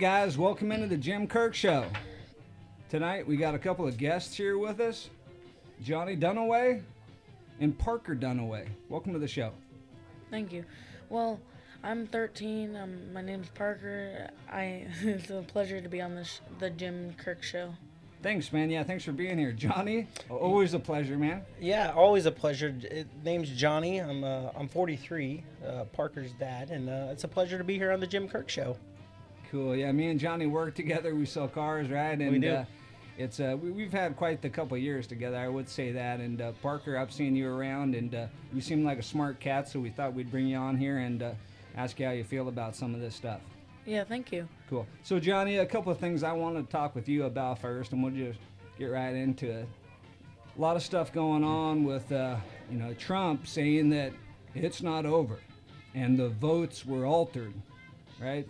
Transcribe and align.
Hey 0.00 0.06
guys, 0.06 0.38
welcome 0.38 0.72
into 0.72 0.86
the 0.86 0.96
Jim 0.96 1.26
Kirk 1.26 1.54
Show. 1.54 1.84
Tonight 2.88 3.26
we 3.26 3.36
got 3.36 3.54
a 3.54 3.58
couple 3.58 3.86
of 3.86 3.98
guests 3.98 4.34
here 4.34 4.56
with 4.56 4.80
us 4.80 5.10
Johnny 5.82 6.16
Dunaway 6.16 6.80
and 7.60 7.78
Parker 7.78 8.16
Dunaway. 8.16 8.66
Welcome 8.88 9.12
to 9.12 9.18
the 9.18 9.28
show. 9.28 9.52
Thank 10.30 10.54
you. 10.54 10.64
Well, 11.10 11.38
I'm 11.84 12.06
13. 12.06 12.76
Um, 12.76 13.12
my 13.12 13.20
name's 13.20 13.50
Parker. 13.50 14.30
I 14.50 14.86
it's 15.02 15.28
a 15.28 15.44
pleasure 15.46 15.82
to 15.82 15.88
be 15.90 16.00
on 16.00 16.14
this 16.14 16.40
the 16.60 16.70
Jim 16.70 17.12
Kirk 17.18 17.42
show. 17.42 17.74
Thanks, 18.22 18.54
man. 18.54 18.70
Yeah, 18.70 18.84
thanks 18.84 19.04
for 19.04 19.12
being 19.12 19.36
here. 19.36 19.52
Johnny, 19.52 20.06
always 20.30 20.72
a 20.72 20.78
pleasure, 20.78 21.18
man. 21.18 21.42
Yeah, 21.60 21.92
always 21.94 22.24
a 22.24 22.32
pleasure. 22.32 22.74
It, 22.84 23.06
name's 23.22 23.50
Johnny. 23.50 23.98
I'm 23.98 24.24
uh, 24.24 24.48
I'm 24.56 24.66
43, 24.66 25.44
uh, 25.66 25.84
Parker's 25.92 26.32
dad, 26.32 26.70
and 26.70 26.88
uh, 26.88 27.08
it's 27.10 27.24
a 27.24 27.28
pleasure 27.28 27.58
to 27.58 27.64
be 27.64 27.76
here 27.76 27.92
on 27.92 28.00
the 28.00 28.06
Jim 28.06 28.30
Kirk 28.30 28.48
Show. 28.48 28.78
Cool. 29.50 29.74
Yeah, 29.74 29.90
me 29.92 30.08
and 30.08 30.20
Johnny 30.20 30.46
work 30.46 30.74
together. 30.74 31.14
We 31.14 31.26
sell 31.26 31.48
cars, 31.48 31.88
right? 31.88 32.18
And 32.18 32.30
We 32.30 32.38
do. 32.38 32.54
Uh, 32.54 32.64
it's 33.18 33.40
uh, 33.40 33.56
we, 33.60 33.70
we've 33.70 33.92
had 33.92 34.16
quite 34.16 34.40
the 34.40 34.48
couple 34.48 34.76
of 34.76 34.82
years 34.82 35.06
together. 35.06 35.36
I 35.36 35.48
would 35.48 35.68
say 35.68 35.92
that. 35.92 36.20
And 36.20 36.40
uh, 36.40 36.52
Parker, 36.62 36.96
I've 36.96 37.12
seen 37.12 37.34
you 37.36 37.52
around, 37.52 37.94
and 37.94 38.14
uh, 38.14 38.26
you 38.52 38.60
seem 38.60 38.84
like 38.84 38.98
a 38.98 39.02
smart 39.02 39.40
cat. 39.40 39.68
So 39.68 39.80
we 39.80 39.90
thought 39.90 40.14
we'd 40.14 40.30
bring 40.30 40.46
you 40.46 40.56
on 40.56 40.76
here 40.76 40.98
and 40.98 41.22
uh, 41.22 41.32
ask 41.76 41.98
you 41.98 42.06
how 42.06 42.12
you 42.12 42.24
feel 42.24 42.48
about 42.48 42.76
some 42.76 42.94
of 42.94 43.00
this 43.00 43.14
stuff. 43.14 43.40
Yeah, 43.84 44.04
thank 44.04 44.30
you. 44.30 44.48
Cool. 44.68 44.86
So 45.02 45.18
Johnny, 45.18 45.56
a 45.56 45.66
couple 45.66 45.90
of 45.90 45.98
things 45.98 46.22
I 46.22 46.32
want 46.32 46.56
to 46.56 46.70
talk 46.70 46.94
with 46.94 47.08
you 47.08 47.24
about 47.24 47.58
first, 47.58 47.92
and 47.92 48.02
we'll 48.02 48.12
just 48.12 48.38
get 48.78 48.86
right 48.86 49.14
into 49.14 49.50
it. 49.50 49.68
A 50.56 50.60
lot 50.60 50.76
of 50.76 50.82
stuff 50.82 51.12
going 51.12 51.42
on 51.42 51.84
with 51.84 52.10
uh, 52.12 52.36
you 52.70 52.78
know 52.78 52.94
Trump 52.94 53.46
saying 53.46 53.90
that 53.90 54.12
it's 54.54 54.82
not 54.82 55.06
over, 55.06 55.38
and 55.94 56.18
the 56.18 56.28
votes 56.28 56.86
were 56.86 57.04
altered, 57.04 57.52
right? 58.20 58.46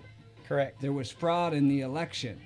Correct. 0.51 0.81
There 0.81 0.93
was 0.93 1.13
fraud 1.13 1.55
in 1.55 1.69
the 1.69 1.83
election. 1.83 2.41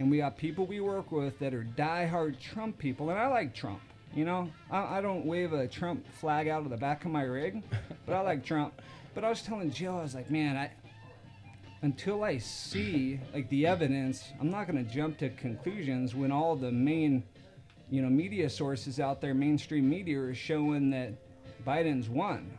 And 0.00 0.10
we 0.10 0.16
got 0.16 0.38
people 0.38 0.64
we 0.64 0.80
work 0.80 1.12
with 1.12 1.38
that 1.38 1.52
are 1.52 1.68
diehard 1.76 2.40
Trump 2.40 2.78
people. 2.78 3.10
And 3.10 3.18
I 3.18 3.26
like 3.26 3.54
Trump. 3.54 3.82
You 4.14 4.24
know, 4.24 4.50
I, 4.70 4.96
I 4.96 5.00
don't 5.02 5.26
wave 5.26 5.52
a 5.52 5.68
Trump 5.68 6.10
flag 6.14 6.48
out 6.48 6.62
of 6.62 6.70
the 6.70 6.78
back 6.78 7.04
of 7.04 7.10
my 7.10 7.24
rig, 7.24 7.62
but 8.06 8.14
I 8.14 8.22
like 8.22 8.42
Trump. 8.42 8.80
But 9.14 9.22
I 9.22 9.28
was 9.28 9.42
telling 9.42 9.70
Joe, 9.70 9.98
I 9.98 10.02
was 10.02 10.14
like, 10.14 10.30
man, 10.30 10.56
I 10.56 10.70
until 11.82 12.24
I 12.24 12.38
see 12.38 13.20
like 13.34 13.50
the 13.50 13.66
evidence, 13.66 14.32
I'm 14.40 14.50
not 14.50 14.66
going 14.66 14.82
to 14.82 14.90
jump 14.90 15.18
to 15.18 15.28
conclusions 15.28 16.14
when 16.14 16.32
all 16.32 16.56
the 16.56 16.72
main, 16.72 17.22
you 17.90 18.00
know, 18.00 18.08
media 18.08 18.48
sources 18.48 18.98
out 18.98 19.20
there, 19.20 19.34
mainstream 19.34 19.90
media, 19.90 20.18
are 20.20 20.34
showing 20.34 20.88
that 20.92 21.12
Biden's 21.66 22.08
won. 22.08 22.56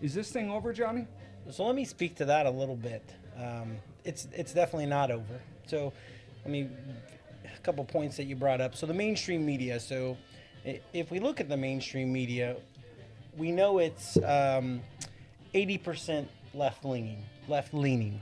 Is 0.00 0.14
this 0.14 0.30
thing 0.30 0.50
over, 0.50 0.72
Johnny? 0.72 1.06
So 1.50 1.66
let 1.66 1.74
me 1.74 1.84
speak 1.84 2.16
to 2.16 2.24
that 2.24 2.46
a 2.46 2.50
little 2.50 2.76
bit. 2.76 3.14
Um, 3.38 3.76
it's 4.04 4.28
it's 4.32 4.52
definitely 4.52 4.86
not 4.86 5.10
over. 5.10 5.40
So, 5.66 5.92
I 6.44 6.48
mean, 6.48 6.76
a 7.44 7.58
couple 7.60 7.84
points 7.84 8.16
that 8.16 8.24
you 8.24 8.36
brought 8.36 8.60
up. 8.60 8.74
So 8.74 8.86
the 8.86 8.94
mainstream 8.94 9.44
media. 9.44 9.80
So, 9.80 10.16
if 10.92 11.10
we 11.10 11.20
look 11.20 11.40
at 11.40 11.48
the 11.48 11.56
mainstream 11.56 12.12
media, 12.12 12.56
we 13.36 13.50
know 13.50 13.78
it's 13.78 14.16
um, 14.18 14.80
80% 15.54 16.26
left 16.54 16.84
leaning. 16.84 17.24
Left 17.48 17.74
leaning. 17.74 18.20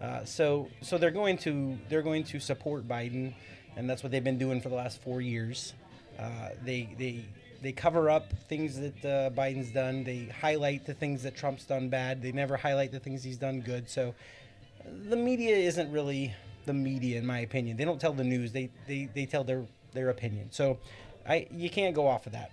Uh, 0.00 0.24
so 0.24 0.68
so 0.82 0.98
they're 0.98 1.10
going 1.10 1.38
to 1.38 1.78
they're 1.88 2.02
going 2.02 2.24
to 2.24 2.40
support 2.40 2.86
Biden, 2.86 3.32
and 3.76 3.88
that's 3.88 4.02
what 4.02 4.12
they've 4.12 4.24
been 4.24 4.38
doing 4.38 4.60
for 4.60 4.68
the 4.68 4.74
last 4.74 5.00
four 5.02 5.20
years. 5.20 5.72
Uh, 6.18 6.50
they 6.62 6.88
they 6.98 7.24
they 7.62 7.72
cover 7.72 8.10
up 8.10 8.32
things 8.48 8.78
that 8.78 9.04
uh, 9.04 9.30
Biden's 9.30 9.70
done. 9.70 10.04
They 10.04 10.26
highlight 10.40 10.84
the 10.84 10.94
things 10.94 11.22
that 11.22 11.36
Trump's 11.36 11.64
done 11.64 11.88
bad. 11.88 12.22
They 12.22 12.32
never 12.32 12.56
highlight 12.56 12.92
the 12.92 13.00
things 13.00 13.24
he's 13.24 13.38
done 13.38 13.60
good. 13.60 13.88
So 13.88 14.14
the 15.08 15.16
media 15.16 15.56
isn't 15.56 15.90
really 15.90 16.34
the 16.66 16.72
media, 16.72 17.18
in 17.18 17.26
my 17.26 17.40
opinion. 17.40 17.76
They 17.76 17.84
don't 17.84 18.00
tell 18.00 18.12
the 18.12 18.24
news. 18.24 18.52
They 18.52 18.70
they, 18.86 19.08
they 19.14 19.26
tell 19.26 19.44
their 19.44 19.64
their 19.92 20.10
opinion. 20.10 20.48
So 20.50 20.78
I 21.26 21.46
you 21.50 21.70
can't 21.70 21.94
go 21.94 22.06
off 22.06 22.26
of 22.26 22.32
that. 22.32 22.50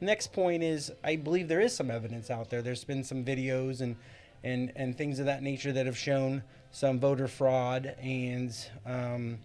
Next 0.00 0.32
point 0.32 0.62
is 0.62 0.92
I 1.04 1.16
believe 1.16 1.48
there 1.48 1.60
is 1.60 1.74
some 1.74 1.90
evidence 1.90 2.30
out 2.30 2.50
there. 2.50 2.62
There's 2.62 2.84
been 2.84 3.04
some 3.04 3.24
videos 3.24 3.80
and 3.80 3.96
and 4.44 4.72
and 4.76 4.96
things 4.96 5.18
of 5.18 5.26
that 5.26 5.42
nature 5.42 5.72
that 5.72 5.86
have 5.86 5.96
shown 5.96 6.42
some 6.70 6.98
voter 7.00 7.28
fraud 7.28 7.94
and 8.02 8.54
um, 8.84 9.38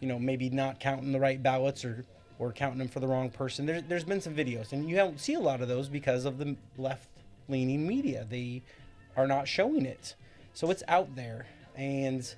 you 0.00 0.08
know 0.08 0.18
maybe 0.18 0.50
not 0.50 0.80
counting 0.80 1.12
the 1.12 1.20
right 1.20 1.42
ballots 1.42 1.84
or 1.84 2.04
or 2.38 2.52
counting 2.52 2.78
them 2.78 2.88
for 2.88 3.00
the 3.00 3.06
wrong 3.06 3.30
person. 3.30 3.66
There's 3.66 3.82
there's 3.88 4.04
been 4.04 4.20
some 4.20 4.34
videos 4.34 4.72
and 4.72 4.88
you 4.88 4.96
don't 4.96 5.20
see 5.20 5.34
a 5.34 5.40
lot 5.40 5.60
of 5.60 5.68
those 5.68 5.88
because 5.88 6.24
of 6.24 6.38
the 6.38 6.56
left 6.76 7.08
leaning 7.48 7.86
media. 7.86 8.26
They 8.28 8.62
are 9.16 9.26
not 9.26 9.48
showing 9.48 9.84
it, 9.84 10.14
so 10.54 10.70
it's 10.70 10.82
out 10.88 11.14
there 11.16 11.46
and 11.78 12.34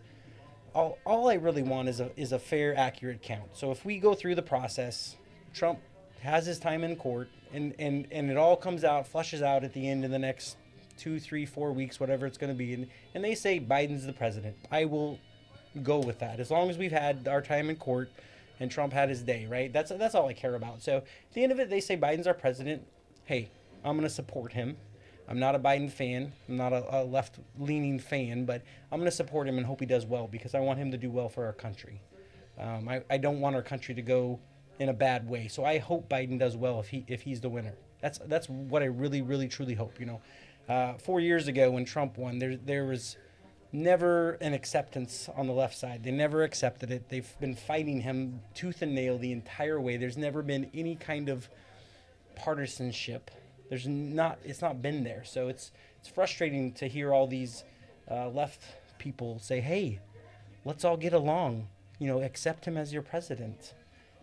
all, 0.75 0.99
all 1.05 1.29
I 1.29 1.35
really 1.35 1.63
want 1.63 1.89
is 1.89 1.99
a 1.99 2.11
is 2.17 2.33
a 2.33 2.39
fair, 2.39 2.77
accurate 2.77 3.23
count. 3.23 3.57
So 3.57 3.73
if 3.73 3.85
we 3.85 3.99
go 3.99 4.15
through 4.15 4.37
the 4.37 4.43
process, 4.43 5.17
Trump 5.53 5.81
has 6.21 6.47
his 6.47 6.59
time 6.59 6.85
in 6.85 6.95
court, 6.95 7.29
and 7.53 7.75
and 7.79 8.07
and 8.13 8.31
it 8.31 8.37
all 8.37 8.55
comes 8.57 8.85
out, 8.85 9.09
flushes 9.09 9.43
out 9.43 9.65
at 9.65 9.73
the 9.73 9.89
end 9.89 10.05
in 10.05 10.11
the 10.11 10.19
next 10.19 10.57
two, 10.97 11.19
three, 11.19 11.47
four 11.47 11.73
weeks, 11.73 11.99
whatever 11.99 12.27
it's 12.27 12.39
going 12.39 12.53
to 12.53 12.57
be, 12.57 12.75
and 12.75 12.87
and 13.15 13.25
they 13.25 13.35
say 13.35 13.59
Biden's 13.59 14.07
the 14.07 14.13
president. 14.13 14.57
I 14.71 14.85
will 14.85 15.19
go 15.83 15.99
with 15.99 16.19
that 16.19 16.41
as 16.41 16.51
long 16.51 16.69
as 16.69 16.77
we've 16.79 16.93
had 16.93 17.27
our 17.27 17.41
time 17.43 17.71
in 17.71 17.77
court, 17.77 18.11
and 18.61 18.71
Trump 18.71 18.93
had 18.93 19.09
his 19.09 19.23
day. 19.23 19.47
Right? 19.47 19.73
That's 19.73 19.91
that's 19.91 20.15
all 20.15 20.29
I 20.29 20.35
care 20.35 20.55
about. 20.55 20.83
So 20.83 20.99
at 20.99 21.33
the 21.33 21.43
end 21.43 21.51
of 21.51 21.59
it, 21.59 21.71
they 21.71 21.81
say 21.81 21.97
Biden's 21.97 22.27
our 22.27 22.35
president. 22.35 22.83
Hey, 23.25 23.51
I'm 23.85 23.97
going 23.97 24.07
to 24.09 24.15
support 24.15 24.53
him. 24.53 24.77
I'm 25.31 25.39
not 25.39 25.55
a 25.55 25.59
Biden 25.59 25.91
fan. 25.91 26.33
I'm 26.49 26.57
not 26.57 26.73
a, 26.73 27.03
a 27.03 27.05
left 27.05 27.39
leaning 27.59 28.01
fan, 28.01 28.45
but 28.45 28.63
I'm 28.91 28.99
going 28.99 29.11
to 29.11 29.17
support 29.17 29.47
him 29.47 29.59
and 29.59 29.67
hope 29.67 29.79
he 29.79 29.87
does 29.87 30.05
well 30.05 30.27
because 30.27 30.55
I 30.57 30.61
want 30.61 30.81
him 30.81 30.91
to 30.91 30.99
do 30.99 31.09
well 31.09 31.29
for 31.29 31.47
our 31.47 31.53
country. 31.53 32.03
Um, 32.59 32.89
I, 32.89 33.03
I 33.09 33.17
don't 33.17 33.41
want 33.41 33.55
our 33.55 33.63
country 33.63 33.95
to 33.95 34.03
go 34.03 34.41
in 34.81 34.89
a 34.89 34.93
bad 34.93 35.29
way. 35.29 35.47
So 35.47 35.65
I 35.65 35.79
hope 35.79 36.09
Biden 36.09 36.39
does 36.39 36.57
well 36.57 36.81
if 36.81 36.89
he 36.89 37.05
if 37.07 37.23
he's 37.23 37.41
the 37.41 37.49
winner. 37.49 37.75
That's 38.01 38.19
that's 38.27 38.49
what 38.49 38.83
I 38.83 38.87
really 38.87 39.23
really 39.23 39.47
truly 39.47 39.75
hope. 39.75 40.01
You 40.01 40.07
know, 40.07 40.21
uh, 40.69 40.95
four 40.95 41.21
years 41.21 41.47
ago 41.47 41.71
when 41.71 41.85
Trump 41.85 42.19
won, 42.19 42.39
there 42.39 42.57
there 42.57 42.85
was 42.85 43.17
never 43.73 44.33
an 44.41 44.53
acceptance 44.53 45.29
on 45.37 45.47
the 45.47 45.53
left 45.53 45.79
side. 45.79 46.03
They 46.03 46.11
never 46.11 46.43
accepted 46.43 46.91
it. 46.91 47.09
They've 47.09 47.39
been 47.41 47.55
fighting 47.55 48.01
him 48.01 48.41
tooth 48.55 48.83
and 48.83 48.95
nail 48.95 49.17
the 49.17 49.33
entire 49.33 49.81
way. 49.81 49.97
There's 49.97 50.17
never 50.17 50.43
been 50.43 50.71
any 50.75 50.97
kind 50.97 51.29
of 51.29 51.49
partisanship. 52.35 53.31
There's 53.71 53.87
not. 53.87 54.39
It's 54.45 54.61
not 54.61 54.83
been 54.83 55.05
there. 55.05 55.25
So 55.25 55.49
it's 55.49 55.71
it's 55.99 56.09
frustrating 56.09 56.73
to 56.73 56.89
hear 56.89 57.15
all 57.15 57.27
these 57.27 57.65
uh, 58.11 58.29
left 58.29 58.63
people 58.99 59.39
say, 59.39 59.61
"Hey, 59.61 60.01
let's 60.67 60.85
all 60.85 60.99
get 60.99 61.15
along. 61.15 61.69
You 61.99 62.09
know, 62.09 62.21
accept 62.21 62.67
him 62.67 62.77
as 62.77 62.93
your 62.93 63.03
president." 63.03 63.73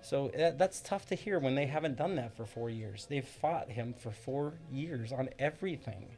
So 0.01 0.31
that, 0.37 0.59
that's 0.59 0.81
tough 0.81 1.07
to 1.07 1.15
hear 1.15 1.39
when 1.39 1.55
they 1.55 1.65
haven't 1.65 1.97
done 1.97 2.15
that 2.15 2.35
for 2.35 2.45
four 2.45 2.69
years. 2.69 3.07
They've 3.09 3.25
fought 3.25 3.69
him 3.69 3.93
for 3.97 4.11
four 4.11 4.53
years 4.71 5.11
on 5.11 5.29
everything. 5.39 6.09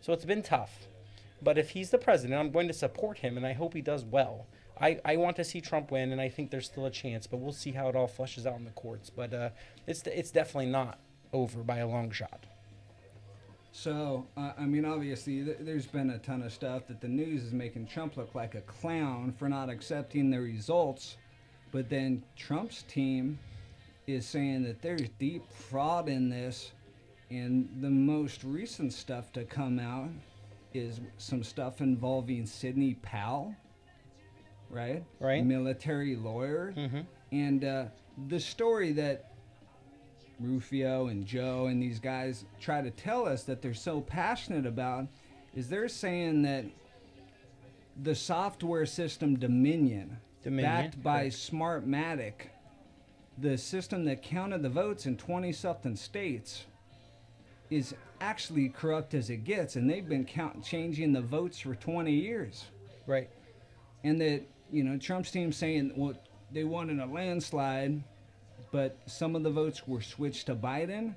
So 0.00 0.12
it's 0.12 0.24
been 0.24 0.42
tough. 0.42 0.88
But 1.42 1.56
if 1.56 1.70
he's 1.70 1.90
the 1.90 1.98
president, 1.98 2.38
I'm 2.38 2.50
going 2.50 2.68
to 2.68 2.74
support 2.74 3.18
him, 3.18 3.36
and 3.36 3.46
I 3.46 3.52
hope 3.52 3.74
he 3.74 3.80
does 3.80 4.04
well. 4.04 4.46
I, 4.80 4.98
I 5.04 5.16
want 5.16 5.36
to 5.36 5.44
see 5.44 5.60
Trump 5.60 5.90
win, 5.90 6.12
and 6.12 6.20
I 6.20 6.28
think 6.28 6.50
there's 6.50 6.66
still 6.66 6.86
a 6.86 6.90
chance, 6.90 7.26
but 7.26 7.38
we'll 7.38 7.52
see 7.52 7.72
how 7.72 7.88
it 7.88 7.96
all 7.96 8.06
flushes 8.06 8.46
out 8.46 8.58
in 8.58 8.64
the 8.64 8.70
courts. 8.70 9.10
But 9.10 9.32
uh, 9.32 9.50
it's 9.86 10.02
it's 10.06 10.30
definitely 10.30 10.70
not 10.70 10.98
over 11.32 11.62
by 11.62 11.78
a 11.78 11.86
long 11.86 12.10
shot. 12.10 12.46
So, 13.72 14.26
uh, 14.36 14.52
I 14.58 14.64
mean, 14.64 14.84
obviously, 14.84 15.44
th- 15.44 15.58
there's 15.60 15.86
been 15.86 16.10
a 16.10 16.18
ton 16.18 16.42
of 16.42 16.52
stuff 16.52 16.86
that 16.88 17.00
the 17.00 17.08
news 17.08 17.44
is 17.44 17.52
making 17.52 17.86
Trump 17.86 18.16
look 18.16 18.34
like 18.34 18.54
a 18.54 18.60
clown 18.62 19.32
for 19.38 19.48
not 19.48 19.70
accepting 19.70 20.30
the 20.30 20.40
results. 20.40 21.16
But 21.72 21.88
then 21.88 22.22
Trump's 22.36 22.82
team 22.82 23.38
is 24.06 24.26
saying 24.26 24.64
that 24.64 24.82
there's 24.82 25.08
deep 25.18 25.50
fraud 25.52 26.08
in 26.08 26.28
this. 26.28 26.72
And 27.30 27.68
the 27.80 27.90
most 27.90 28.42
recent 28.42 28.92
stuff 28.92 29.32
to 29.34 29.44
come 29.44 29.78
out 29.78 30.10
is 30.74 31.00
some 31.18 31.44
stuff 31.44 31.80
involving 31.80 32.46
Sidney 32.46 32.94
Powell, 33.02 33.54
right? 34.68 35.04
Right. 35.20 35.44
Military 35.44 36.16
lawyer. 36.16 36.74
Mm-hmm. 36.76 37.00
And 37.30 37.64
uh, 37.64 37.84
the 38.26 38.40
story 38.40 38.90
that 38.92 39.29
Rufio 40.40 41.08
and 41.08 41.26
Joe 41.26 41.66
and 41.66 41.82
these 41.82 41.98
guys 42.00 42.44
try 42.60 42.80
to 42.80 42.90
tell 42.90 43.26
us 43.26 43.44
that 43.44 43.60
they're 43.62 43.74
so 43.74 44.00
passionate 44.00 44.66
about 44.66 45.06
is 45.54 45.68
they're 45.68 45.88
saying 45.88 46.42
that 46.42 46.64
the 48.02 48.14
software 48.14 48.86
system 48.86 49.38
Dominion, 49.38 50.16
Dominion, 50.42 50.72
backed 50.72 51.02
by. 51.02 51.26
Smartmatic, 51.26 52.32
the 53.36 53.58
system 53.58 54.04
that 54.06 54.22
counted 54.22 54.62
the 54.62 54.68
votes 54.70 55.06
in 55.06 55.16
20 55.16 55.52
something 55.52 55.96
states, 55.96 56.64
is 57.68 57.94
actually 58.20 58.68
corrupt 58.68 59.14
as 59.14 59.30
it 59.30 59.44
gets, 59.44 59.76
and 59.76 59.88
they've 59.88 60.08
been 60.08 60.24
count- 60.24 60.64
changing 60.64 61.12
the 61.12 61.20
votes 61.20 61.58
for 61.60 61.74
20 61.74 62.12
years 62.12 62.64
Right. 63.06 63.28
and 64.02 64.20
that 64.20 64.42
you 64.72 64.82
know 64.84 64.96
Trump's 64.98 65.30
team 65.30 65.52
saying 65.52 65.92
well 65.96 66.14
they 66.52 66.64
won 66.64 66.90
in 66.90 67.00
a 67.00 67.06
landslide, 67.06 68.02
but 68.72 68.96
some 69.06 69.34
of 69.34 69.42
the 69.42 69.50
votes 69.50 69.86
were 69.86 70.00
switched 70.00 70.46
to 70.46 70.54
Biden, 70.54 71.14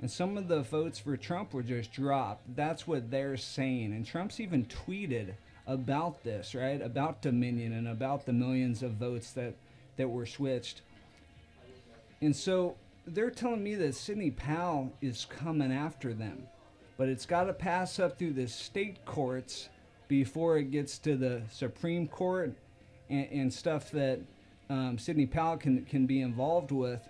and 0.00 0.10
some 0.10 0.36
of 0.36 0.48
the 0.48 0.62
votes 0.62 0.98
for 0.98 1.16
Trump 1.16 1.54
were 1.54 1.62
just 1.62 1.92
dropped. 1.92 2.56
That's 2.56 2.86
what 2.86 3.10
they're 3.10 3.36
saying, 3.36 3.92
and 3.92 4.06
Trump's 4.06 4.40
even 4.40 4.66
tweeted 4.66 5.34
about 5.66 6.24
this, 6.24 6.54
right? 6.54 6.80
About 6.82 7.22
Dominion 7.22 7.72
and 7.72 7.88
about 7.88 8.26
the 8.26 8.32
millions 8.32 8.82
of 8.82 8.92
votes 8.92 9.32
that 9.32 9.54
that 9.96 10.08
were 10.08 10.26
switched. 10.26 10.82
And 12.20 12.34
so 12.34 12.76
they're 13.06 13.30
telling 13.30 13.62
me 13.62 13.74
that 13.76 13.94
Sidney 13.94 14.30
Powell 14.30 14.92
is 15.00 15.26
coming 15.26 15.72
after 15.72 16.14
them, 16.14 16.44
but 16.96 17.08
it's 17.08 17.26
got 17.26 17.44
to 17.44 17.52
pass 17.52 17.98
up 17.98 18.18
through 18.18 18.32
the 18.34 18.46
state 18.46 19.04
courts 19.04 19.68
before 20.08 20.58
it 20.58 20.70
gets 20.70 20.98
to 20.98 21.16
the 21.16 21.42
Supreme 21.50 22.06
Court 22.06 22.52
and, 23.10 23.28
and 23.30 23.52
stuff 23.52 23.90
that 23.90 24.20
um, 24.72 24.98
Sidney 24.98 25.26
Powell 25.26 25.58
can 25.58 25.84
can 25.84 26.06
be 26.06 26.22
involved 26.22 26.72
with. 26.72 27.06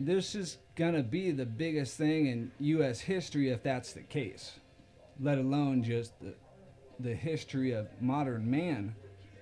This 0.00 0.34
is 0.34 0.56
gonna 0.76 1.02
be 1.02 1.30
the 1.30 1.44
biggest 1.44 1.96
thing 1.98 2.26
in 2.26 2.50
U.S. 2.58 3.00
history 3.00 3.50
if 3.50 3.62
that's 3.62 3.92
the 3.92 4.00
case, 4.00 4.52
let 5.20 5.36
alone 5.36 5.82
just 5.82 6.18
the 6.20 6.34
the 6.98 7.14
history 7.14 7.72
of 7.72 7.88
modern 8.00 8.50
man. 8.50 8.94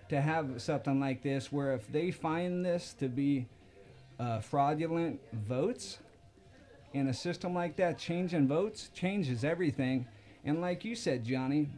To 0.09 0.21
have 0.21 0.61
something 0.61 0.99
like 0.99 1.23
this, 1.23 1.53
where 1.53 1.73
if 1.75 1.87
they 1.93 2.11
find 2.11 2.65
this 2.67 2.95
to 2.95 3.09
be 3.09 3.47
uh, 4.19 4.41
fraudulent 4.41 5.21
votes, 5.33 5.99
in 6.93 7.07
a 7.07 7.15
system 7.15 7.55
like 7.55 7.77
that, 7.77 7.97
changing 7.97 8.49
votes 8.49 8.91
changes 8.93 9.45
everything. 9.45 10.07
And 10.45 10.61
like 10.61 10.85
you 10.85 10.97
said, 10.97 11.25
Johnny, 11.25 11.69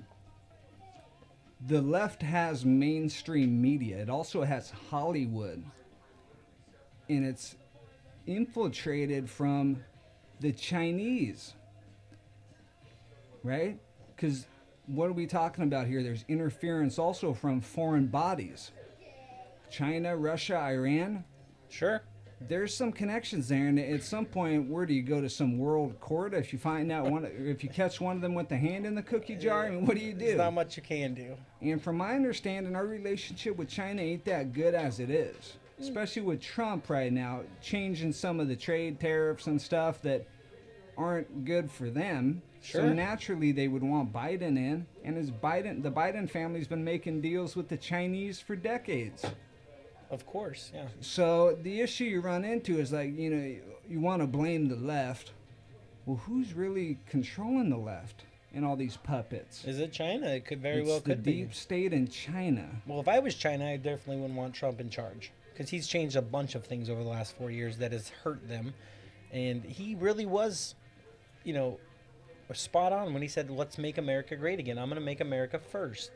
the 1.67 1.81
left 1.81 2.23
has 2.23 2.65
mainstream 2.65 3.61
media. 3.61 3.99
It 3.99 4.11
also 4.11 4.43
has 4.43 4.71
Hollywood. 4.91 5.65
And 7.09 7.25
it's 7.25 7.57
infiltrated 8.27 9.29
from 9.29 9.85
the 10.41 10.53
Chinese. 10.53 11.55
Right? 13.45 13.79
Because 14.15 14.47
what 14.87 15.09
are 15.09 15.13
we 15.13 15.27
talking 15.27 15.65
about 15.65 15.87
here? 15.87 16.03
There's 16.03 16.25
interference 16.29 16.99
also 16.99 17.33
from 17.33 17.61
foreign 17.61 18.07
bodies. 18.07 18.73
China, 19.71 20.17
Russia, 20.17 20.59
Iran. 20.59 21.25
Sure. 21.69 22.03
There's 22.49 22.75
some 22.75 22.93
connections 22.93 23.49
there, 23.49 23.69
and 23.69 23.79
at 23.79 24.03
some 24.03 24.25
point, 24.25 24.69
where 24.69 24.87
do 24.87 24.95
you 24.95 25.03
go 25.03 25.21
to 25.21 25.29
some 25.29 25.59
world 25.59 25.99
court 26.01 26.35
if 26.35 26.53
you 26.53 26.59
find 26.59 26.91
out 26.91 27.11
one? 27.11 27.25
If 27.25 27.63
you 27.63 27.71
catch 27.71 28.01
one 28.01 28.17
of 28.17 28.23
them 28.23 28.35
with 28.35 28.49
the 28.49 28.57
hand 28.57 28.87
in 28.87 28.95
the 28.95 29.03
cookie 29.03 29.37
jar, 29.37 29.67
I 29.67 29.71
mean, 29.71 29.87
what 29.87 29.97
do 29.97 30.03
you 30.03 30.13
do? 30.13 30.27
There's 30.27 30.39
not 30.39 30.55
much 30.55 30.77
you 30.77 30.83
can 30.83 31.15
do. 31.15 31.37
And 31.61 31.83
from 31.83 31.97
my 31.97 32.15
understanding, 32.15 32.75
our 32.77 32.87
relationship 32.87 33.57
with 33.57 33.69
China 33.69 34.03
ain't 34.03 34.25
that 34.27 34.53
good 34.53 34.75
as 34.75 35.01
it 35.01 35.11
is. 35.11 35.57
Mm. 35.81 35.83
Especially 35.85 36.23
with 36.23 36.41
Trump 36.41 36.91
right 36.91 37.13
now, 37.13 37.43
changing 37.61 38.13
some 38.13 38.41
of 38.41 38.49
the 38.49 38.57
trade 38.57 39.01
tariffs 39.01 39.47
and 39.47 39.61
stuff 39.61 40.03
that 40.03 40.27
aren't 40.97 41.45
good 41.45 41.71
for 41.71 41.91
them. 41.91 42.43
Sure. 42.61 42.83
So 42.83 42.93
naturally, 42.93 43.51
they 43.53 43.67
would 43.67 43.83
want 43.83 44.13
Biden 44.13 44.57
in. 44.57 44.87
And 45.05 45.19
as 45.19 45.31
Biden, 45.31 45.83
the 45.83 45.91
Biden 45.91 46.31
family's 46.31 46.69
been 46.69 46.85
making 46.85 47.21
deals 47.21 47.57
with 47.57 47.69
the 47.69 47.77
Chinese 47.77 48.41
for 48.41 48.55
decades. 48.55 49.25
Of 50.13 50.27
course, 50.27 50.71
yeah. 50.75 50.89
So 51.01 51.59
the 51.63 51.81
issue 51.81 52.05
you 52.05 52.21
run 52.21 52.45
into 52.45 52.79
is 52.79 52.93
like, 52.93 53.19
you 53.19 53.31
know, 53.31 53.43
you, 53.43 53.63
you 53.89 54.01
want 54.01 54.21
to 54.21 54.27
blame 54.27 54.69
the 54.69 54.77
left. 54.77 55.33
Well, 56.05 56.19
who's 56.27 56.53
really 56.53 56.99
controlling 57.09 57.71
the 57.71 57.79
left 57.79 58.25
and 58.55 58.65
all 58.65 58.77
these 58.77 58.99
puppets? 58.99 59.65
Is 59.65 59.79
it 59.81 59.91
China? 59.91 60.29
It 60.29 60.45
could 60.45 60.61
very 60.61 60.81
it's 60.81 60.89
well 60.89 60.99
the 60.99 61.05
could 61.05 61.23
be. 61.23 61.33
deep 61.33 61.55
state 61.55 61.95
in 61.95 62.09
China. 62.09 62.69
Well, 62.87 63.01
if 63.01 63.09
I 63.09 63.21
was 63.21 63.35
China, 63.35 63.67
I 63.67 63.77
definitely 63.77 64.17
wouldn't 64.17 64.39
want 64.39 64.55
Trump 64.55 64.81
in 64.81 64.91
charge 64.91 65.33
because 65.53 65.71
he's 65.71 65.87
changed 65.87 66.17
a 66.17 66.23
bunch 66.23 66.55
of 66.55 66.65
things 66.67 66.91
over 66.91 67.03
the 67.03 67.09
last 67.09 67.37
four 67.37 67.51
years 67.51 67.79
that 67.79 67.93
has 67.93 68.11
hurt 68.11 68.47
them, 68.49 68.75
and 69.33 69.65
he 69.65 69.95
really 69.95 70.27
was, 70.27 70.75
you 71.45 71.55
know, 71.55 71.79
spot 72.53 72.93
on 72.93 73.15
when 73.15 73.23
he 73.23 73.29
said, 73.29 73.51
"Let's 73.51 73.79
make 73.79 73.97
America 73.97 74.37
great 74.37 74.59
again. 74.59 74.79
I'm 74.79 74.89
going 74.89 75.01
to 75.01 75.05
make 75.05 75.21
America 75.21 75.59
first. 75.59 76.11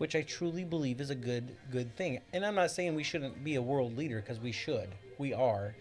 Which 0.00 0.16
I 0.16 0.22
truly 0.22 0.64
believe 0.64 0.98
is 0.98 1.10
a 1.10 1.14
good 1.14 1.54
good 1.70 1.94
thing. 1.94 2.20
And 2.32 2.44
I'm 2.44 2.54
not 2.54 2.70
saying 2.70 2.94
we 2.94 3.02
shouldn't 3.02 3.44
be 3.44 3.56
a 3.56 3.62
world 3.62 3.98
leader 3.98 4.16
because 4.16 4.40
we 4.40 4.50
should, 4.50 4.88
we 5.18 5.34
are, 5.34 5.74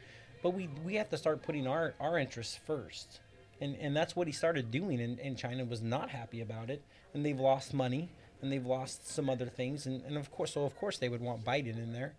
but 0.44 0.50
we 0.50 0.68
we 0.84 0.96
have 0.96 1.10
to 1.12 1.18
start 1.18 1.42
putting 1.42 1.66
our 1.66 1.94
our 2.02 2.20
interests 2.20 2.60
first. 2.68 3.22
And, 3.62 3.78
and 3.80 3.96
that's 3.96 4.18
what 4.18 4.28
he 4.28 4.34
started 4.34 4.72
doing, 4.72 5.02
and, 5.02 5.20
and 5.20 5.38
China 5.38 5.66
was 5.66 5.82
not 5.82 6.10
happy 6.10 6.40
about 6.42 6.70
it, 6.70 6.82
and 7.14 7.26
they've 7.26 7.40
lost 7.40 7.74
money, 7.74 8.10
and 8.42 8.52
they've 8.52 8.66
lost 8.66 9.08
some 9.10 9.30
other 9.30 9.48
things, 9.48 9.86
and, 9.86 10.02
and 10.06 10.18
of 10.18 10.32
course, 10.32 10.54
so 10.54 10.64
of 10.64 10.78
course 10.78 10.98
they 10.98 11.10
would 11.10 11.20
want 11.22 11.44
Biden 11.44 11.78
in 11.78 11.92
there. 11.92 12.14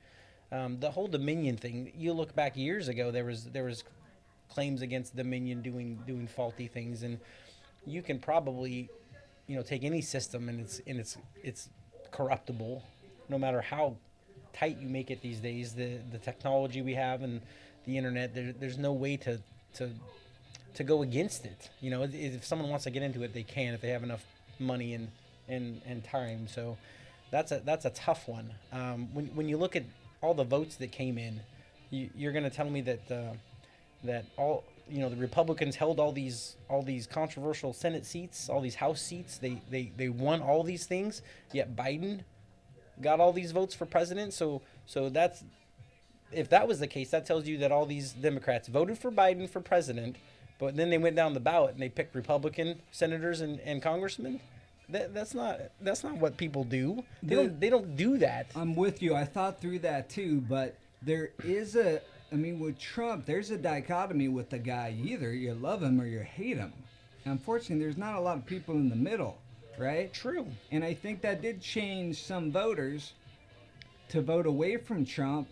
Um, 0.52 0.80
the 0.80 0.90
whole 0.90 1.06
Dominion 1.06 1.56
thing, 1.56 1.92
you 1.94 2.12
look 2.12 2.34
back 2.34 2.56
years 2.56 2.88
ago, 2.88 3.10
there 3.10 3.24
was 3.24 3.44
there 3.44 3.64
was 3.64 3.84
claims 4.48 4.80
against 4.80 5.16
Dominion 5.16 5.60
doing 5.60 5.98
doing 6.06 6.26
faulty 6.26 6.66
things, 6.66 7.02
and 7.02 7.20
you 7.86 8.02
can 8.02 8.18
probably, 8.18 8.88
you 9.46 9.56
know, 9.56 9.62
take 9.62 9.84
any 9.84 10.00
system 10.00 10.48
and 10.48 10.60
it's 10.60 10.80
and 10.86 10.98
it's 10.98 11.18
it's 11.42 11.68
corruptible, 12.12 12.82
no 13.28 13.38
matter 13.38 13.60
how 13.60 13.96
tight 14.52 14.78
you 14.80 14.88
make 14.88 15.10
it 15.10 15.22
these 15.22 15.38
days. 15.40 15.74
The 15.74 15.98
the 16.10 16.18
technology 16.18 16.82
we 16.82 16.94
have 16.94 17.22
and 17.22 17.40
the 17.86 17.96
internet, 17.96 18.34
there, 18.34 18.52
there's 18.52 18.78
no 18.78 18.92
way 18.92 19.16
to 19.18 19.40
to 19.74 19.90
to 20.74 20.84
go 20.84 21.02
against 21.02 21.44
it. 21.44 21.70
You 21.80 21.90
know, 21.90 22.02
if- 22.02 22.44
someone 22.44 22.68
wants 22.70 22.84
to 22.84 22.90
get 22.90 23.02
into 23.02 23.22
it, 23.22 23.34
they 23.34 23.42
can 23.42 23.74
if 23.74 23.80
they 23.80 23.90
have 23.90 24.02
enough 24.02 24.24
money 24.58 24.94
and 24.94 25.08
and 25.48 25.80
and 25.86 26.04
time. 26.04 26.48
So 26.48 26.76
that's 27.30 27.52
a 27.52 27.60
that's 27.64 27.84
a 27.84 27.90
tough 27.90 28.28
one. 28.28 28.52
Um, 28.72 29.08
when 29.14 29.26
when 29.36 29.48
you 29.48 29.56
look 29.56 29.76
at 29.76 29.84
all 30.22 30.34
the 30.34 30.44
votes 30.44 30.76
that 30.76 30.92
came 30.92 31.16
in, 31.18 31.40
you, 31.90 32.10
you're 32.14 32.32
going 32.32 32.44
to 32.44 32.50
tell 32.50 32.68
me 32.68 32.82
that 32.82 33.10
uh, 33.10 33.32
that 34.04 34.24
all 34.36 34.64
you 34.90 35.00
know 35.00 35.08
the 35.08 35.16
Republicans 35.16 35.76
held 35.76 36.00
all 36.00 36.12
these 36.12 36.56
all 36.68 36.82
these 36.82 37.06
controversial 37.06 37.72
Senate 37.72 38.04
seats, 38.06 38.48
all 38.48 38.60
these 38.60 38.74
House 38.76 39.00
seats. 39.00 39.38
They 39.38 39.60
they 39.70 39.92
they 39.96 40.08
won 40.08 40.40
all 40.42 40.62
these 40.62 40.86
things. 40.86 41.22
Yet 41.52 41.76
Biden 41.76 42.20
got 43.00 43.20
all 43.20 43.32
these 43.32 43.52
votes 43.52 43.74
for 43.74 43.86
president. 43.86 44.32
So 44.32 44.62
so 44.86 45.08
that's 45.08 45.44
if 46.32 46.48
that 46.50 46.68
was 46.68 46.78
the 46.78 46.86
case, 46.86 47.10
that 47.10 47.26
tells 47.26 47.46
you 47.46 47.58
that 47.58 47.72
all 47.72 47.86
these 47.86 48.12
Democrats 48.12 48.68
voted 48.68 48.96
for 48.98 49.10
Biden 49.10 49.48
for 49.48 49.60
president, 49.60 50.14
but 50.60 50.76
then 50.76 50.88
they 50.90 50.98
went 50.98 51.16
down 51.16 51.34
the 51.34 51.40
ballot 51.40 51.72
and 51.72 51.82
they 51.82 51.88
picked 51.88 52.14
Republican 52.14 52.80
senators 52.92 53.40
and, 53.40 53.58
and 53.60 53.82
congressmen. 53.82 54.38
That, 54.88 55.14
that's 55.14 55.34
not 55.34 55.60
that's 55.80 56.02
not 56.04 56.16
what 56.16 56.36
people 56.36 56.64
do. 56.64 57.04
They 57.22 57.34
The- 57.34 57.42
don't 57.42 57.60
they 57.60 57.70
don't 57.70 57.96
do 57.96 58.18
that. 58.18 58.46
I'm 58.56 58.74
with 58.76 59.02
you. 59.02 59.14
I 59.14 59.24
thought 59.24 59.60
through 59.60 59.80
that 59.80 60.08
too, 60.10 60.40
but 60.48 60.76
there 61.02 61.30
is 61.44 61.76
a. 61.76 62.00
I 62.32 62.36
mean, 62.36 62.60
with 62.60 62.78
Trump, 62.78 63.26
there's 63.26 63.50
a 63.50 63.58
dichotomy 63.58 64.28
with 64.28 64.50
the 64.50 64.58
guy. 64.58 64.96
Either 65.02 65.32
you 65.32 65.54
love 65.54 65.82
him 65.82 66.00
or 66.00 66.06
you 66.06 66.20
hate 66.20 66.56
him. 66.56 66.72
Unfortunately, 67.24 67.84
there's 67.84 67.96
not 67.98 68.14
a 68.14 68.20
lot 68.20 68.38
of 68.38 68.46
people 68.46 68.74
in 68.74 68.88
the 68.88 68.96
middle, 68.96 69.38
right? 69.78 70.12
True. 70.12 70.46
And 70.70 70.84
I 70.84 70.94
think 70.94 71.20
that 71.22 71.42
did 71.42 71.60
change 71.60 72.22
some 72.22 72.50
voters 72.50 73.12
to 74.08 74.22
vote 74.22 74.46
away 74.46 74.76
from 74.76 75.04
Trump 75.04 75.48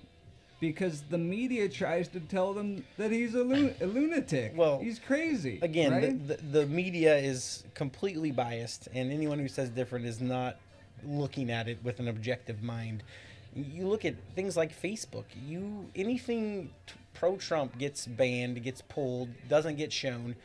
because 0.60 1.02
the 1.02 1.18
media 1.18 1.68
tries 1.68 2.08
to 2.08 2.20
tell 2.20 2.52
them 2.52 2.84
that 2.96 3.10
he's 3.10 3.34
a, 3.34 3.40
a 3.80 3.86
lunatic. 3.86 4.52
Well, 4.56 4.80
he's 4.80 4.98
crazy. 4.98 5.58
Again, 5.62 5.92
right? 5.92 6.28
the, 6.28 6.34
the, 6.34 6.42
the 6.60 6.66
media 6.66 7.16
is 7.16 7.64
completely 7.74 8.30
biased, 8.32 8.88
and 8.92 9.12
anyone 9.12 9.38
who 9.38 9.48
says 9.48 9.68
different 9.70 10.06
is 10.06 10.20
not 10.20 10.56
looking 11.04 11.50
at 11.50 11.68
it 11.68 11.78
with 11.84 12.00
an 12.00 12.08
objective 12.08 12.62
mind. 12.62 13.02
You 13.58 13.86
look 13.86 14.04
at 14.04 14.14
things 14.34 14.56
like 14.56 14.78
Facebook. 14.80 15.24
You 15.46 15.86
anything 15.96 16.70
t- 16.86 16.94
pro 17.14 17.36
Trump 17.36 17.78
gets 17.78 18.06
banned, 18.06 18.62
gets 18.62 18.80
pulled, 18.82 19.28
doesn't 19.48 19.76
get 19.76 19.92
shown, 19.92 20.36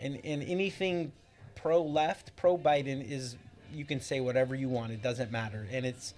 and 0.00 0.18
and 0.24 0.42
anything 0.42 1.12
pro 1.54 1.82
left, 1.82 2.34
pro 2.36 2.56
Biden 2.58 3.08
is 3.08 3.36
you 3.72 3.84
can 3.84 4.00
say 4.00 4.20
whatever 4.20 4.54
you 4.54 4.68
want. 4.68 4.92
It 4.92 5.02
doesn't 5.02 5.30
matter, 5.30 5.66
and 5.70 5.86
it's 5.86 6.14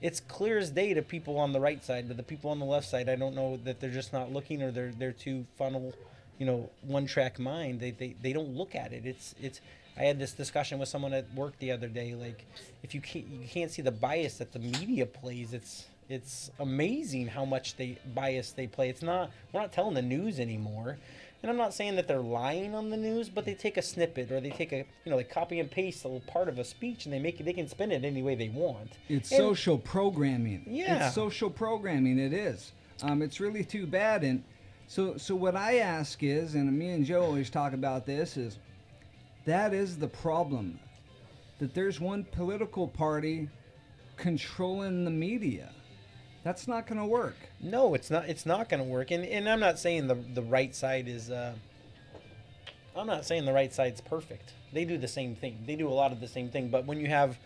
it's 0.00 0.20
clear 0.20 0.58
as 0.58 0.70
day 0.70 0.94
to 0.94 1.02
people 1.02 1.38
on 1.38 1.52
the 1.52 1.60
right 1.60 1.84
side, 1.84 2.06
but 2.08 2.16
the 2.16 2.22
people 2.22 2.50
on 2.50 2.58
the 2.58 2.64
left 2.64 2.86
side, 2.86 3.08
I 3.08 3.16
don't 3.16 3.34
know 3.34 3.58
that 3.64 3.80
they're 3.80 3.90
just 3.90 4.12
not 4.12 4.32
looking 4.32 4.62
or 4.62 4.70
they're 4.70 4.92
they're 4.96 5.12
too 5.12 5.46
funnel, 5.56 5.92
you 6.38 6.46
know, 6.46 6.70
one 6.82 7.06
track 7.06 7.38
mind. 7.38 7.80
They, 7.80 7.90
they 7.90 8.14
they 8.22 8.32
don't 8.32 8.56
look 8.56 8.74
at 8.74 8.92
it. 8.92 9.06
It's 9.06 9.34
it's. 9.40 9.60
I 9.96 10.02
had 10.02 10.20
this 10.20 10.30
discussion 10.32 10.78
with 10.78 10.88
someone 10.88 11.12
at 11.12 11.32
work 11.34 11.58
the 11.58 11.72
other 11.72 11.88
day. 11.88 12.14
Like, 12.14 12.44
if 12.84 12.94
you 12.94 13.00
can't 13.00 13.26
you 13.26 13.48
can't 13.48 13.70
see 13.70 13.82
the 13.82 13.90
bias 13.90 14.38
that 14.38 14.52
the 14.52 14.60
media 14.60 15.06
plays, 15.06 15.52
it's 15.52 15.86
it's 16.08 16.50
amazing 16.58 17.28
how 17.28 17.44
much 17.44 17.76
they 17.76 17.98
bias 18.14 18.52
they 18.52 18.66
play. 18.66 18.88
It's 18.88 19.02
not 19.02 19.30
we're 19.52 19.60
not 19.60 19.72
telling 19.72 19.94
the 19.94 20.02
news 20.02 20.40
anymore. 20.40 20.98
And 21.40 21.50
I'm 21.50 21.56
not 21.56 21.72
saying 21.72 21.94
that 21.96 22.08
they're 22.08 22.18
lying 22.18 22.74
on 22.74 22.90
the 22.90 22.96
news, 22.96 23.28
but 23.28 23.44
they 23.44 23.54
take 23.54 23.76
a 23.76 23.82
snippet 23.82 24.32
or 24.32 24.40
they 24.40 24.50
take 24.50 24.72
a 24.72 24.84
you 25.04 25.10
know 25.10 25.16
they 25.16 25.24
copy 25.24 25.60
and 25.60 25.70
paste 25.70 26.04
a 26.04 26.08
little 26.08 26.32
part 26.32 26.48
of 26.48 26.58
a 26.58 26.64
speech 26.64 27.04
and 27.04 27.12
they 27.14 27.18
make 27.18 27.38
it 27.40 27.44
they 27.44 27.52
can 27.52 27.68
spin 27.68 27.92
it 27.92 28.04
any 28.04 28.22
way 28.22 28.34
they 28.34 28.48
want. 28.48 28.92
It's 29.08 29.30
And- 29.30 29.38
social 29.38 29.78
programming. 29.78 30.64
Yeah. 30.66 31.06
It's 31.06 31.14
social 31.14 31.50
programming. 31.50 32.18
It 32.18 32.32
is. 32.32 32.72
Um, 33.02 33.22
it's 33.22 33.38
really 33.38 33.64
too 33.64 33.86
bad. 33.86 34.24
And 34.24 34.42
so, 34.88 35.16
so 35.16 35.36
what 35.36 35.54
I 35.54 35.78
ask 35.78 36.22
is, 36.22 36.54
and 36.54 36.76
me 36.76 36.90
and 36.90 37.04
Joe 37.04 37.22
always 37.22 37.50
talk 37.50 37.72
about 37.72 38.06
this, 38.06 38.36
is 38.36 38.58
that 39.44 39.72
is 39.72 39.98
the 39.98 40.08
problem. 40.08 40.80
That 41.60 41.74
there's 41.74 42.00
one 42.00 42.24
political 42.24 42.88
party 42.88 43.48
controlling 44.16 45.04
the 45.04 45.10
media. 45.10 45.70
That's 46.44 46.68
not 46.68 46.86
going 46.86 46.98
to 46.98 47.06
work. 47.06 47.36
No, 47.60 47.94
it's 47.94 48.10
not. 48.10 48.28
It's 48.28 48.46
not 48.46 48.68
going 48.68 48.82
to 48.82 48.88
work. 48.88 49.10
And 49.10 49.24
and 49.24 49.48
I'm 49.48 49.60
not 49.60 49.78
saying 49.78 50.06
the 50.06 50.14
the 50.14 50.42
right 50.42 50.74
side 50.74 51.08
is. 51.08 51.30
Uh, 51.30 51.54
I'm 52.96 53.06
not 53.06 53.24
saying 53.24 53.44
the 53.44 53.52
right 53.52 53.72
side's 53.72 54.00
perfect. 54.00 54.52
They 54.72 54.84
do 54.84 54.98
the 54.98 55.08
same 55.08 55.36
thing. 55.36 55.58
They 55.66 55.76
do 55.76 55.88
a 55.88 55.94
lot 55.94 56.10
of 56.10 56.20
the 56.20 56.26
same 56.26 56.48
thing. 56.48 56.68
But 56.68 56.84
when 56.84 56.98
you 56.98 57.06
have 57.06 57.38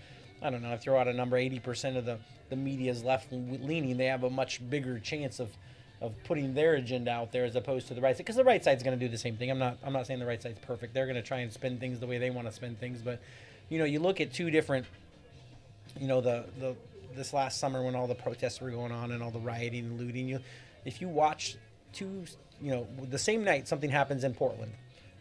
I 0.43 0.51
don't 0.51 0.63
know, 0.63 0.73
I 0.73 0.77
throw 0.77 0.99
out 0.99 1.09
a 1.09 1.13
number, 1.13 1.37
80% 1.37 1.97
of 1.97 2.05
the, 2.05 2.19
the 2.51 2.57
media 2.57 2.91
is 2.91 3.05
left 3.05 3.33
leaning, 3.33 3.97
they 3.97 4.07
have 4.07 4.25
a 4.25 4.31
much 4.31 4.69
bigger 4.69 4.99
chance 4.99 5.39
of, 5.39 5.51
of 6.01 6.13
putting 6.25 6.55
their 6.55 6.75
agenda 6.75 7.13
out 7.13 7.31
there 7.31 7.45
as 7.45 7.55
opposed 7.55 7.87
to 7.89 7.95
the 7.95 8.01
right 8.01 8.17
side. 8.17 8.25
Because 8.25 8.37
the 8.37 8.45
right 8.45 8.63
side's 8.63 8.83
going 8.83 8.99
to 8.99 9.05
do 9.05 9.11
the 9.11 9.19
same 9.19 9.37
thing. 9.37 9.51
I'm 9.51 9.59
not, 9.59 9.79
I'm 9.85 9.93
not 9.93 10.07
saying 10.07 10.19
the 10.19 10.27
right 10.27 10.43
side's 10.43 10.59
perfect. 10.59 10.95
They're 10.95 11.07
going 11.07 11.17
to 11.17 11.23
try 11.23 11.39
and 11.39 11.53
spin 11.53 11.79
things 11.79 12.01
the 12.01 12.07
way 12.07 12.19
they 12.19 12.31
want 12.31 12.49
to 12.49 12.53
spin 12.53 12.75
things. 12.75 13.03
But, 13.03 13.21
you 13.69 13.79
know, 13.79 13.85
you 13.85 14.01
look 14.01 14.21
at 14.21 14.33
two 14.33 14.51
different, 14.51 14.87
you 16.01 16.09
know, 16.09 16.21
the, 16.21 16.45
the, 16.59 16.75
this 17.15 17.33
last 17.33 17.59
summer 17.59 17.83
when 17.83 17.95
all 17.95 18.07
the 18.07 18.15
protests 18.15 18.61
were 18.61 18.71
going 18.71 18.93
on 18.93 19.13
and 19.13 19.23
all 19.23 19.31
the 19.31 19.39
rioting 19.39 19.87
and 19.87 20.01
looting, 20.01 20.29
you, 20.29 20.41
if 20.85 21.01
you 21.01 21.09
watch 21.09 21.57
two, 21.93 22.25
you 22.61 22.71
know, 22.71 22.87
the 23.11 23.19
same 23.19 23.45
night 23.45 23.69
something 23.69 23.91
happens 23.91 24.25
in 24.25 24.35
Portland, 24.35 24.73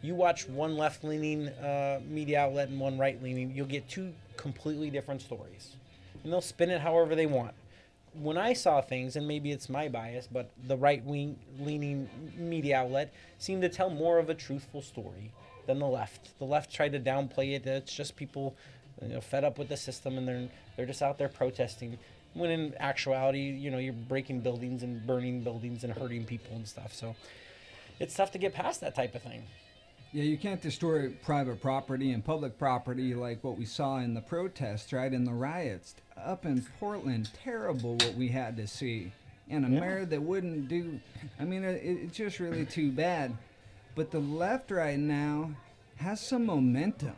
you 0.02 0.14
watch 0.14 0.48
one 0.48 0.76
left 0.76 1.04
leaning 1.04 1.48
uh, 1.48 2.00
media 2.06 2.40
outlet 2.40 2.68
and 2.68 2.78
one 2.78 2.98
right 2.98 3.22
leaning, 3.22 3.54
you'll 3.54 3.66
get 3.66 3.88
two 3.88 4.12
completely 4.36 4.90
different 4.90 5.22
stories. 5.22 5.76
And 6.22 6.32
they'll 6.32 6.40
spin 6.40 6.70
it 6.70 6.80
however 6.80 7.14
they 7.14 7.26
want. 7.26 7.54
When 8.14 8.36
I 8.36 8.52
saw 8.52 8.82
things, 8.82 9.16
and 9.16 9.26
maybe 9.26 9.52
it's 9.52 9.70
my 9.70 9.88
bias, 9.88 10.28
but 10.30 10.50
the 10.66 10.76
right 10.76 11.02
wing 11.04 11.38
leaning 11.58 12.10
media 12.36 12.78
outlet 12.78 13.12
seemed 13.38 13.62
to 13.62 13.68
tell 13.68 13.88
more 13.88 14.18
of 14.18 14.28
a 14.28 14.34
truthful 14.34 14.82
story 14.82 15.32
than 15.66 15.78
the 15.78 15.86
left. 15.86 16.38
The 16.38 16.44
left 16.44 16.72
tried 16.72 16.92
to 16.92 17.00
downplay 17.00 17.54
it. 17.54 17.66
It's 17.66 17.94
just 17.94 18.16
people 18.16 18.54
you 19.06 19.14
know, 19.14 19.20
fed 19.20 19.44
up 19.44 19.58
with 19.58 19.68
the 19.68 19.76
system 19.76 20.18
and 20.18 20.26
they're, 20.26 20.48
they're 20.76 20.86
just 20.86 21.02
out 21.02 21.18
there 21.18 21.28
protesting. 21.28 21.98
When 22.34 22.50
in 22.50 22.74
actuality, 22.78 23.50
you 23.50 23.70
know, 23.70 23.78
you're 23.78 23.92
breaking 23.92 24.40
buildings 24.40 24.82
and 24.82 25.06
burning 25.06 25.42
buildings 25.42 25.84
and 25.84 25.92
hurting 25.92 26.24
people 26.24 26.56
and 26.56 26.66
stuff. 26.66 26.94
So 26.94 27.14
it's 28.00 28.14
tough 28.14 28.32
to 28.32 28.38
get 28.38 28.54
past 28.54 28.80
that 28.80 28.94
type 28.94 29.14
of 29.14 29.22
thing. 29.22 29.44
Yeah, 30.12 30.24
you 30.24 30.36
can't 30.36 30.60
destroy 30.60 31.08
private 31.24 31.62
property 31.62 32.12
and 32.12 32.22
public 32.22 32.58
property 32.58 33.14
like 33.14 33.42
what 33.42 33.56
we 33.56 33.64
saw 33.64 33.98
in 33.98 34.12
the 34.12 34.20
protests, 34.20 34.92
right? 34.92 35.12
In 35.12 35.24
the 35.24 35.32
riots 35.32 35.94
up 36.22 36.44
in 36.44 36.66
Portland. 36.78 37.30
Terrible 37.42 37.94
what 37.94 38.14
we 38.14 38.28
had 38.28 38.56
to 38.58 38.66
see. 38.66 39.12
And 39.48 39.66
a 39.66 39.70
yeah. 39.70 39.80
mayor 39.80 40.04
that 40.06 40.22
wouldn't 40.22 40.68
do, 40.68 41.00
I 41.40 41.44
mean, 41.44 41.64
it, 41.64 41.82
it's 41.82 42.16
just 42.16 42.40
really 42.40 42.66
too 42.66 42.90
bad. 42.90 43.36
But 43.94 44.10
the 44.10 44.20
left 44.20 44.70
right 44.70 44.98
now 44.98 45.50
has 45.96 46.20
some 46.20 46.46
momentum 46.46 47.16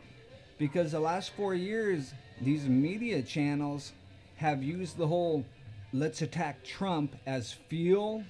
because 0.57 0.91
the 0.91 0.99
last 0.99 1.31
four 1.31 1.53
years, 1.53 2.13
these 2.41 2.67
media 2.67 3.21
channels 3.21 3.93
have 4.37 4.63
used 4.63 4.97
the 4.97 5.07
whole 5.07 5.45
let's 5.93 6.21
attack 6.21 6.63
Trump 6.63 7.15
as 7.25 7.53
fuel 7.53 8.23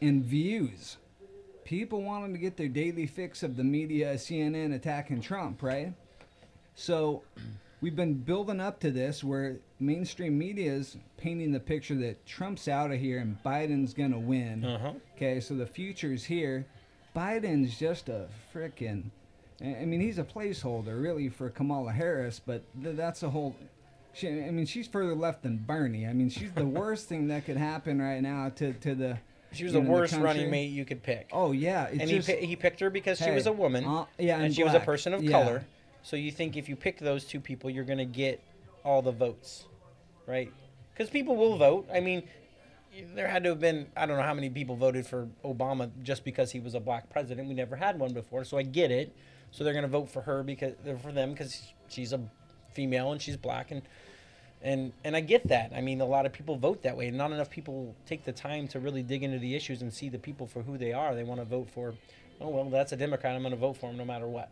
and 0.00 0.24
views 0.24 0.96
people 1.64 2.02
wanting 2.02 2.32
to 2.32 2.38
get 2.38 2.56
their 2.56 2.68
daily 2.68 3.06
fix 3.06 3.42
of 3.42 3.56
the 3.56 3.64
media, 3.64 4.14
CNN 4.14 4.74
attacking 4.74 5.20
Trump, 5.20 5.62
right? 5.62 5.92
So 6.74 7.22
we've 7.80 7.96
been 7.96 8.14
building 8.14 8.60
up 8.60 8.80
to 8.80 8.90
this 8.90 9.24
where 9.24 9.56
mainstream 9.80 10.38
media 10.38 10.72
is 10.72 10.96
painting 11.16 11.52
the 11.52 11.60
picture 11.60 11.94
that 11.96 12.24
Trump's 12.26 12.68
out 12.68 12.92
of 12.92 13.00
here 13.00 13.18
and 13.18 13.42
Biden's 13.42 13.94
going 13.94 14.12
to 14.12 14.18
win. 14.18 14.64
Uh-huh. 14.64 14.92
Okay, 15.16 15.40
so 15.40 15.54
the 15.54 15.66
future's 15.66 16.24
here. 16.24 16.66
Biden's 17.16 17.78
just 17.78 18.08
a 18.08 18.28
freaking. 18.52 19.04
I 19.60 19.84
mean, 19.84 20.00
he's 20.00 20.18
a 20.18 20.24
placeholder 20.24 21.00
really 21.00 21.28
for 21.28 21.48
Kamala 21.48 21.92
Harris, 21.92 22.40
but 22.44 22.62
th- 22.82 22.96
that's 22.96 23.22
a 23.22 23.30
whole. 23.30 23.54
She, 24.12 24.28
I 24.28 24.50
mean, 24.50 24.66
she's 24.66 24.86
further 24.86 25.14
left 25.14 25.42
than 25.42 25.58
Bernie. 25.58 26.06
I 26.06 26.12
mean, 26.12 26.28
she's 26.28 26.52
the 26.52 26.64
worst 26.64 27.08
thing 27.08 27.28
that 27.28 27.44
could 27.44 27.56
happen 27.56 28.00
right 28.00 28.20
now 28.20 28.50
to, 28.56 28.72
to 28.72 28.94
the 28.94 29.18
she 29.54 29.64
was 29.64 29.72
the 29.72 29.80
worst 29.80 30.14
the 30.14 30.20
running 30.20 30.50
mate 30.50 30.70
you 30.70 30.84
could 30.84 31.02
pick. 31.02 31.28
Oh 31.32 31.52
yeah, 31.52 31.88
and 31.88 32.08
just, 32.08 32.28
he 32.28 32.46
he 32.46 32.56
picked 32.56 32.80
her 32.80 32.90
because 32.90 33.18
hey, 33.18 33.26
she 33.26 33.30
was 33.30 33.46
a 33.46 33.52
woman. 33.52 33.84
Uh, 33.84 34.06
yeah, 34.18 34.36
and, 34.36 34.46
and 34.46 34.54
she 34.54 34.62
black. 34.62 34.74
was 34.74 34.82
a 34.82 34.84
person 34.84 35.14
of 35.14 35.22
yeah. 35.22 35.30
color. 35.30 35.64
So 36.02 36.16
you 36.16 36.30
think 36.30 36.56
if 36.56 36.68
you 36.68 36.76
pick 36.76 36.98
those 36.98 37.24
two 37.24 37.40
people, 37.40 37.70
you're 37.70 37.84
going 37.84 37.98
to 37.98 38.04
get 38.04 38.42
all 38.84 39.00
the 39.00 39.12
votes, 39.12 39.64
right? 40.26 40.52
Because 40.92 41.08
people 41.08 41.34
will 41.36 41.56
vote. 41.56 41.88
I 41.92 42.00
mean, 42.00 42.24
there 43.14 43.26
had 43.26 43.42
to 43.44 43.50
have 43.50 43.60
been 43.60 43.86
I 43.96 44.06
don't 44.06 44.16
know 44.16 44.22
how 44.22 44.34
many 44.34 44.50
people 44.50 44.76
voted 44.76 45.06
for 45.06 45.28
Obama 45.44 45.90
just 46.02 46.24
because 46.24 46.52
he 46.52 46.60
was 46.60 46.74
a 46.74 46.80
black 46.80 47.08
president. 47.10 47.48
We 47.48 47.54
never 47.54 47.76
had 47.76 47.98
one 47.98 48.12
before, 48.12 48.44
so 48.44 48.58
I 48.58 48.62
get 48.62 48.90
it. 48.90 49.14
So 49.54 49.62
they're 49.62 49.72
going 49.72 49.84
to 49.84 49.88
vote 49.88 50.10
for 50.10 50.22
her 50.22 50.42
because 50.42 50.74
for 51.00 51.12
them 51.12 51.30
because 51.30 51.62
she's 51.88 52.12
a 52.12 52.20
female 52.72 53.12
and 53.12 53.22
she's 53.22 53.36
black 53.36 53.70
and 53.70 53.82
and 54.60 54.92
and 55.04 55.14
I 55.14 55.20
get 55.20 55.46
that. 55.48 55.72
I 55.72 55.80
mean, 55.80 56.00
a 56.00 56.04
lot 56.06 56.26
of 56.26 56.32
people 56.32 56.56
vote 56.56 56.82
that 56.82 56.96
way, 56.96 57.06
and 57.06 57.16
not 57.16 57.30
enough 57.30 57.50
people 57.50 57.94
take 58.04 58.24
the 58.24 58.32
time 58.32 58.66
to 58.68 58.80
really 58.80 59.02
dig 59.04 59.22
into 59.22 59.38
the 59.38 59.54
issues 59.54 59.80
and 59.80 59.92
see 59.92 60.08
the 60.08 60.18
people 60.18 60.48
for 60.48 60.62
who 60.62 60.76
they 60.76 60.92
are. 60.92 61.14
They 61.14 61.22
want 61.22 61.40
to 61.40 61.44
vote 61.44 61.70
for, 61.70 61.94
oh 62.40 62.48
well, 62.48 62.64
that's 62.64 62.90
a 62.90 62.96
Democrat. 62.96 63.36
I'm 63.36 63.42
going 63.42 63.52
to 63.52 63.60
vote 63.60 63.76
for 63.76 63.90
him 63.90 63.96
no 63.96 64.04
matter 64.04 64.26
what. 64.26 64.50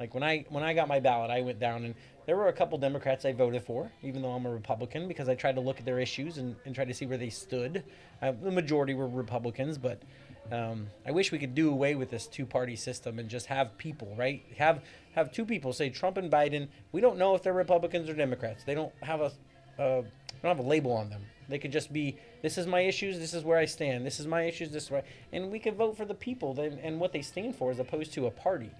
Like 0.00 0.12
when 0.12 0.24
I 0.24 0.44
when 0.48 0.64
I 0.64 0.74
got 0.74 0.88
my 0.88 0.98
ballot, 0.98 1.30
I 1.30 1.42
went 1.42 1.60
down 1.60 1.84
and 1.84 1.94
there 2.26 2.36
were 2.36 2.48
a 2.48 2.52
couple 2.52 2.78
Democrats 2.78 3.24
I 3.24 3.32
voted 3.32 3.62
for, 3.62 3.92
even 4.02 4.22
though 4.22 4.32
I'm 4.32 4.46
a 4.46 4.50
Republican, 4.50 5.06
because 5.06 5.28
I 5.28 5.36
tried 5.36 5.54
to 5.54 5.60
look 5.60 5.78
at 5.78 5.84
their 5.84 6.00
issues 6.00 6.38
and, 6.38 6.56
and 6.64 6.74
try 6.74 6.84
to 6.84 6.94
see 6.94 7.06
where 7.06 7.18
they 7.18 7.30
stood. 7.30 7.84
Uh, 8.20 8.32
the 8.32 8.50
majority 8.50 8.94
were 8.94 9.06
Republicans, 9.06 9.78
but 9.78 10.02
um, 10.50 10.88
I 11.06 11.12
wish 11.12 11.30
we 11.30 11.38
could 11.38 11.54
do 11.54 11.70
away 11.70 11.94
with 11.94 12.10
this 12.10 12.26
two-party 12.26 12.76
system 12.76 13.18
and 13.18 13.28
just 13.28 13.46
have 13.46 13.76
people, 13.78 14.14
right? 14.16 14.44
Have 14.58 14.82
have 15.12 15.30
two 15.30 15.44
people 15.44 15.72
say 15.72 15.90
Trump 15.90 16.16
and 16.16 16.30
Biden. 16.30 16.68
We 16.90 17.00
don't 17.00 17.18
know 17.18 17.34
if 17.34 17.42
they're 17.42 17.52
Republicans 17.52 18.08
or 18.08 18.14
Democrats. 18.14 18.64
They 18.64 18.74
don't 18.74 18.92
have 19.02 19.20
a 19.20 19.32
uh, 19.78 20.02
don't 20.42 20.56
have 20.56 20.58
a 20.58 20.68
label 20.68 20.92
on 20.92 21.10
them. 21.10 21.22
They 21.48 21.58
could 21.58 21.72
just 21.72 21.92
be, 21.92 22.16
this 22.40 22.56
is 22.56 22.66
my 22.66 22.80
issues, 22.80 23.18
this 23.18 23.34
is 23.34 23.44
where 23.44 23.58
I 23.58 23.66
stand, 23.66 24.06
this 24.06 24.20
is 24.20 24.26
my 24.26 24.42
issues, 24.42 24.70
this 24.70 24.84
is 24.84 24.90
where, 24.90 25.02
and 25.32 25.50
we 25.50 25.58
could 25.58 25.76
vote 25.76 25.96
for 25.96 26.04
the 26.04 26.14
people 26.14 26.54
then, 26.54 26.78
and 26.82 26.98
what 26.98 27.12
they 27.12 27.20
stand 27.22 27.56
for 27.56 27.70
as 27.70 27.78
opposed 27.78 28.12
to 28.14 28.26
a 28.26 28.30
party. 28.30 28.70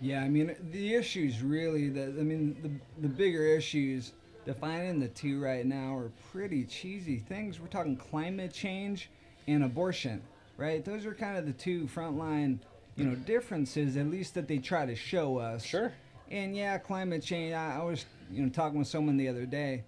Yeah, 0.00 0.22
I 0.22 0.28
mean 0.28 0.54
the 0.70 0.94
issues 0.94 1.42
really. 1.42 1.88
The 1.88 2.04
I 2.04 2.22
mean 2.22 2.56
the 2.62 3.02
the 3.02 3.08
bigger 3.08 3.44
issues 3.44 4.12
defining 4.46 5.00
the 5.00 5.08
two 5.08 5.40
right 5.40 5.66
now 5.66 5.96
are 5.96 6.12
pretty 6.32 6.64
cheesy 6.64 7.18
things. 7.18 7.60
We're 7.60 7.66
talking 7.66 7.96
climate 7.96 8.52
change 8.52 9.10
and 9.48 9.64
abortion, 9.64 10.22
right? 10.58 10.84
Those 10.84 11.06
are 11.06 11.14
kind 11.14 11.38
of 11.38 11.46
the 11.46 11.52
two 11.54 11.86
frontline, 11.86 12.58
you 12.96 13.06
know, 13.06 13.14
differences. 13.14 13.96
At 13.96 14.10
least 14.10 14.34
that 14.34 14.46
they 14.46 14.58
try 14.58 14.84
to 14.84 14.94
show 14.94 15.38
us. 15.38 15.64
Sure. 15.64 15.90
And 16.30 16.54
yeah, 16.54 16.76
climate 16.76 17.22
change. 17.22 17.54
I, 17.54 17.78
I 17.80 17.84
was 17.84 18.04
you 18.30 18.42
know 18.42 18.50
talking 18.50 18.78
with 18.78 18.88
someone 18.88 19.16
the 19.16 19.28
other 19.28 19.46
day. 19.46 19.84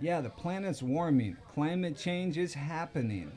Yeah, 0.00 0.20
the 0.20 0.28
planet's 0.30 0.82
warming. 0.82 1.38
Climate 1.54 1.96
change 1.96 2.36
is 2.36 2.52
happening. 2.52 3.32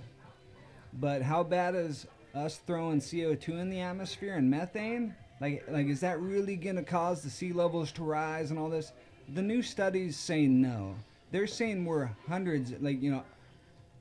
But 0.93 1.22
how 1.22 1.43
bad 1.43 1.75
is 1.75 2.07
us 2.34 2.57
throwing 2.65 3.00
CO2 3.00 3.50
in 3.50 3.69
the 3.69 3.81
atmosphere 3.81 4.36
and 4.36 4.50
methane? 4.50 5.13
Like, 5.39 5.63
like 5.69 5.88
is 5.88 6.00
that 6.00 6.19
really 6.19 6.55
going 6.55 6.77
to 6.77 6.84
cause 6.84 7.22
the 7.22 7.29
sea 7.29 7.53
levels 7.53 7.91
to 7.93 8.03
rise 8.03 8.50
and 8.50 8.60
all 8.60 8.69
this? 8.69 8.93
The 9.34 9.41
new 9.41 9.62
studies 9.62 10.17
say 10.17 10.48
no. 10.48 10.95
They're 11.31 11.48
saying 11.48 11.86
we're 11.86 12.10
hundreds, 12.27 12.74
like, 12.79 13.01
you 13.01 13.12
know, 13.12 13.24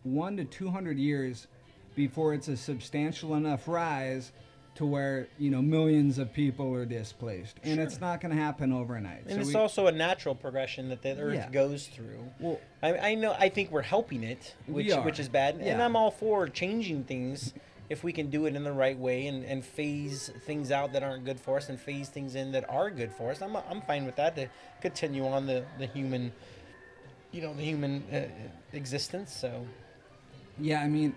one 0.04 0.36
to 0.36 0.44
200 0.44 0.98
years 0.98 1.48
before 1.94 2.34
it's 2.34 2.48
a 2.48 2.56
substantial 2.56 3.34
enough 3.34 3.68
rise 3.68 4.32
to 4.76 4.84
where 4.84 5.28
you 5.38 5.50
know 5.50 5.62
millions 5.62 6.18
of 6.18 6.32
people 6.32 6.74
are 6.74 6.84
displaced, 6.84 7.58
and 7.62 7.76
sure. 7.76 7.84
it's 7.84 8.00
not 8.00 8.20
going 8.20 8.34
to 8.34 8.40
happen 8.40 8.72
overnight. 8.72 9.24
And 9.26 9.34
so 9.34 9.40
it's 9.40 9.48
we, 9.48 9.54
also 9.54 9.86
a 9.86 9.92
natural 9.92 10.34
progression 10.34 10.88
that 10.88 11.02
the 11.02 11.16
Earth 11.16 11.34
yeah. 11.34 11.50
goes 11.50 11.86
through. 11.86 12.28
Well, 12.40 12.60
I, 12.82 12.98
I, 12.98 13.14
know. 13.14 13.36
I 13.38 13.48
think 13.48 13.70
we're 13.70 13.82
helping 13.82 14.24
it, 14.24 14.54
which 14.66 14.92
which 14.92 15.20
is 15.20 15.28
bad, 15.28 15.58
yeah. 15.60 15.72
and 15.72 15.82
I'm 15.82 15.94
all 15.94 16.10
for 16.10 16.48
changing 16.48 17.04
things 17.04 17.54
if 17.90 18.02
we 18.02 18.12
can 18.12 18.30
do 18.30 18.46
it 18.46 18.56
in 18.56 18.64
the 18.64 18.72
right 18.72 18.98
way 18.98 19.26
and, 19.26 19.44
and 19.44 19.64
phase 19.64 20.30
things 20.46 20.70
out 20.70 20.92
that 20.92 21.02
aren't 21.02 21.24
good 21.24 21.38
for 21.38 21.58
us 21.58 21.68
and 21.68 21.78
phase 21.78 22.08
things 22.08 22.34
in 22.34 22.52
that 22.52 22.68
are 22.70 22.90
good 22.90 23.12
for 23.12 23.30
us. 23.30 23.42
I'm, 23.42 23.56
I'm 23.56 23.82
fine 23.82 24.06
with 24.06 24.16
that 24.16 24.34
to 24.36 24.48
continue 24.80 25.26
on 25.26 25.46
the, 25.46 25.64
the 25.78 25.86
human, 25.86 26.32
you 27.30 27.42
know, 27.42 27.52
the 27.54 27.62
human 27.62 28.02
uh, 28.12 28.22
existence. 28.72 29.32
So, 29.34 29.66
yeah, 30.58 30.80
I 30.80 30.88
mean, 30.88 31.14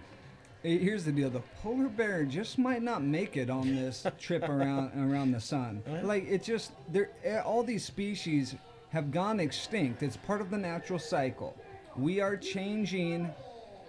here's 0.68 1.06
the 1.06 1.12
deal: 1.12 1.30
the 1.30 1.42
polar 1.62 1.88
bear 1.88 2.24
just 2.26 2.58
might 2.58 2.82
not 2.82 3.04
make 3.04 3.38
it 3.38 3.50
on 3.50 3.76
this 3.76 4.06
trip 4.20 4.44
around 4.44 4.92
around 4.98 5.32
the 5.32 5.42
sun. 5.42 5.84
Like 6.04 6.28
it 6.28 6.44
just 6.44 6.72
there, 6.92 7.10
all 7.46 7.64
these 7.64 7.86
species 7.86 8.56
have 8.90 9.12
gone 9.12 9.40
extinct. 9.40 10.04
It's 10.04 10.18
part 10.18 10.42
of 10.42 10.50
the 10.50 10.58
natural 10.58 11.00
cycle. 11.00 11.56
We 11.96 12.22
are 12.22 12.38
changing 12.38 13.30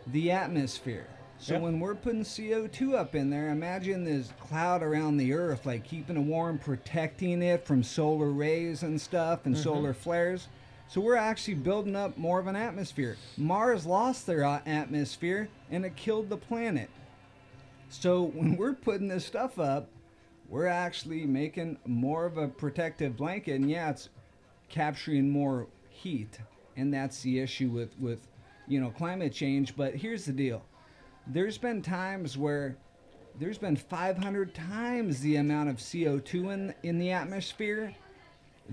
the 0.08 0.30
atmosphere. 0.30 1.06
So 1.40 1.54
yep. 1.54 1.62
when 1.62 1.78
we're 1.78 1.94
putting 1.94 2.22
CO2 2.22 2.94
up 2.94 3.14
in 3.14 3.30
there, 3.30 3.50
imagine 3.50 4.04
this 4.04 4.32
cloud 4.40 4.82
around 4.82 5.18
the 5.18 5.32
Earth, 5.32 5.66
like 5.66 5.84
keeping 5.84 6.16
it 6.16 6.20
warm, 6.20 6.58
protecting 6.58 7.42
it 7.42 7.64
from 7.64 7.84
solar 7.84 8.30
rays 8.30 8.82
and 8.82 9.00
stuff 9.00 9.46
and 9.46 9.54
mm-hmm. 9.54 9.62
solar 9.62 9.94
flares. 9.94 10.48
So 10.88 11.00
we're 11.00 11.16
actually 11.16 11.54
building 11.54 11.94
up 11.94 12.16
more 12.16 12.40
of 12.40 12.48
an 12.48 12.56
atmosphere. 12.56 13.16
Mars 13.36 13.86
lost 13.86 14.26
their 14.26 14.42
atmosphere 14.42 15.48
and 15.70 15.84
it 15.84 15.96
killed 15.96 16.28
the 16.28 16.36
planet. 16.36 16.90
So 17.88 18.24
when 18.24 18.56
we're 18.56 18.74
putting 18.74 19.08
this 19.08 19.24
stuff 19.24 19.58
up, 19.58 19.88
we're 20.48 20.66
actually 20.66 21.26
making 21.26 21.78
more 21.86 22.24
of 22.26 22.38
a 22.38 22.48
protective 22.48 23.16
blanket. 23.16 23.54
And 23.56 23.70
yeah, 23.70 23.90
it's 23.90 24.08
capturing 24.68 25.30
more 25.30 25.66
heat. 25.88 26.38
And 26.76 26.92
that's 26.92 27.22
the 27.22 27.40
issue 27.40 27.68
with, 27.68 27.98
with 27.98 28.26
you 28.66 28.80
know, 28.80 28.90
climate 28.90 29.32
change. 29.32 29.76
But 29.76 29.94
here's 29.94 30.24
the 30.24 30.32
deal. 30.32 30.64
There's 31.26 31.58
been 31.58 31.82
times 31.82 32.38
where 32.38 32.76
there's 33.38 33.58
been 33.58 33.76
500 33.76 34.54
times 34.54 35.20
the 35.20 35.36
amount 35.36 35.68
of 35.68 35.76
CO2 35.76 36.52
in, 36.52 36.74
in 36.82 36.98
the 36.98 37.10
atmosphere 37.10 37.94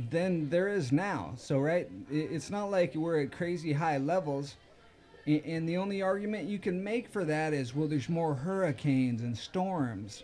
than 0.10 0.50
there 0.50 0.68
is 0.68 0.92
now. 0.92 1.34
So, 1.38 1.60
right, 1.60 1.90
it's 2.10 2.50
not 2.50 2.72
like 2.72 2.96
we're 2.96 3.22
at 3.22 3.32
crazy 3.32 3.74
high 3.74 3.98
levels. 3.98 4.56
And 5.27 5.67
the 5.67 5.77
only 5.77 6.01
argument 6.01 6.48
you 6.48 6.60
can 6.60 6.84
make 6.84 7.08
for 7.08 7.25
that 7.25 7.53
is, 7.53 7.74
well, 7.74 7.88
there's 7.88 8.10
more 8.10 8.36
hurricanes 8.36 9.22
and 9.22 9.36
storms. 9.36 10.24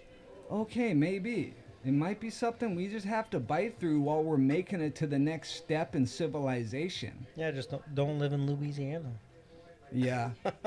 Okay, 0.52 0.94
maybe. 0.94 1.56
It 1.84 1.94
might 1.94 2.20
be 2.20 2.30
something 2.30 2.76
we 2.76 2.88
just 2.88 3.08
have 3.08 3.30
to 3.32 3.40
bite 3.40 3.80
through 3.80 4.02
while 4.02 4.22
we're 4.22 4.38
making 4.38 4.82
it 4.82 4.94
to 4.98 5.08
the 5.08 5.18
next 5.18 5.56
step 5.56 5.96
in 5.96 6.06
civilization. 6.06 7.26
Yeah, 7.36 7.50
just 7.50 7.72
don't, 7.72 7.96
don't 7.96 8.20
live 8.20 8.34
in 8.34 8.46
Louisiana. 8.46 9.12
Yeah. 9.92 10.32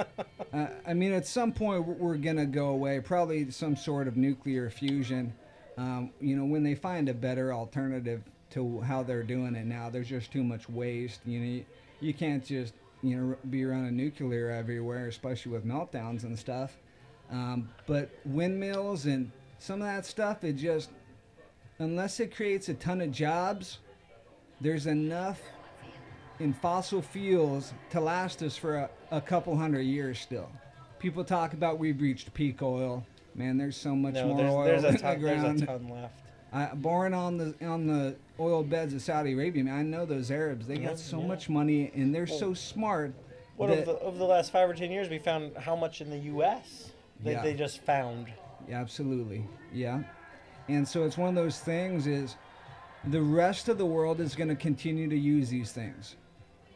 uh, 0.52 0.66
I 0.84 0.94
mean, 0.94 1.12
at 1.12 1.26
some 1.26 1.52
point, 1.52 1.86
we're- 1.86 1.98
we're 1.98 2.16
going 2.16 2.36
to 2.36 2.46
go 2.46 2.68
away. 2.70 2.98
Probably 3.00 3.50
some 3.52 3.76
sort 3.76 4.08
of 4.08 4.16
nuclear 4.16 4.68
fusion. 4.68 5.32
Um, 5.78 6.10
you 6.20 6.34
know, 6.36 6.44
when 6.44 6.64
they 6.64 6.74
find 6.74 7.08
a 7.08 7.14
better 7.14 7.52
alternative 7.52 8.22
to 8.50 8.80
how 8.80 9.04
they're 9.04 9.22
doing 9.22 9.54
it 9.54 9.66
now, 9.66 9.90
there's 9.90 10.08
just 10.08 10.32
too 10.32 10.42
much 10.42 10.68
waste. 10.68 11.20
You 11.24 11.38
know, 11.38 11.46
you, 11.46 11.64
you 12.00 12.14
can't 12.14 12.44
just, 12.44 12.74
you 13.04 13.16
know, 13.16 13.37
be 13.50 13.64
running 13.64 13.96
nuclear 13.96 14.50
everywhere, 14.50 15.08
especially 15.08 15.52
with 15.52 15.66
meltdowns 15.66 16.25
and 16.25 16.38
stuff. 16.38 16.78
Um, 17.30 17.68
but 17.87 18.11
windmills 18.25 19.04
and 19.06 19.30
some 19.58 19.82
of 19.82 19.87
that 19.87 20.06
stuff, 20.06 20.42
it 20.42 20.54
just, 20.54 20.90
unless 21.78 22.18
it 22.18 22.34
creates 22.34 22.68
a 22.70 22.75
ton 22.75 23.00
of 23.02 23.12
jobs, 23.12 23.78
there's 24.61 24.87
enough 24.87 25.40
in 26.40 26.54
fossil 26.54 27.02
fuels 27.02 27.75
to 27.90 28.00
last 28.00 28.42
us 28.42 28.56
for 28.56 28.76
a, 28.76 28.90
a 29.11 29.20
couple 29.20 29.54
hundred 29.56 29.82
years 29.82 30.18
still. 30.18 30.50
People 30.99 31.25
talk 31.25 31.52
about 31.52 31.78
we've 31.78 32.00
reached 32.00 32.32
peak 32.32 32.62
oil. 32.62 33.04
Man, 33.34 33.58
there's 33.58 33.76
so 33.76 33.94
much 33.94 34.14
No, 34.14 34.28
more 34.28 34.37
there's, 34.37 34.52
oil 34.52 34.64
there's, 34.64 34.84
a 34.84 34.88
in 34.88 34.96
ton, 34.96 35.20
the 35.20 35.26
there's 35.26 35.62
a 35.62 35.66
ton 35.66 35.88
left. 35.88 36.20
I, 36.54 36.66
born 36.75 37.12
on 37.12 37.37
the 37.37 37.54
on 37.66 37.87
the 37.88 38.14
oil 38.38 38.62
beds 38.62 38.94
of 38.94 39.02
Saudi 39.02 39.32
Arabia, 39.32 39.64
man, 39.64 39.75
I 39.76 39.82
know 39.82 40.06
those 40.06 40.30
Arabs. 40.30 40.66
They 40.68 40.76
Yeah, 40.76 40.90
got 40.90 40.99
so 41.00 41.20
yeah. 41.20 41.26
much 41.26 41.49
money 41.49 41.90
and 41.94 42.14
they're 42.14 42.26
Well, 42.28 42.38
so 42.38 42.54
smart. 42.54 43.12
What 43.56 43.66
that- 43.68 43.78
over 43.78 43.84
the, 43.92 43.99
over 44.00 44.18
the 44.18 44.25
last 44.25 44.52
five 44.52 44.70
or 44.70 44.75
ten 44.75 44.90
years, 44.92 45.08
we 45.08 45.18
found 45.18 45.56
how 45.56 45.75
much 45.75 46.00
in 46.00 46.11
the 46.11 46.18
U.S. 46.18 46.92
that 47.25 47.30
Yeah. 47.32 47.42
they 47.42 47.54
just 47.54 47.80
found. 47.80 48.28
Yeah, 48.68 48.80
absolutely. 48.80 49.44
Yeah. 49.73 50.02
And 50.68 50.87
so 50.87 51.04
it's 51.04 51.18
one 51.18 51.28
of 51.28 51.34
those 51.34 51.58
things 51.58 52.06
is 52.06 52.37
the 53.08 53.20
rest 53.20 53.68
of 53.68 53.76
the 53.76 53.84
world 53.87 54.20
is 54.20 54.34
going 54.37 54.49
to 54.49 54.56
continue 54.56 55.08
to 55.11 55.18
use 55.18 55.49
these 55.50 55.73
things. 55.73 56.16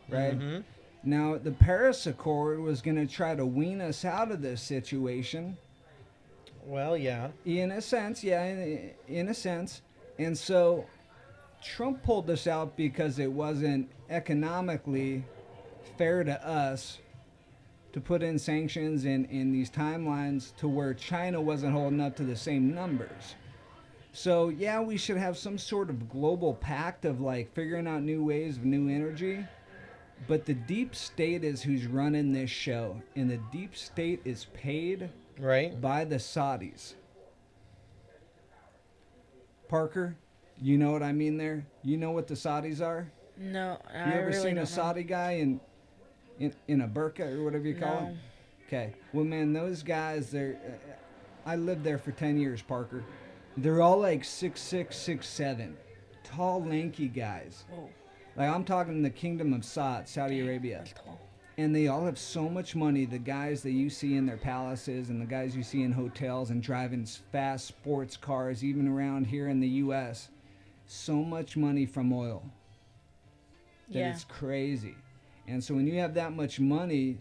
Right? 0.08 0.38
Mhm. 0.38 0.64
Now, 1.04 1.38
the 1.38 1.52
Paris 1.52 2.06
Accord 2.06 2.58
was 2.60 2.82
going 2.82 2.96
to 2.96 3.06
try 3.06 3.34
to 3.36 3.46
wean 3.46 3.80
us 3.80 4.04
out 4.04 4.30
of 4.32 4.42
this 4.42 4.60
situation. 4.60 5.56
Well, 6.68 6.98
yeah. 6.98 7.28
In 7.46 7.72
a 7.72 7.80
sense, 7.80 8.22
yeah, 8.22 8.44
in, 8.44 8.90
in 9.08 9.28
a 9.30 9.34
sense. 9.34 9.80
And 10.18 10.36
so 10.36 10.84
Trump 11.62 12.02
pulled 12.02 12.26
this 12.26 12.46
out 12.46 12.76
because 12.76 13.18
it 13.18 13.32
wasn't 13.32 13.88
economically 14.10 15.24
fair 15.96 16.24
to 16.24 16.46
us 16.46 16.98
to 17.94 18.02
put 18.02 18.22
in 18.22 18.38
sanctions 18.38 19.06
in, 19.06 19.24
in 19.26 19.50
these 19.50 19.70
timelines 19.70 20.54
to 20.56 20.68
where 20.68 20.92
China 20.92 21.40
wasn't 21.40 21.72
holding 21.72 22.02
up 22.02 22.14
to 22.16 22.22
the 22.22 22.36
same 22.36 22.74
numbers. 22.74 23.34
So, 24.12 24.50
yeah, 24.50 24.78
we 24.82 24.98
should 24.98 25.16
have 25.16 25.38
some 25.38 25.56
sort 25.56 25.88
of 25.88 26.10
global 26.10 26.52
pact 26.52 27.06
of 27.06 27.22
like 27.22 27.50
figuring 27.54 27.86
out 27.86 28.02
new 28.02 28.22
ways 28.22 28.58
of 28.58 28.66
new 28.66 28.94
energy. 28.94 29.42
But 30.26 30.44
the 30.44 30.54
deep 30.54 30.94
state 30.94 31.44
is 31.44 31.62
who's 31.62 31.86
running 31.86 32.32
this 32.32 32.50
show. 32.50 33.00
And 33.16 33.30
the 33.30 33.40
deep 33.50 33.74
state 33.74 34.20
is 34.26 34.48
paid 34.52 35.08
Right. 35.38 35.80
by 35.80 36.04
the 36.04 36.16
Saudis. 36.16 36.94
Parker, 39.68 40.16
you 40.60 40.78
know 40.78 40.92
what 40.92 41.02
I 41.02 41.12
mean 41.12 41.36
there? 41.36 41.64
You 41.82 41.96
know 41.98 42.10
what 42.10 42.26
the 42.26 42.34
Saudis 42.34 42.80
are? 42.80 43.10
No, 43.36 43.78
You 43.94 44.00
I 44.00 44.12
ever 44.14 44.26
really 44.28 44.32
seen 44.32 44.42
don't 44.44 44.50
a 44.58 44.60
know. 44.60 44.64
Saudi 44.64 45.02
guy 45.04 45.32
in, 45.32 45.60
in 46.40 46.54
in 46.66 46.80
a 46.80 46.88
burqa 46.88 47.32
or 47.36 47.44
whatever 47.44 47.66
you 47.68 47.74
call 47.74 48.00
No. 48.00 48.06
it? 48.08 48.16
Okay. 48.66 48.94
Well, 49.12 49.24
man, 49.24 49.52
those 49.52 49.82
guys, 49.82 50.30
they're. 50.30 50.58
Uh, 50.66 50.92
I 51.46 51.56
lived 51.56 51.84
there 51.84 51.96
for 51.98 52.12
10 52.12 52.38
years, 52.38 52.60
Parker. 52.60 53.02
They're 53.56 53.80
all 53.80 53.98
like 53.98 54.24
six 54.24 54.60
six, 54.60 54.96
six 54.96 55.26
seven, 55.28 55.76
Tall, 56.24 56.62
lanky 56.64 57.08
guys. 57.08 57.64
Whoa, 57.70 57.88
Like, 58.36 58.50
I'm 58.50 58.64
talking 58.64 59.02
the 59.02 59.10
Kingdom 59.10 59.52
of 59.52 59.60
Saud, 59.62 60.08
Saudi 60.08 60.40
Arabia 60.40 60.78
that's 60.78 60.92
tall. 60.92 61.20
And 61.58 61.74
they 61.74 61.88
all 61.88 62.04
have 62.04 62.18
so 62.18 62.48
much 62.48 62.76
money. 62.76 63.04
The 63.04 63.18
guys 63.18 63.62
that 63.64 63.72
you 63.72 63.90
see 63.90 64.14
in 64.16 64.26
their 64.26 64.36
palaces 64.36 65.10
and 65.10 65.20
the 65.20 65.26
guys 65.26 65.56
you 65.56 65.64
see 65.64 65.82
in 65.82 65.90
hotels 65.90 66.50
and 66.50 66.62
driving 66.62 67.04
fast 67.04 67.66
sports 67.66 68.16
cars, 68.16 68.62
even 68.62 68.86
around 68.86 69.26
here 69.26 69.48
in 69.48 69.58
the 69.58 69.68
U.S., 69.68 70.28
so 70.86 71.16
much 71.16 71.56
money 71.56 71.84
from 71.84 72.12
oil 72.12 72.44
that 73.88 73.98
Yeah. 73.98 74.12
it's 74.12 74.22
crazy. 74.24 74.94
And 75.48 75.62
so 75.62 75.74
when 75.74 75.88
you 75.88 75.98
have 75.98 76.14
that 76.14 76.32
much 76.32 76.60
money, 76.60 77.18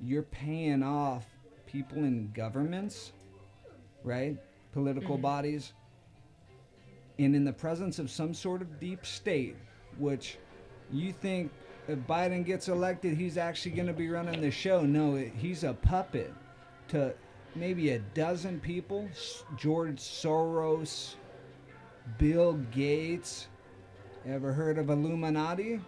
you're 0.00 0.22
paying 0.24 0.82
off 0.82 1.26
people 1.66 1.98
in 1.98 2.32
governments, 2.32 3.12
right? 4.02 4.36
Political 4.72 5.14
mm-hmm. 5.14 5.22
bodies. 5.22 5.72
And 7.20 7.34
in 7.34 7.44
the 7.44 7.52
presence 7.52 8.00
of 8.00 8.10
some 8.10 8.34
sort 8.34 8.60
of 8.60 8.80
deep 8.80 9.06
state, 9.06 9.56
which 9.98 10.38
you 10.90 11.12
think 11.12 11.52
if 11.88 11.98
Biden 12.00 12.44
gets 12.44 12.68
elected, 12.68 13.16
he's 13.16 13.38
actually 13.38 13.72
going 13.72 13.86
to 13.86 13.94
be 13.94 14.08
running 14.08 14.40
the 14.40 14.50
show. 14.50 14.82
No, 14.82 15.16
it, 15.16 15.32
he's 15.36 15.64
a 15.64 15.72
puppet 15.72 16.32
to 16.88 17.14
maybe 17.54 17.90
a 17.90 17.98
dozen 17.98 18.60
people 18.60 19.08
George 19.56 19.96
Soros, 19.96 21.14
Bill 22.18 22.54
Gates. 22.70 23.48
Ever 24.26 24.52
heard 24.52 24.78
of 24.78 24.90
Illuminati? 24.90 25.80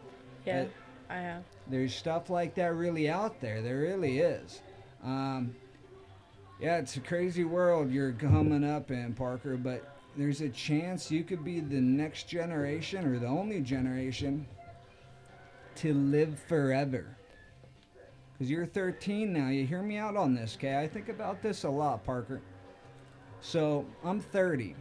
Yeah, 0.47 0.63
Uh, 0.63 1.13
I 1.13 1.17
have. 1.17 1.43
There's 1.67 1.95
stuff 1.95 2.31
like 2.31 2.55
that 2.55 2.75
really 2.75 3.11
out 3.11 3.41
there. 3.41 3.61
There 3.61 3.79
really 3.79 4.21
is. 4.21 4.63
Um, 5.05 5.55
yeah, 6.59 6.79
it's 6.79 6.97
a 6.97 7.01
crazy 7.01 7.45
world 7.45 7.91
you're 7.91 8.13
coming 8.13 8.65
up 8.65 8.91
in, 8.91 9.13
Parker, 9.13 9.57
but 9.57 9.97
there's 10.17 10.41
a 10.41 10.49
chance 10.49 11.11
you 11.11 11.25
could 11.25 11.45
be 11.45 11.61
the 11.61 11.81
next 11.81 12.29
generation 12.29 13.07
or 13.07 13.19
the 13.19 13.27
only 13.27 13.61
generation 13.61 14.47
to 15.77 15.95
live 15.95 16.39
forever. 16.39 17.17
Because 18.33 18.51
you're 18.51 18.67
13 18.67 19.33
now. 19.33 19.49
You 19.49 19.67
hear 19.67 19.83
me 19.83 19.97
out 19.99 20.17
on 20.17 20.35
this, 20.35 20.57
okay? 20.57 20.81
I 20.81 20.89
think 20.89 21.09
about 21.09 21.43
this 21.43 21.65
a 21.65 21.71
lot, 21.71 22.05
Parker. 22.05 22.41
So 23.41 23.85
I'm 24.05 24.21
30. 24.21 24.75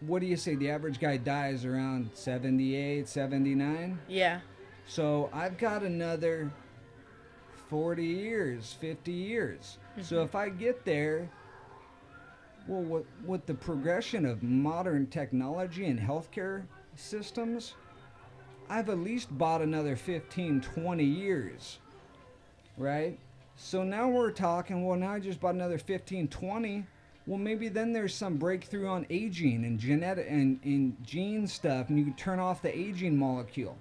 What 0.00 0.20
do 0.20 0.26
you 0.26 0.36
say? 0.36 0.54
The 0.54 0.70
average 0.70 0.98
guy 0.98 1.18
dies 1.18 1.64
around 1.64 2.10
78, 2.14 3.06
79? 3.06 3.98
Yeah, 4.08 4.40
So 4.86 5.28
I've 5.32 5.58
got 5.58 5.82
another 5.82 6.50
40 7.68 8.04
years, 8.04 8.76
50 8.80 9.12
years. 9.12 9.78
So 10.00 10.16
mm-hmm. 10.16 10.24
if 10.24 10.34
I 10.34 10.48
get 10.48 10.84
there, 10.84 11.28
well, 12.66 12.82
with, 12.82 13.06
with 13.24 13.46
the 13.46 13.54
progression 13.54 14.24
of 14.24 14.42
modern 14.42 15.06
technology 15.06 15.86
and 15.86 16.00
healthcare 16.00 16.64
systems, 16.96 17.74
I've 18.70 18.88
at 18.88 18.98
least 18.98 19.36
bought 19.36 19.62
another 19.62 19.96
15, 19.96 20.60
20 20.60 21.04
years, 21.04 21.80
right? 22.78 23.18
So 23.56 23.82
now 23.82 24.08
we're 24.08 24.30
talking, 24.30 24.86
well, 24.86 24.96
now 24.96 25.12
I 25.14 25.18
just 25.18 25.40
bought 25.40 25.54
another 25.54 25.76
15, 25.76 26.28
20. 26.28 26.86
Well, 27.26 27.38
maybe 27.38 27.68
then 27.68 27.92
there's 27.92 28.14
some 28.14 28.36
breakthrough 28.36 28.86
on 28.86 29.06
aging 29.10 29.64
and 29.64 29.78
genetic 29.78 30.26
and, 30.30 30.60
and 30.64 30.96
gene 31.04 31.48
stuff, 31.48 31.88
and 31.88 31.98
you 31.98 32.04
can 32.04 32.14
turn 32.14 32.38
off 32.38 32.62
the 32.62 32.76
aging 32.76 33.18
molecule 33.18 33.76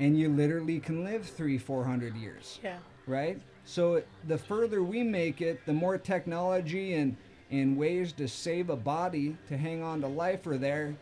and 0.00 0.18
you 0.18 0.28
literally 0.28 0.78
can 0.78 1.02
live 1.02 1.26
three, 1.26 1.58
four 1.58 1.84
hundred 1.84 2.14
years, 2.14 2.60
yeah, 2.62 2.78
right? 3.06 3.40
So 3.64 4.02
the 4.26 4.38
further 4.38 4.82
we 4.82 5.02
make 5.02 5.40
it, 5.40 5.64
the 5.66 5.72
more 5.72 5.98
technology 5.98 6.94
and 6.94 7.16
and 7.50 7.76
ways 7.76 8.12
to 8.12 8.28
save 8.28 8.70
a 8.70 8.76
body 8.76 9.36
to 9.48 9.56
hang 9.56 9.82
on 9.82 10.02
to 10.02 10.06
life 10.06 10.46
are 10.46 10.58
there. 10.58 10.94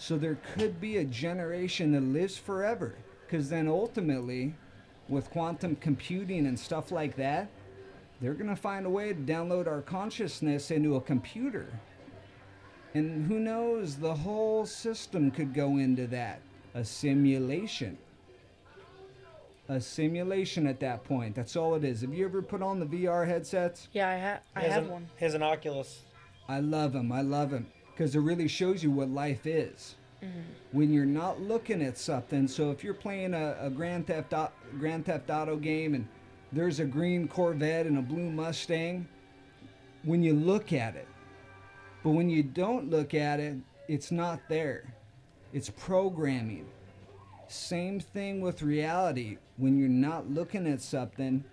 So 0.00 0.16
there 0.16 0.38
could 0.54 0.80
be 0.80 0.96
a 0.96 1.04
generation 1.04 1.92
that 1.92 2.00
lives 2.00 2.38
forever, 2.38 2.94
because 3.26 3.50
then 3.50 3.68
ultimately, 3.68 4.54
with 5.10 5.30
quantum 5.30 5.76
computing 5.76 6.46
and 6.46 6.58
stuff 6.58 6.90
like 6.90 7.16
that, 7.16 7.50
they're 8.18 8.32
gonna 8.32 8.56
find 8.56 8.86
a 8.86 8.90
way 8.90 9.12
to 9.12 9.20
download 9.20 9.66
our 9.66 9.82
consciousness 9.82 10.70
into 10.70 10.96
a 10.96 11.02
computer. 11.02 11.66
And 12.94 13.26
who 13.26 13.38
knows, 13.38 13.96
the 13.96 14.14
whole 14.14 14.64
system 14.64 15.30
could 15.30 15.52
go 15.52 15.76
into 15.76 16.06
that. 16.06 16.40
A 16.72 16.82
simulation 16.84 17.98
a 19.68 19.80
simulation 19.80 20.66
at 20.66 20.80
that 20.80 21.04
point. 21.04 21.36
That's 21.36 21.54
all 21.54 21.76
it 21.76 21.84
is. 21.84 22.00
Have 22.00 22.12
you 22.12 22.24
ever 22.24 22.42
put 22.42 22.60
on 22.60 22.80
the 22.80 22.86
VR 22.86 23.24
headsets? 23.24 23.86
yeah. 23.92 24.08
I 24.08 24.14
have. 24.14 24.40
I 24.56 24.60
have 24.62 24.84
an, 24.84 24.90
one. 24.90 25.08
Here's 25.14 25.34
an 25.34 25.44
Oculus. 25.44 26.00
I 26.48 26.58
love 26.58 26.92
them. 26.92 27.12
I 27.12 27.20
love 27.20 27.50
them 27.50 27.68
because 28.00 28.16
it 28.16 28.20
really 28.20 28.48
shows 28.48 28.82
you 28.82 28.90
what 28.90 29.10
life 29.10 29.46
is 29.46 29.96
mm-hmm. 30.24 30.40
when 30.72 30.90
you're 30.90 31.04
not 31.04 31.38
looking 31.38 31.82
at 31.82 31.98
something. 31.98 32.48
So 32.48 32.70
if 32.70 32.82
you're 32.82 32.94
playing 32.94 33.34
a, 33.34 33.58
a 33.60 33.68
Grand 33.68 34.06
Theft 34.06 34.32
Grand 34.78 35.04
Theft 35.04 35.28
Auto 35.28 35.56
game 35.56 35.92
and 35.92 36.08
there's 36.50 36.80
a 36.80 36.86
green 36.86 37.28
Corvette 37.28 37.84
and 37.84 37.98
a 37.98 38.00
blue 38.00 38.30
Mustang, 38.30 39.06
when 40.02 40.22
you 40.22 40.32
look 40.32 40.72
at 40.72 40.96
it, 40.96 41.08
but 42.02 42.12
when 42.12 42.30
you 42.30 42.42
don't 42.42 42.88
look 42.88 43.12
at 43.12 43.38
it, 43.38 43.58
it's 43.86 44.10
not 44.10 44.40
there. 44.48 44.94
It's 45.52 45.68
programming. 45.68 46.64
Same 47.48 48.00
thing 48.00 48.40
with 48.40 48.62
reality. 48.62 49.36
When 49.58 49.76
you're 49.76 49.90
not 49.90 50.30
looking 50.30 50.66
at 50.66 50.80
something, 50.80 51.44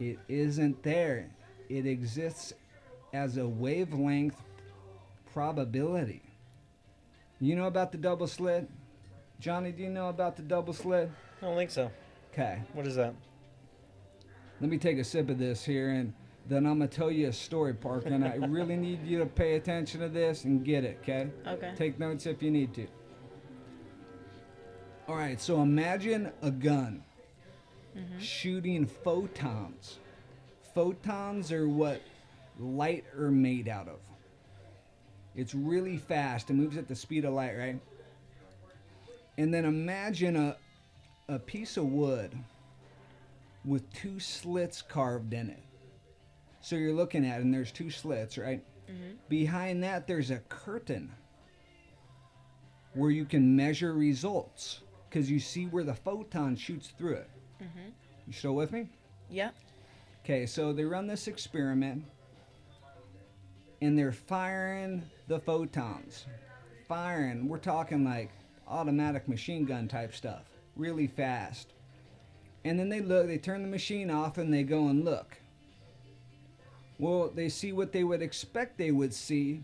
it 0.00 0.18
isn't 0.26 0.82
there. 0.82 1.30
It 1.68 1.86
exists 1.86 2.54
as 3.12 3.36
a 3.36 3.46
wavelength 3.46 4.42
probability. 5.36 6.22
You 7.40 7.56
know 7.56 7.66
about 7.66 7.92
the 7.92 7.98
double 7.98 8.26
slit? 8.26 8.70
Johnny, 9.38 9.70
do 9.70 9.82
you 9.82 9.90
know 9.90 10.08
about 10.08 10.34
the 10.34 10.42
double 10.42 10.72
slit? 10.72 11.10
I 11.42 11.44
don't 11.44 11.56
think 11.58 11.70
so. 11.70 11.90
Okay. 12.32 12.62
What 12.72 12.86
is 12.86 12.94
that? 12.94 13.14
Let 14.62 14.70
me 14.70 14.78
take 14.78 14.96
a 14.96 15.04
sip 15.04 15.28
of 15.28 15.38
this 15.38 15.62
here 15.62 15.90
and 15.90 16.14
then 16.48 16.64
I'm 16.64 16.78
going 16.78 16.88
to 16.88 16.96
tell 16.96 17.10
you 17.10 17.28
a 17.28 17.34
story, 17.34 17.74
Parker. 17.74 18.08
And 18.08 18.24
I 18.24 18.36
really 18.48 18.76
need 18.76 19.04
you 19.04 19.18
to 19.18 19.26
pay 19.26 19.56
attention 19.56 20.00
to 20.00 20.08
this 20.08 20.44
and 20.44 20.64
get 20.64 20.84
it, 20.84 21.00
okay? 21.02 21.28
Okay. 21.46 21.74
Take 21.76 21.98
notes 21.98 22.24
if 22.24 22.42
you 22.42 22.50
need 22.50 22.72
to. 22.72 22.86
All 25.06 25.16
right, 25.16 25.38
so 25.38 25.60
imagine 25.60 26.32
a 26.40 26.50
gun 26.50 27.04
mm-hmm. 27.94 28.18
shooting 28.18 28.86
photons. 28.86 29.98
Photons 30.74 31.52
are 31.52 31.68
what 31.68 32.00
light 32.58 33.04
are 33.18 33.30
made 33.30 33.68
out 33.68 33.88
of. 33.88 33.98
It's 35.36 35.54
really 35.54 35.98
fast. 35.98 36.50
It 36.50 36.54
moves 36.54 36.76
at 36.76 36.88
the 36.88 36.96
speed 36.96 37.24
of 37.24 37.34
light, 37.34 37.56
right? 37.56 37.78
And 39.38 39.52
then 39.52 39.66
imagine 39.66 40.36
a, 40.36 40.56
a 41.28 41.38
piece 41.38 41.76
of 41.76 41.84
wood 41.84 42.34
with 43.64 43.92
two 43.92 44.18
slits 44.18 44.80
carved 44.80 45.34
in 45.34 45.50
it. 45.50 45.62
So 46.62 46.76
you're 46.76 46.94
looking 46.94 47.24
at 47.24 47.40
it, 47.40 47.44
and 47.44 47.52
there's 47.52 47.70
two 47.70 47.90
slits, 47.90 48.38
right? 48.38 48.64
Mm-hmm. 48.90 49.16
Behind 49.28 49.82
that, 49.84 50.06
there's 50.06 50.30
a 50.30 50.38
curtain 50.48 51.12
where 52.94 53.10
you 53.10 53.24
can 53.26 53.54
measure 53.54 53.92
results 53.92 54.80
because 55.08 55.30
you 55.30 55.38
see 55.38 55.66
where 55.66 55.84
the 55.84 55.94
photon 55.94 56.56
shoots 56.56 56.92
through 56.96 57.14
it. 57.14 57.30
Mm-hmm. 57.62 57.90
You 58.26 58.32
still 58.32 58.54
with 58.54 58.72
me? 58.72 58.88
Yeah. 59.30 59.50
Okay, 60.24 60.46
so 60.46 60.72
they 60.72 60.84
run 60.84 61.06
this 61.06 61.28
experiment 61.28 62.04
and 63.80 63.98
they're 63.98 64.12
firing 64.12 65.02
the 65.28 65.38
photons. 65.38 66.26
Firing, 66.88 67.48
we're 67.48 67.58
talking 67.58 68.04
like 68.04 68.30
automatic 68.68 69.28
machine 69.28 69.64
gun 69.64 69.88
type 69.88 70.14
stuff, 70.14 70.44
really 70.76 71.06
fast. 71.06 71.72
And 72.64 72.78
then 72.78 72.88
they 72.88 73.00
look, 73.00 73.26
they 73.26 73.38
turn 73.38 73.62
the 73.62 73.68
machine 73.68 74.10
off 74.10 74.38
and 74.38 74.52
they 74.52 74.62
go 74.62 74.88
and 74.88 75.04
look. 75.04 75.38
Well, 76.98 77.30
they 77.34 77.48
see 77.48 77.72
what 77.72 77.92
they 77.92 78.04
would 78.04 78.22
expect 78.22 78.78
they 78.78 78.90
would 78.90 79.12
see 79.12 79.62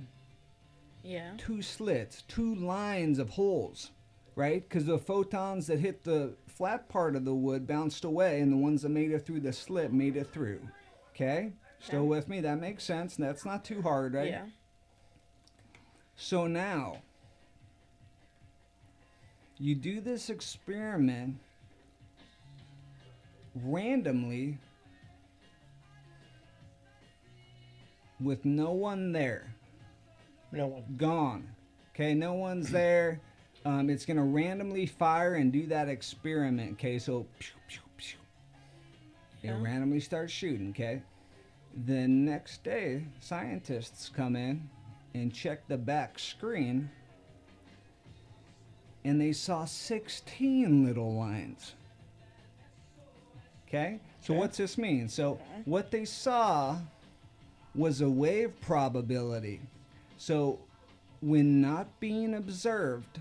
Yeah. 1.03 1.33
two 1.39 1.63
slits, 1.63 2.23
two 2.23 2.55
lines 2.55 3.19
of 3.19 3.31
holes, 3.31 3.91
right? 4.37 4.63
Because 4.63 4.85
the 4.85 4.99
photons 4.99 5.67
that 5.67 5.81
hit 5.81 6.05
the 6.05 6.35
flat 6.47 6.89
part 6.89 7.17
of 7.17 7.25
the 7.25 7.35
wood 7.35 7.67
bounced 7.67 8.05
away, 8.05 8.41
and 8.41 8.53
the 8.53 8.57
ones 8.57 8.83
that 8.83 8.91
made 8.91 9.11
it 9.11 9.25
through 9.27 9.41
the 9.41 9.53
slit 9.53 9.93
made 9.93 10.17
it 10.17 10.31
through. 10.33 10.61
Okay? 11.11 11.53
Still 11.83 12.07
with 12.07 12.29
me? 12.29 12.41
That 12.41 12.61
makes 12.61 12.85
sense. 12.85 13.17
That's 13.17 13.45
not 13.45 13.65
too 13.65 13.83
hard, 13.83 14.15
right? 14.15 14.29
Yeah. 14.31 14.45
So 16.17 16.47
now, 16.47 16.99
you 19.59 19.75
do 19.75 20.01
this 20.01 20.31
experiment 20.31 21.37
randomly 23.65 24.59
with 28.21 28.45
no 28.45 28.71
one 28.71 29.13
there 29.13 29.53
No 30.53 30.69
one. 30.69 30.85
gone. 30.97 31.49
Okay, 31.95 32.15
no 32.15 32.35
one's 32.35 32.71
there. 32.71 33.21
Um, 33.65 33.91
it's 33.91 34.07
gonna 34.07 34.25
randomly 34.25 34.87
fire 34.87 35.35
and 35.35 35.53
do 35.53 35.67
that 35.67 35.89
experiment. 35.89 36.73
Okay, 36.75 36.99
so 36.99 37.27
pew, 37.39 37.53
pew, 37.69 37.81
pew. 37.97 38.19
it 39.43 39.47
Yeah. 39.49 39.61
randomly 39.63 40.01
starts 40.01 40.33
shooting. 40.33 40.71
Okay, 40.71 41.03
the 41.87 42.07
next 42.09 42.63
day, 42.65 43.05
scientists 43.21 44.09
come 44.09 44.37
in 44.37 44.69
and 45.15 45.33
check 45.33 45.67
the 45.69 45.77
back 45.79 46.19
screen, 46.19 46.91
and 49.05 49.21
they 49.21 49.33
saw 49.33 49.65
16 49.65 50.85
little 50.85 51.15
lines. 51.15 51.75
Okay, 53.69 54.01
so 54.21 54.35
Okay. 54.35 54.41
what's 54.41 54.57
this 54.59 54.77
mean? 54.77 55.09
So 55.09 55.39
what 55.65 55.91
they 55.91 56.05
saw 56.05 56.79
was 57.75 58.01
a 58.01 58.09
wave 58.11 58.53
probability. 58.61 59.61
So, 60.19 60.59
when 61.21 61.61
not 61.61 61.99
being 62.01 62.35
observed, 62.35 63.19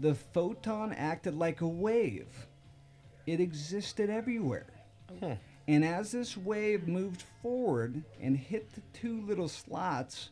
the 0.00 0.14
photon 0.14 0.92
acted 0.92 1.34
like 1.34 1.60
a 1.60 1.66
wave. 1.68 2.46
It 3.26 3.40
existed 3.40 4.08
everywhere. 4.08 4.66
Hmm. 5.18 5.32
And 5.68 5.84
as 5.84 6.12
this 6.12 6.34
wave 6.34 6.88
moved 6.88 7.22
forward 7.42 8.02
and 8.22 8.36
hit 8.36 8.72
the 8.74 8.80
two 8.94 9.20
little 9.26 9.48
slots, 9.48 10.30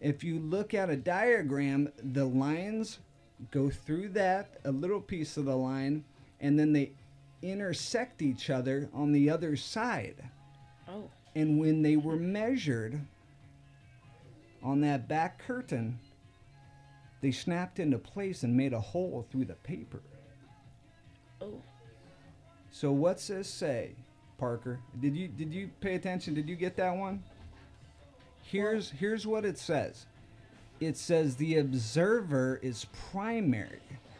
if 0.00 0.24
you 0.24 0.40
look 0.40 0.74
at 0.74 0.90
a 0.90 0.96
diagram, 0.96 1.92
the 2.02 2.24
lines 2.24 2.98
go 3.52 3.70
through 3.70 4.08
that, 4.10 4.58
a 4.64 4.72
little 4.72 5.00
piece 5.00 5.36
of 5.36 5.44
the 5.44 5.56
line, 5.56 6.04
and 6.40 6.58
then 6.58 6.72
they 6.72 6.90
intersect 7.40 8.20
each 8.20 8.50
other 8.50 8.88
on 8.92 9.12
the 9.12 9.30
other 9.30 9.54
side. 9.54 10.28
Oh. 10.88 11.08
And 11.36 11.60
when 11.60 11.82
they 11.82 11.96
were 11.96 12.16
measured 12.16 13.00
on 14.60 14.80
that 14.80 15.06
back 15.06 15.38
curtain, 15.38 16.00
they 17.20 17.30
snapped 17.30 17.78
into 17.78 17.98
place 17.98 18.42
and 18.42 18.56
made 18.56 18.72
a 18.72 18.80
hole 18.80 19.24
through 19.30 19.44
the 19.44 19.54
paper. 19.54 20.02
Oh. 21.40 21.62
So 22.72 22.90
what's 22.90 23.28
this 23.28 23.48
say, 23.48 23.92
Parker? 24.42 24.80
Did 25.00 25.16
you 25.16 25.28
did 25.28 25.54
you 25.54 25.70
pay 25.80 25.94
attention? 25.94 26.34
Did 26.34 26.48
you 26.48 26.56
get 26.56 26.74
that 26.74 26.96
one? 26.96 27.22
Here's 28.42 28.90
here's 28.90 29.24
what 29.24 29.44
it 29.44 29.56
says. 29.56 30.06
It 30.80 30.96
says 30.96 31.36
the 31.36 31.58
observer 31.58 32.58
is 32.60 32.86
primary. 33.12 33.78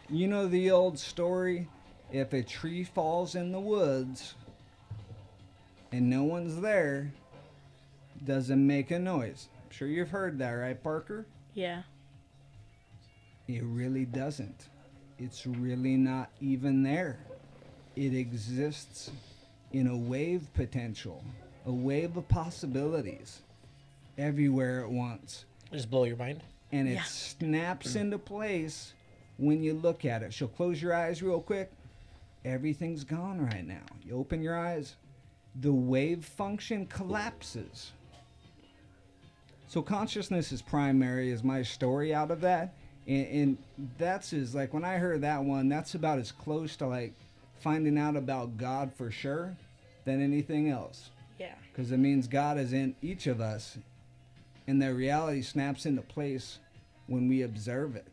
You 0.08 0.28
know 0.28 0.46
the 0.46 0.70
old 0.70 0.96
story, 0.96 1.66
if 2.12 2.32
a 2.32 2.44
tree 2.44 2.84
falls 2.84 3.34
in 3.34 3.50
the 3.50 3.58
woods 3.58 4.34
and 5.90 6.08
no 6.08 6.22
one's 6.22 6.60
there, 6.60 7.12
doesn't 8.24 8.64
make 8.64 8.92
a 8.92 9.00
noise. 9.00 9.48
I'm 9.64 9.72
sure 9.72 9.88
you've 9.88 10.10
heard 10.10 10.38
that, 10.38 10.52
right, 10.52 10.80
Parker? 10.80 11.26
Yeah. 11.52 11.82
It 13.48 13.64
really 13.64 14.04
doesn't. 14.04 14.68
It's 15.18 15.48
really 15.48 15.96
not 15.96 16.30
even 16.40 16.84
there. 16.84 17.18
It 17.96 18.14
exists 18.14 19.10
in 19.72 19.86
a 19.86 19.96
wave 19.96 20.52
potential, 20.54 21.24
a 21.66 21.72
wave 21.72 22.16
of 22.16 22.28
possibilities 22.28 23.40
everywhere 24.18 24.84
at 24.84 24.90
once. 24.90 25.44
Just 25.72 25.90
blow 25.90 26.04
your 26.04 26.16
mind. 26.16 26.42
And 26.70 26.88
it 26.88 26.94
Yeah. 26.94 27.02
snaps 27.04 27.94
hmm. 27.94 28.00
into 28.00 28.18
place 28.18 28.92
when 29.38 29.62
you 29.62 29.74
look 29.74 30.04
at 30.04 30.22
it. 30.22 30.32
So 30.32 30.46
close 30.46 30.80
your 30.80 30.94
eyes 30.94 31.22
real 31.22 31.40
quick. 31.40 31.70
Everything's 32.44 33.04
gone 33.04 33.44
right 33.44 33.66
now. 33.66 33.84
You 34.04 34.16
open 34.16 34.42
your 34.42 34.58
eyes, 34.58 34.96
the 35.60 35.72
wave 35.72 36.24
function 36.24 36.86
collapses. 36.86 37.92
So 39.68 39.80
consciousness 39.80 40.52
is 40.52 40.60
primary 40.60 41.30
is 41.30 41.42
my 41.42 41.62
story 41.62 42.14
out 42.14 42.30
of 42.30 42.40
that. 42.42 42.74
And, 43.06 43.26
and 43.26 43.58
that's 43.98 44.32
is 44.32 44.54
like 44.54 44.74
when 44.74 44.84
I 44.84 44.96
heard 44.96 45.22
that 45.22 45.42
one, 45.44 45.68
that's 45.68 45.94
about 45.94 46.18
as 46.18 46.30
close 46.30 46.76
to 46.76 46.86
like 46.86 47.14
finding 47.62 47.98
out 47.98 48.16
about 48.16 48.56
God 48.56 48.92
for 48.94 49.10
sure 49.10 49.56
than 50.04 50.22
anything 50.22 50.68
else. 50.68 51.10
Yeah. 51.38 51.54
Because 51.70 51.92
it 51.92 51.98
means 51.98 52.26
God 52.26 52.58
is 52.58 52.72
in 52.72 52.94
each 53.00 53.26
of 53.26 53.40
us, 53.40 53.78
and 54.66 54.80
the 54.80 54.92
reality 54.92 55.42
snaps 55.42 55.86
into 55.86 56.02
place 56.02 56.58
when 57.06 57.28
we 57.28 57.42
observe 57.42 57.96
it. 57.96 58.06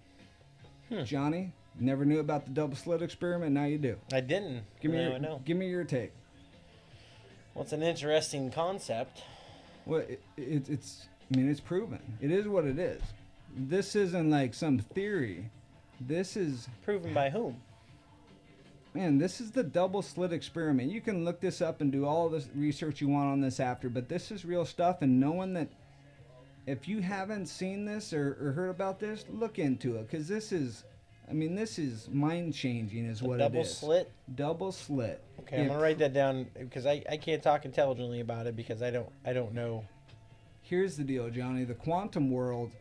Hmm. 0.90 1.04
Johnny, 1.04 1.52
never 1.80 2.06
knew 2.06 2.20
about 2.20 2.46
the 2.46 2.52
double 2.52 2.76
slit 2.76 3.02
experiment. 3.02 3.52
Now 3.54 3.66
you 3.66 3.78
do. 3.78 3.98
I 4.14 4.22
didn't. 4.22 4.64
Give 4.82 4.92
me 4.92 4.98
now 4.98 5.04
your, 5.04 5.14
I 5.14 5.18
know. 5.20 5.42
give 5.46 5.58
me 5.58 5.70
your 5.70 5.84
take. 5.84 6.12
Well, 7.54 7.64
it's 7.64 7.74
an 7.74 7.84
interesting 7.84 8.52
concept. 8.52 9.24
Well, 9.86 10.02
it, 10.02 10.22
it, 10.38 10.70
it's 10.70 11.08
I 11.32 11.38
mean 11.38 11.50
it's 11.50 11.60
proven. 11.60 12.00
It 12.22 12.32
is 12.32 12.48
what 12.48 12.66
it 12.66 12.80
is. 12.80 13.02
This 13.56 13.96
isn't 13.96 14.30
like 14.30 14.54
some 14.54 14.80
theory. 14.80 15.50
This 16.00 16.38
is 16.38 16.68
Proven 16.84 17.14
by 17.14 17.30
whom? 17.30 17.58
Man. 18.94 19.18
This 19.18 19.40
is 19.42 19.52
the 19.52 19.64
double 19.64 20.02
slit 20.02 20.34
experiment. 20.34 20.92
You 20.92 21.02
can 21.02 21.26
look 21.26 21.40
this 21.40 21.62
up 21.62 21.82
and 21.82 21.92
do 21.92 22.06
all 22.06 22.30
the 22.30 22.44
research 22.56 23.02
you 23.02 23.08
want 23.08 23.30
on 23.30 23.42
this 23.42 23.60
after, 23.60 23.90
but 23.90 24.10
this 24.10 24.32
is 24.32 24.46
real 24.46 24.66
stuff. 24.66 25.02
And 25.02 25.20
knowing 25.20 25.54
that 25.54 25.70
if 26.66 26.88
you 26.88 27.02
haven't 27.02 27.48
seen 27.48 27.86
this 27.86 28.14
or, 28.14 28.38
or 28.42 28.52
heard 28.52 28.70
about 28.70 29.00
this, 29.00 29.26
look 29.30 29.60
into 29.60 29.96
it 29.96 30.08
because 30.10 30.28
this 30.28 30.52
is, 30.52 30.84
I 31.30 31.34
mean, 31.34 31.56
this 31.56 31.80
is 31.80 32.10
mind 32.12 32.54
changing, 32.54 33.06
is 33.06 33.20
The 33.20 33.28
what 33.28 33.40
double 33.40 33.60
it 33.60 33.64
is. 33.64 33.78
slit. 33.78 34.12
Double 34.36 34.72
slit. 34.72 35.24
Okay, 35.42 35.62
I'm 35.62 35.68
gonna 35.68 35.80
write 35.80 35.98
that 36.00 36.14
down 36.14 36.48
because 36.58 36.86
I, 36.86 37.04
I 37.10 37.18
can't 37.18 37.42
talk 37.42 37.66
intelligently 37.66 38.20
about 38.20 38.46
it 38.48 38.56
because 38.56 38.82
I 38.82 38.92
don't 38.92 39.10
I 39.26 39.34
don't 39.34 39.54
know. 39.54 39.86
Here's 40.62 40.96
the 40.98 41.04
deal, 41.04 41.30
Johnny. 41.30 41.64
The 41.64 41.74
quantum 41.74 42.30
world 42.30 42.72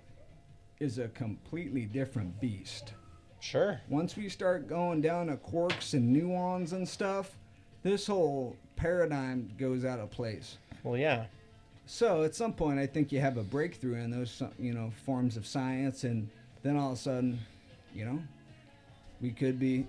is 0.80 0.98
a 0.98 1.08
completely 1.08 1.86
different 1.86 2.38
beast. 2.40 2.92
Sure. 3.40 3.80
Once 3.88 4.16
we 4.16 4.28
start 4.28 4.68
going 4.68 5.00
down 5.00 5.28
to 5.28 5.36
quarks 5.36 5.94
and 5.94 6.14
muons 6.14 6.72
and 6.72 6.88
stuff, 6.88 7.36
this 7.82 8.06
whole 8.06 8.56
paradigm 8.76 9.50
goes 9.58 9.84
out 9.84 10.00
of 10.00 10.10
place. 10.10 10.58
Well, 10.82 10.96
yeah. 10.96 11.26
So 11.86 12.22
at 12.22 12.34
some 12.34 12.52
point, 12.52 12.78
I 12.78 12.86
think 12.86 13.12
you 13.12 13.20
have 13.20 13.36
a 13.36 13.42
breakthrough 13.42 13.94
in 13.94 14.10
those, 14.10 14.42
you 14.58 14.74
know, 14.74 14.92
forms 15.06 15.36
of 15.36 15.46
science, 15.46 16.04
and 16.04 16.28
then 16.62 16.76
all 16.76 16.92
of 16.92 16.98
a 16.98 17.00
sudden, 17.00 17.38
you 17.94 18.04
know, 18.04 18.20
we 19.20 19.30
could 19.30 19.58
be 19.58 19.86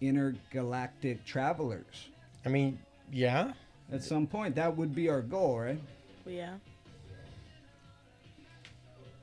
intergalactic 0.00 1.24
travelers. 1.24 2.08
I 2.44 2.48
mean, 2.48 2.78
yeah. 3.12 3.52
At 3.92 4.02
some 4.02 4.26
point, 4.26 4.54
that 4.56 4.76
would 4.76 4.94
be 4.94 5.08
our 5.08 5.22
goal, 5.22 5.60
right? 5.60 5.80
Yeah. 6.26 6.54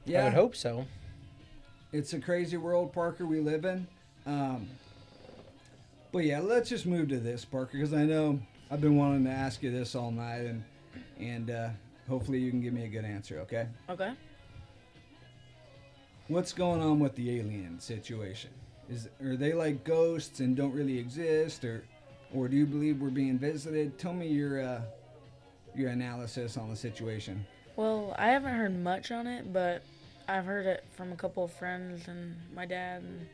Yeah. 0.06 0.22
I 0.22 0.24
would 0.26 0.34
hope 0.34 0.56
so. 0.56 0.86
It's 1.96 2.12
a 2.14 2.20
crazy 2.20 2.58
world, 2.58 2.92
Parker, 2.92 3.26
we 3.26 3.40
live 3.40 3.64
in. 3.64 3.88
Um, 4.26 4.68
but 6.12 6.26
yeah, 6.26 6.40
let's 6.40 6.70
just 6.70 6.86
move 6.86 7.08
to 7.10 7.20
this, 7.20 7.46
Parker, 7.46 7.78
because 7.78 7.94
I 7.94 8.04
know 8.04 8.40
I've 8.70 8.82
been 8.82 8.98
wanting 8.98 9.24
to 9.26 9.32
ask 9.32 9.64
you 9.64 9.72
this 9.72 9.96
all 9.96 10.12
night, 10.12 10.42
and 10.46 10.64
and 11.20 11.50
uh, 11.50 11.70
hopefully 12.10 12.40
you 12.40 12.50
can 12.52 12.62
give 12.62 12.74
me 12.74 12.84
a 12.84 12.88
good 12.90 13.06
answer. 13.06 13.40
Okay, 13.42 13.68
Okay. 13.90 14.14
what's 16.28 16.52
going 16.52 16.82
on 16.82 17.00
with 17.00 17.16
the 17.16 17.40
alien 17.40 17.80
situation? 17.80 18.50
Is 18.90 19.08
are 19.24 19.36
they 19.38 19.54
like 19.54 19.84
ghosts 19.84 20.42
and 20.42 20.56
don't 20.56 20.74
really 20.74 20.98
exist, 20.98 21.64
or 21.64 21.84
or 22.34 22.48
do 22.50 22.58
you 22.58 22.66
believe 22.66 23.00
we're 23.02 23.10
being 23.10 23.40
visited? 23.40 23.98
Tell 23.98 24.14
me 24.14 24.28
your 24.28 24.62
uh, 24.62 24.82
your 25.76 25.90
analysis 25.92 26.58
on 26.58 26.70
the 26.70 26.76
situation. 26.76 27.46
Well, 27.78 28.16
I 28.18 28.28
haven't 28.28 28.54
heard 28.54 28.78
much 28.78 29.12
on 29.12 29.28
it, 29.28 29.52
but 29.52 29.82
I've 30.28 30.46
heard 30.46 30.66
it 30.66 30.84
from 30.96 31.12
a 31.12 31.16
couple 31.16 31.44
of 31.44 31.52
friends 31.52 32.08
and 32.08 32.36
my 32.54 32.66
dad 32.66 33.02
and 33.04 33.28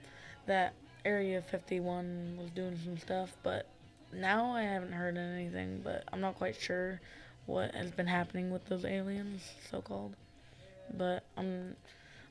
that 0.46 0.74
Area 1.06 1.42
51 1.42 2.38
was 2.40 2.50
doing 2.52 2.78
some 2.84 2.98
stuff, 2.98 3.36
but 3.44 3.68
now 4.14 4.52
I 4.52 4.64
haven't 4.64 4.92
heard 4.92 5.18
anything, 5.18 5.82
but 5.84 6.04
I'm 6.12 6.22
not 6.22 6.38
quite 6.38 6.60
sure 6.60 7.00
what 7.46 7.74
has 7.74 7.92
been 7.92 8.08
happening 8.08 8.52
with 8.52 8.66
those 8.66 8.86
aliens, 8.86 9.42
so 9.70 9.82
called. 9.82 10.16
But 10.96 11.24
I'm 11.38 11.76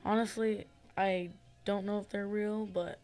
honestly, 0.05 0.67
I 0.97 1.31
don't 1.65 1.85
know 1.85 1.99
if 1.99 2.09
they're 2.11 2.29
real, 2.29 2.67
but 2.67 2.99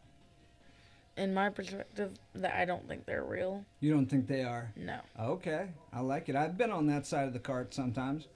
in 1.17 1.33
my 1.33 1.49
perspective, 1.49 2.13
that 2.35 2.55
I 2.55 2.65
don't 2.65 2.87
think 2.87 3.07
they're 3.07 3.25
real. 3.25 3.65
You 3.81 3.93
don't 3.93 4.07
think 4.07 4.27
they 4.29 4.45
are? 4.45 4.73
No. 4.77 5.01
Okay, 5.19 5.69
I 5.93 6.01
like 6.01 6.29
it. 6.29 6.37
I've 6.37 6.59
been 6.59 6.71
on 6.71 6.87
that 6.89 7.07
side 7.07 7.27
of 7.27 7.33
the 7.33 7.39
cart 7.39 7.75
sometimes. 7.75 8.29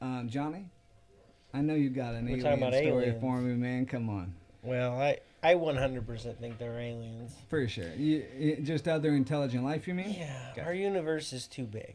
Um, 0.00 0.28
Johnny, 0.28 0.66
I 1.56 1.62
know 1.62 1.74
you 1.74 1.88
got 1.88 2.14
an 2.14 2.26
We're 2.26 2.36
alien 2.36 2.46
about 2.58 2.74
story 2.74 2.86
aliens. 3.04 3.20
for 3.20 3.38
me, 3.38 3.54
man. 3.54 3.86
Come 3.86 4.10
on, 4.10 4.34
Well, 4.62 5.00
I 5.00 5.18
I 5.42 5.54
100% 5.54 6.36
think 6.38 6.58
they're 6.58 6.78
aliens. 6.78 7.32
for 7.48 7.66
sure. 7.68 7.94
You, 7.96 8.24
you- 8.38 8.56
just 8.56 8.86
other 8.88 9.10
intelligent 9.14 9.64
life, 9.64 9.86
you 9.88 9.94
mean? 9.94 10.10
Yeah, 10.18 10.50
Okay. 10.52 10.60
our 10.62 10.74
universe 10.74 11.32
is 11.32 11.46
too 11.46 11.64
big. 11.64 11.94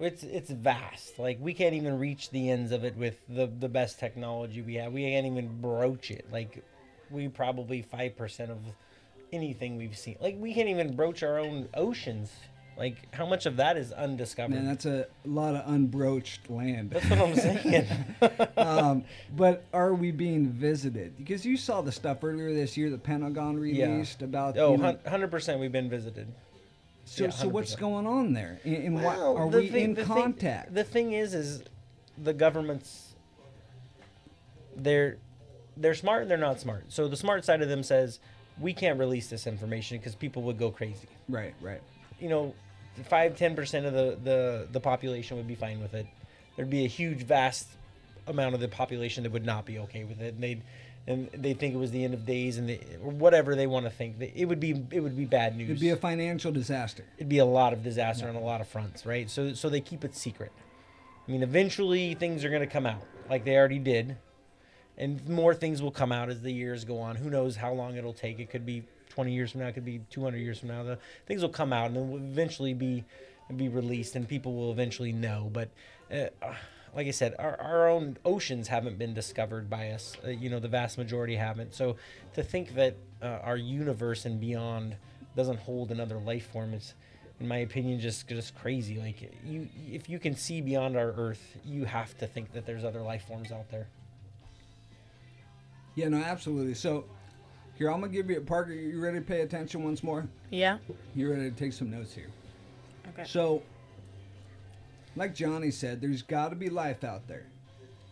It's 0.00 0.22
it's 0.22 0.50
vast. 0.50 1.18
Like 1.18 1.38
we 1.40 1.54
can't 1.54 1.74
even 1.74 1.98
reach 1.98 2.30
the 2.30 2.50
ends 2.50 2.70
of 2.70 2.84
it 2.84 2.96
with 2.96 3.20
the 3.28 3.46
the 3.46 3.68
best 3.68 3.98
technology 3.98 4.60
we 4.62 4.74
have. 4.74 4.92
We 4.92 5.02
can't 5.02 5.26
even 5.26 5.60
broach 5.60 6.10
it. 6.10 6.26
Like 6.30 6.62
we 7.10 7.28
probably 7.28 7.82
five 7.82 8.16
percent 8.16 8.50
of 8.52 8.58
anything 9.32 9.76
we've 9.76 9.96
seen. 9.98 10.16
Like 10.20 10.36
we 10.38 10.52
can't 10.54 10.68
even 10.68 10.94
broach 10.94 11.22
our 11.24 11.38
own 11.38 11.68
oceans. 11.74 12.30
Like 12.78 13.12
how 13.12 13.26
much 13.26 13.44
of 13.46 13.56
that 13.56 13.76
is 13.76 13.90
undiscovered? 13.92 14.54
Man, 14.54 14.66
that's 14.66 14.86
a 14.86 15.06
lot 15.24 15.56
of 15.56 15.68
unbroached 15.68 16.48
land. 16.48 16.90
That's 16.90 17.10
what 17.10 17.18
I'm 17.18 17.34
saying. 17.36 17.86
um, 18.56 19.04
but 19.36 19.64
are 19.72 19.92
we 19.94 20.12
being 20.12 20.48
visited? 20.50 21.16
Because 21.18 21.44
you 21.44 21.56
saw 21.56 21.80
the 21.82 21.90
stuff 21.90 22.22
earlier 22.22 22.54
this 22.54 22.76
year, 22.76 22.88
the 22.88 22.96
Pentagon 22.98 23.54
Yeah. 23.66 23.86
released 23.86 24.22
about. 24.22 24.56
oh, 24.56 24.72
you 24.72 24.78
know, 24.78 24.96
hundred 25.08 25.32
percent 25.32 25.58
we've 25.58 25.72
been 25.72 25.90
visited. 25.90 26.28
so, 27.04 27.24
yeah, 27.24 27.30
so 27.30 27.48
what's 27.48 27.74
going 27.74 28.06
on 28.06 28.32
there? 28.32 28.60
And, 28.64 28.76
and 28.76 28.94
why, 28.94 29.16
Well, 29.16 29.36
are 29.36 29.50
the 29.50 29.58
we 29.58 29.68
thing- 29.70 29.84
in 29.84 29.94
the 29.94 30.04
thing- 30.04 30.14
contact? 30.14 30.72
the 30.72 30.84
thing 30.84 31.12
is, 31.14 31.34
is 31.34 31.64
the 32.16 32.32
government's 32.32 33.14
they're 34.76 35.16
they're 35.76 35.94
smart 35.94 36.22
and 36.22 36.30
they're 36.30 36.38
not 36.38 36.60
smart. 36.60 36.84
So 36.92 37.08
the 37.08 37.16
smart 37.16 37.44
side 37.44 37.62
of 37.62 37.68
them 37.68 37.82
says 37.82 38.20
we 38.60 38.72
can't 38.72 38.98
release 38.98 39.28
this 39.28 39.46
information 39.46 39.98
because 39.98 40.14
people 40.14 40.42
would 40.42 40.58
go 40.58 40.70
crazy. 40.70 41.08
right, 41.28 41.54
right. 41.60 41.80
You 42.20 42.28
know, 42.28 42.54
five 43.06 43.36
ten 43.36 43.54
percent 43.56 43.86
of 43.86 43.92
the, 43.92 44.18
the 44.22 44.68
the 44.72 44.80
population 44.80 45.36
would 45.36 45.48
be 45.48 45.54
fine 45.54 45.80
with 45.80 45.94
it. 45.94 46.06
There'd 46.56 46.70
be 46.70 46.84
a 46.84 46.88
huge, 46.88 47.22
vast 47.22 47.68
amount 48.26 48.54
of 48.54 48.60
the 48.60 48.68
population 48.68 49.22
that 49.22 49.32
would 49.32 49.46
not 49.46 49.64
be 49.64 49.78
okay 49.80 50.04
with 50.04 50.20
it, 50.20 50.34
and 50.34 50.42
they'd 50.42 50.62
and 51.06 51.30
they 51.32 51.54
think 51.54 51.74
it 51.74 51.78
was 51.78 51.90
the 51.90 52.04
end 52.04 52.12
of 52.12 52.26
days, 52.26 52.58
and 52.58 52.68
they, 52.68 52.80
or 53.02 53.10
whatever 53.10 53.54
they 53.54 53.66
want 53.66 53.86
to 53.86 53.90
think. 53.90 54.16
It 54.20 54.44
would 54.44 54.60
be 54.60 54.82
it 54.90 55.00
would 55.00 55.16
be 55.16 55.24
bad 55.24 55.56
news 55.56 55.70
It'd 55.70 55.80
be 55.80 55.90
a 55.90 55.96
financial 55.96 56.52
disaster. 56.52 57.04
it'd 57.16 57.28
be 57.28 57.38
a 57.38 57.46
lot 57.46 57.72
of 57.72 57.82
disaster 57.82 58.28
on 58.28 58.34
a 58.34 58.40
lot 58.40 58.60
of 58.60 58.68
fronts, 58.68 59.06
right? 59.06 59.30
So 59.30 59.54
so 59.54 59.68
they 59.70 59.80
keep 59.80 60.04
it 60.04 60.14
secret. 60.14 60.52
I 61.26 61.30
mean, 61.30 61.42
eventually 61.42 62.14
things 62.14 62.44
are 62.44 62.50
going 62.50 62.62
to 62.62 62.66
come 62.66 62.86
out, 62.86 63.02
like 63.28 63.44
they 63.44 63.56
already 63.56 63.78
did, 63.78 64.16
and 64.96 65.26
more 65.28 65.54
things 65.54 65.80
will 65.82 65.90
come 65.90 66.10
out 66.12 66.28
as 66.30 66.40
the 66.42 66.52
years 66.52 66.84
go 66.84 67.00
on. 67.00 67.16
Who 67.16 67.30
knows 67.30 67.56
how 67.56 67.72
long 67.72 67.96
it'll 67.96 68.14
take? 68.14 68.38
It 68.38 68.50
could 68.50 68.66
be 68.66 68.84
20 69.08 69.32
years 69.32 69.52
from 69.52 69.60
now, 69.60 69.68
it 69.68 69.72
could 69.72 69.84
be 69.84 70.00
200 70.10 70.38
years 70.38 70.58
from 70.58 70.68
now. 70.68 70.82
The 70.82 70.98
things 71.26 71.42
will 71.42 71.48
come 71.48 71.72
out 71.72 71.86
and 71.86 71.96
then 71.96 72.10
will 72.10 72.18
eventually 72.18 72.74
be 72.74 73.04
be 73.56 73.68
released, 73.68 74.14
and 74.14 74.28
people 74.28 74.54
will 74.54 74.70
eventually 74.70 75.12
know. 75.12 75.48
But 75.52 75.70
uh, 76.12 76.26
like 76.94 77.06
I 77.06 77.12
said, 77.12 77.34
our, 77.38 77.58
our 77.60 77.88
own 77.88 78.18
oceans 78.24 78.68
haven't 78.68 78.98
been 78.98 79.14
discovered 79.14 79.70
by 79.70 79.90
us. 79.90 80.16
Uh, 80.24 80.30
you 80.30 80.50
know, 80.50 80.58
the 80.58 80.68
vast 80.68 80.98
majority 80.98 81.36
haven't. 81.36 81.74
So 81.74 81.96
to 82.34 82.42
think 82.42 82.74
that 82.74 82.96
uh, 83.22 83.38
our 83.42 83.56
universe 83.56 84.24
and 84.24 84.40
beyond 84.40 84.96
doesn't 85.36 85.60
hold 85.60 85.90
another 85.90 86.18
life 86.18 86.50
form 86.50 86.74
is, 86.74 86.94
in 87.40 87.48
my 87.48 87.58
opinion, 87.58 88.00
just 88.00 88.28
just 88.28 88.54
crazy. 88.56 88.98
Like 88.98 89.32
you, 89.44 89.68
if 89.90 90.08
you 90.08 90.18
can 90.18 90.34
see 90.34 90.60
beyond 90.60 90.96
our 90.96 91.12
Earth, 91.12 91.56
you 91.64 91.84
have 91.84 92.16
to 92.18 92.26
think 92.26 92.52
that 92.52 92.66
there's 92.66 92.84
other 92.84 93.02
life 93.02 93.26
forms 93.26 93.52
out 93.52 93.70
there. 93.70 93.88
Yeah, 95.94 96.08
no, 96.08 96.18
absolutely. 96.18 96.74
So, 96.74 97.06
here 97.78 97.90
I'm 97.90 98.00
gonna 98.00 98.12
give 98.12 98.28
you 98.28 98.38
a 98.38 98.40
Parker. 98.40 98.72
You 98.72 99.00
ready 99.00 99.18
to 99.20 99.24
pay 99.24 99.42
attention 99.42 99.84
once 99.84 100.02
more? 100.02 100.26
Yeah. 100.50 100.78
You 101.14 101.30
ready 101.30 101.48
to 101.48 101.56
take 101.56 101.72
some 101.72 101.90
notes 101.90 102.12
here? 102.12 102.28
Okay. 103.10 103.24
So, 103.24 103.62
like 105.14 105.34
Johnny 105.34 105.70
said, 105.70 106.00
there's 106.00 106.22
got 106.22 106.48
to 106.48 106.56
be 106.56 106.68
life 106.68 107.04
out 107.04 107.28
there. 107.28 107.46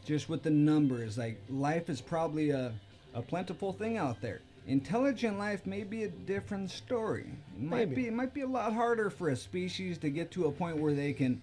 Just 0.05 0.29
with 0.29 0.45
the 0.45 0.51
numbers, 0.51 1.19
like 1.19 1.41
life 1.51 1.91
is 1.91 2.01
probably 2.01 2.51
a, 2.51 2.73
a 3.13 3.21
plentiful 3.21 3.73
thing 3.73 3.99
out 3.99 4.21
there. 4.21 4.41
Intelligent 4.69 5.37
life 5.39 5.67
may 5.67 5.83
be 5.83 6.05
a 6.05 6.09
different 6.09 6.71
story. 6.71 7.27
It 7.57 7.63
might 7.63 7.89
Maybe. 7.89 8.03
be. 8.03 8.07
It 8.09 8.13
might 8.13 8.33
be 8.33 8.43
a 8.43 8.47
lot 8.47 8.73
harder 8.73 9.11
for 9.11 9.31
a 9.31 9.37
species 9.37 9.99
to 9.99 10.11
get 10.11 10.31
to 10.33 10.47
a 10.47 10.53
point 10.53 10.77
where 10.77 10.95
they 10.95 11.13
can 11.13 11.43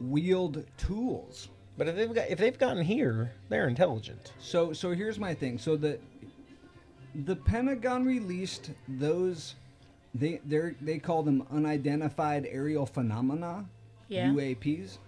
wield 0.00 0.64
tools. 0.78 1.48
But 1.76 1.88
if 1.88 1.96
they've 1.96 2.14
got 2.14 2.30
if 2.30 2.38
they've 2.38 2.58
gotten 2.58 2.84
here, 2.84 3.32
they're 3.48 3.66
intelligent. 3.66 4.32
So 4.38 4.72
so 4.72 4.92
here's 4.92 5.18
my 5.18 5.34
thing. 5.34 5.58
So 5.58 5.76
the 5.76 5.98
the 7.14 7.36
Pentagon 7.36 8.04
released 8.04 8.70
those 8.88 9.54
they 10.14 10.40
they 10.44 10.74
they 10.80 10.98
call 10.98 11.22
them 11.22 11.46
unidentified 11.50 12.46
aerial 12.50 12.86
phenomena, 12.86 13.66
Yeah. 14.08 14.28
UAPs. 14.30 14.98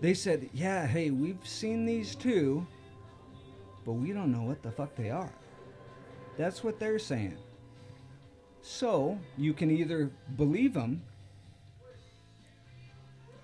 They 0.00 0.14
said, 0.14 0.48
"Yeah, 0.52 0.86
hey, 0.86 1.10
we've 1.10 1.46
seen 1.46 1.84
these 1.84 2.14
too, 2.14 2.66
but 3.84 3.92
we 3.92 4.12
don't 4.12 4.32
know 4.32 4.42
what 4.42 4.62
the 4.62 4.70
fuck 4.70 4.94
they 4.94 5.10
are." 5.10 5.32
That's 6.36 6.64
what 6.64 6.78
they're 6.78 6.98
saying. 6.98 7.36
So, 8.62 9.18
you 9.36 9.52
can 9.52 9.70
either 9.70 10.10
believe 10.36 10.74
them 10.74 11.02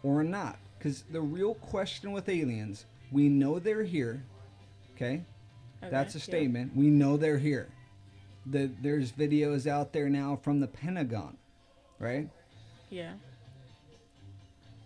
or 0.02 0.22
not. 0.22 0.58
Because 0.78 1.02
the 1.10 1.20
real 1.20 1.54
question 1.54 2.12
with 2.12 2.28
aliens, 2.28 2.84
we 3.10 3.28
know 3.28 3.58
they're 3.58 3.82
here. 3.82 4.22
Okay? 4.94 5.24
That's 5.80 6.14
a 6.14 6.18
Okay, 6.18 6.24
yeah. 6.32 6.36
statement. 6.38 6.76
We 6.76 6.88
know 6.90 7.16
they're 7.16 7.38
here. 7.38 7.68
The, 8.46 8.70
there's 8.80 9.12
videos 9.12 9.66
out 9.66 9.92
there 9.92 10.08
now 10.08 10.36
from 10.36 10.60
the 10.60 10.68
Pentagon, 10.68 11.36
right? 11.98 12.28
Yeah. 12.90 13.14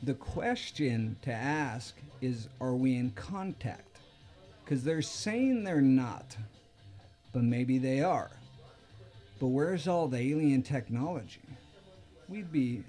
The 0.02 0.14
question 0.14 1.16
to 1.22 1.32
ask 1.32 1.94
is 2.22 2.48
are 2.60 2.74
we 2.74 2.96
in 2.96 3.10
contact? 3.10 3.98
Because 4.64 4.82
they're 4.84 5.02
saying 5.02 5.64
they're 5.64 5.80
not, 5.82 6.36
but 7.32 7.42
maybe 7.42 7.78
they 7.78 8.02
are. 8.02 8.30
But 9.40 9.48
where's 9.48 9.88
all 9.88 10.08
the 10.08 10.18
alien 10.18 10.62
technology? 10.62 11.40
We'd 12.28 12.52
be, 12.52 12.84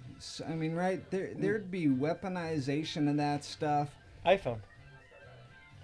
I 0.48 0.54
mean, 0.54 0.76
right? 0.76 1.10
There, 1.12 1.28
hmm. 1.28 1.42
there'd 1.42 1.72
be 1.72 1.88
weaponization 1.88 3.10
of 3.10 3.18
that 3.18 3.44
stuff. 3.44 3.90
iPhone. 4.26 4.60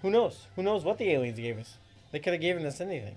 Who 0.02 0.10
knows? 0.10 0.46
Who 0.56 0.62
knows 0.62 0.84
what 0.84 0.98
the 0.98 1.10
aliens 1.10 1.38
gave 1.38 1.58
us? 1.58 1.76
They 2.12 2.18
could 2.18 2.32
have 2.32 2.42
given 2.42 2.64
us 2.64 2.80
anything. 2.80 3.14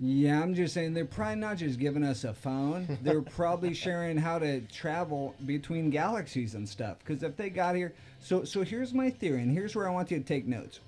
Yeah, 0.00 0.42
I'm 0.42 0.54
just 0.54 0.74
saying 0.74 0.94
they're 0.94 1.04
probably 1.04 1.36
not 1.36 1.58
just 1.58 1.78
giving 1.78 2.02
us 2.02 2.24
a 2.24 2.32
phone. 2.32 2.98
They're 3.02 3.20
probably 3.20 3.74
sharing 3.74 4.16
how 4.16 4.38
to 4.38 4.60
travel 4.62 5.34
between 5.46 5.90
galaxies 5.90 6.54
and 6.54 6.68
stuff. 6.68 6.98
Because 6.98 7.22
if 7.22 7.36
they 7.36 7.50
got 7.50 7.76
here, 7.76 7.92
so 8.18 8.42
so 8.42 8.62
here's 8.62 8.94
my 8.94 9.10
theory, 9.10 9.42
and 9.42 9.52
here's 9.52 9.76
where 9.76 9.86
I 9.88 9.92
want 9.92 10.10
you 10.10 10.18
to 10.18 10.24
take 10.24 10.46
notes. 10.46 10.80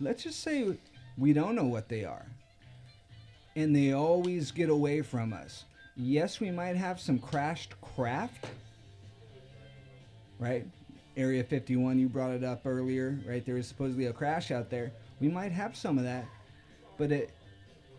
Let's 0.00 0.22
just 0.22 0.40
say 0.40 0.76
We 1.16 1.32
don't 1.32 1.54
know 1.54 1.64
what 1.64 1.88
they 1.88 2.04
are. 2.04 2.26
And 3.56 3.74
they 3.74 3.92
always 3.92 4.52
get 4.52 4.68
away 4.68 5.00
from 5.00 5.32
us. 5.32 5.64
Yes, 5.96 6.38
we 6.38 6.50
might 6.50 6.76
have 6.76 7.00
some 7.00 7.18
crashed 7.18 7.80
craft, 7.80 8.46
right? 10.38 10.66
Area 11.16 11.44
51, 11.44 11.98
you 11.98 12.08
brought 12.08 12.32
it 12.32 12.42
up 12.42 12.62
earlier, 12.66 13.18
right? 13.26 13.44
There 13.46 13.54
was 13.54 13.68
supposedly 13.68 14.06
a 14.06 14.12
crash 14.12 14.50
out 14.50 14.70
there. 14.70 14.92
We 15.20 15.28
might 15.28 15.52
have 15.52 15.76
some 15.76 15.96
of 15.98 16.04
that. 16.04 16.26
But 16.96 17.12
it, 17.12 17.30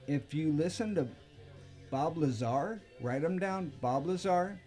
if 0.08 0.34
you 0.34 0.52
listen 0.52 0.96
to 0.96 1.08
Bob 1.92 2.18
Lazar, 2.18 2.82
write 3.02 3.24
him 3.24 3.40
down, 3.40 3.72
Bob 3.82 4.08
Lazar, 4.08 4.60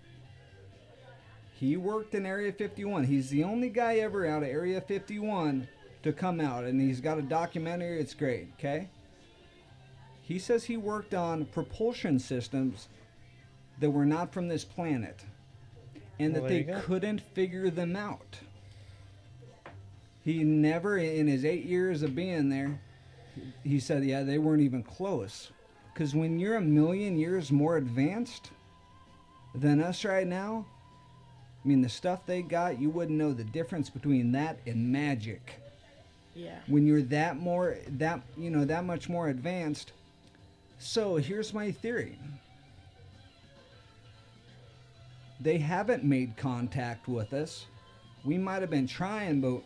he 1.59 1.77
worked 1.77 2.15
in 2.15 2.25
Area 2.25 2.53
51. 2.53 3.05
He's 3.05 3.31
the 3.31 3.45
only 3.45 3.69
guy 3.69 3.97
ever 3.97 4.27
out 4.27 4.43
of 4.43 4.49
Area 4.49 4.81
51 4.81 5.67
to 6.03 6.13
come 6.13 6.41
out, 6.41 6.65
and 6.65 6.81
he's 6.81 7.01
got 7.01 7.19
a 7.19 7.23
documentary. 7.23 7.99
It's 8.01 8.15
great, 8.15 8.49
okay? 8.59 8.89
He 10.23 10.39
says 10.39 10.65
he 10.65 10.77
worked 10.77 11.15
on 11.15 11.47
propulsion 11.47 12.19
systems 12.19 12.89
that 13.81 13.91
were 13.91 14.07
not 14.07 14.33
from 14.33 14.49
this 14.49 14.65
planet 14.65 15.25
and 16.19 16.35
Well, 16.35 16.43
that 16.43 16.49
they 16.49 16.65
couldn't 16.83 17.21
figure 17.35 17.71
them 17.71 17.97
out. 17.97 18.41
He 20.25 20.45
never, 20.45 20.99
in 20.99 21.27
his 21.27 21.45
eight 21.45 21.65
years 21.65 22.03
of 22.03 22.15
being 22.15 22.51
there, 22.51 22.81
he 23.65 23.81
said, 23.81 24.05
yeah, 24.05 24.23
they 24.23 24.39
weren't 24.39 24.63
even 24.63 24.83
close. 24.83 25.51
Because 25.93 26.15
when 26.15 26.39
you're 26.39 26.57
a 26.57 26.61
million 26.61 27.19
years 27.19 27.51
more 27.51 27.77
advanced 27.77 28.51
than 29.55 29.83
us 29.83 30.05
right 30.05 30.27
now, 30.27 30.67
I 31.65 31.69
mean, 31.69 31.83
the 31.83 31.89
stuff 31.89 32.25
they 32.25 32.43
got, 32.43 32.81
you 32.81 32.89
wouldn't 32.89 33.19
know 33.19 33.33
the 33.33 33.45
difference 33.45 33.91
between 33.91 34.33
that 34.33 34.59
and 34.67 34.91
magic. 34.93 35.61
Yeah. 36.35 36.59
When 36.69 36.87
you're 36.87 37.03
that 37.03 37.39
more, 37.39 37.79
that, 37.99 38.21
you 38.37 38.51
know, 38.51 38.65
that 38.65 38.85
much 38.85 39.09
more 39.09 39.29
advanced. 39.29 39.93
So 40.79 41.17
here's 41.17 41.53
my 41.53 41.73
theory 41.73 42.17
they 45.41 45.59
haven't 45.59 46.05
made 46.05 46.37
contact 46.37 47.09
with 47.09 47.33
us. 47.33 47.67
We 48.25 48.39
might 48.39 48.61
have 48.61 48.71
been 48.71 48.87
trying, 48.87 49.41
but 49.41 49.63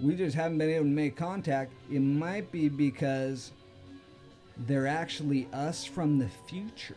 we 0.00 0.14
just 0.14 0.36
haven't 0.36 0.58
been 0.58 0.70
able 0.70 0.84
to 0.84 0.90
make 0.90 1.16
contact. 1.16 1.72
It 1.90 2.00
might 2.00 2.50
be 2.52 2.68
because 2.68 3.52
they're 4.66 4.86
actually 4.86 5.48
us 5.52 5.84
from 5.84 6.18
the 6.18 6.28
future. 6.46 6.96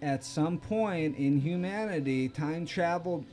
At 0.00 0.22
some 0.22 0.58
point 0.58 1.16
in 1.16 1.40
humanity, 1.40 2.28
time 2.28 2.66
travel 2.66 3.24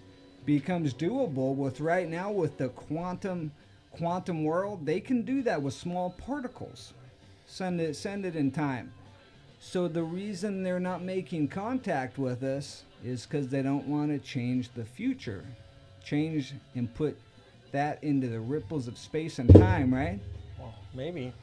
becomes 0.46 0.94
doable 0.94 1.56
with 1.56 1.80
right 1.80 2.10
now 2.10 2.32
with 2.32 2.58
the 2.58 2.70
quantum 2.70 3.52
quantum 3.92 4.44
world, 4.44 4.86
they 4.86 5.00
can 5.00 5.22
do 5.22 5.42
that 5.44 5.62
with 5.62 5.74
small 5.74 6.10
particles. 6.12 6.94
Send 7.48 7.80
it 7.80 7.96
send 7.96 8.26
it 8.26 8.36
in 8.36 8.52
time. 8.52 8.92
So 9.60 9.88
the 9.88 10.04
reason 10.04 10.64
they're 10.64 10.80
not 10.80 11.02
making 11.02 11.48
contact 11.48 12.18
with 12.18 12.44
us 12.44 12.84
is 13.04 13.26
because 13.26 13.48
they 13.48 13.62
don't 13.62 13.88
want 13.88 14.10
to 14.10 14.20
change 14.20 14.70
the 14.74 14.84
future, 14.84 15.46
change 16.04 16.54
and 16.76 16.94
put 16.94 17.18
that 17.76 18.04
into 18.04 18.28
the 18.28 18.40
ripples 18.40 18.88
of 18.88 18.98
space 18.98 19.38
and 19.38 19.54
time, 19.54 19.94
right? 19.94 20.20
Well, 20.58 20.74
maybe. 20.94 21.34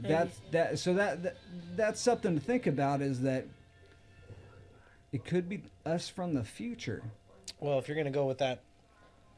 Maybe. 0.00 0.14
That's 0.14 0.40
that. 0.50 0.78
So 0.78 0.94
that, 0.94 1.22
that 1.22 1.36
that's 1.76 2.00
something 2.00 2.34
to 2.34 2.40
think 2.40 2.66
about. 2.66 3.00
Is 3.02 3.20
that 3.22 3.46
it 5.12 5.24
could 5.24 5.48
be 5.48 5.62
us 5.86 6.08
from 6.08 6.34
the 6.34 6.44
future. 6.44 7.02
Well, 7.60 7.78
if 7.78 7.88
you're 7.88 7.96
going 7.96 8.06
to 8.06 8.10
go 8.10 8.26
with 8.26 8.38
that 8.38 8.60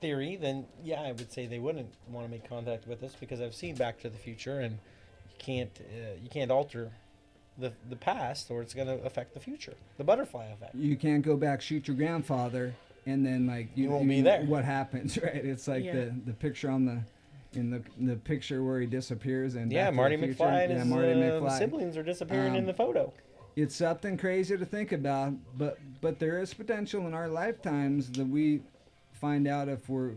theory, 0.01 0.37
then 0.37 0.67
yeah, 0.83 1.01
I 1.01 1.13
would 1.13 1.33
say 1.33 1.47
they 1.47 1.59
wouldn't 1.59 1.93
want 2.09 2.27
to 2.27 2.31
make 2.31 2.49
contact 2.49 2.87
with 2.87 3.03
us 3.03 3.15
because 3.19 3.41
I've 3.41 3.55
seen 3.55 3.75
Back 3.75 4.01
to 4.01 4.11
the 4.11 4.19
Future, 4.19 4.61
and 4.61 4.73
you 4.73 5.37
can't 5.39 5.81
uh, 5.81 6.15
you 6.23 6.29
can't 6.31 6.51
alter 6.51 6.93
the 7.59 7.73
the 7.89 7.97
past, 7.97 8.51
or 8.51 8.63
it's 8.63 8.75
going 8.75 8.89
to 8.89 9.05
affect 9.05 9.35
the 9.35 9.41
future. 9.41 9.75
The 9.99 10.05
butterfly 10.05 10.47
effect. 10.47 10.75
You 10.75 10.97
can't 10.97 11.23
go 11.23 11.37
back 11.37 11.61
shoot 11.61 11.89
your 11.89 11.97
grandfather 11.97 12.75
and 13.07 13.25
then 13.25 13.47
like 13.47 13.71
you, 13.75 13.85
You 13.85 13.91
won't 13.91 14.09
be 14.09 14.21
there. 14.21 14.45
What 14.45 14.65
happens, 14.65 15.19
right? 15.23 15.35
It's 15.35 15.67
like 15.69 15.85
Yeah. 15.85 15.93
the 15.95 16.15
the 16.27 16.33
picture 16.33 16.71
on 16.71 16.85
the 16.85 17.01
in 17.59 17.71
the 17.71 17.83
the 17.99 18.17
picture 18.17 18.63
where 18.63 18.81
he 18.81 18.87
disappears 18.87 19.55
and 19.57 19.73
Yeah, 19.73 19.85
Back 19.85 19.91
to 19.91 19.93
the 19.93 19.97
Marty 19.97 20.17
McFly 20.17 20.63
and 20.65 20.73
yeah, 20.73 20.79
his 20.79 20.87
Marty 20.89 21.13
uh, 21.13 21.17
McFly. 21.17 21.59
siblings 21.59 21.97
are 21.97 22.03
disappearing 22.03 22.55
in 22.55 22.61
Um, 22.61 22.67
the 22.67 22.75
photo. 22.75 23.13
it's 23.57 23.75
something 23.75 24.17
crazy 24.17 24.57
to 24.57 24.65
think 24.65 24.93
about 24.93 25.33
but 25.59 25.79
but 26.01 26.19
there 26.21 26.41
is 26.41 26.55
potential 26.55 27.07
in 27.09 27.15
our 27.15 27.29
lifetimes 27.29 28.11
that 28.13 28.27
we 28.29 28.63
find 29.13 29.49
out 29.49 29.69
if 29.69 29.89
we're 29.89 30.13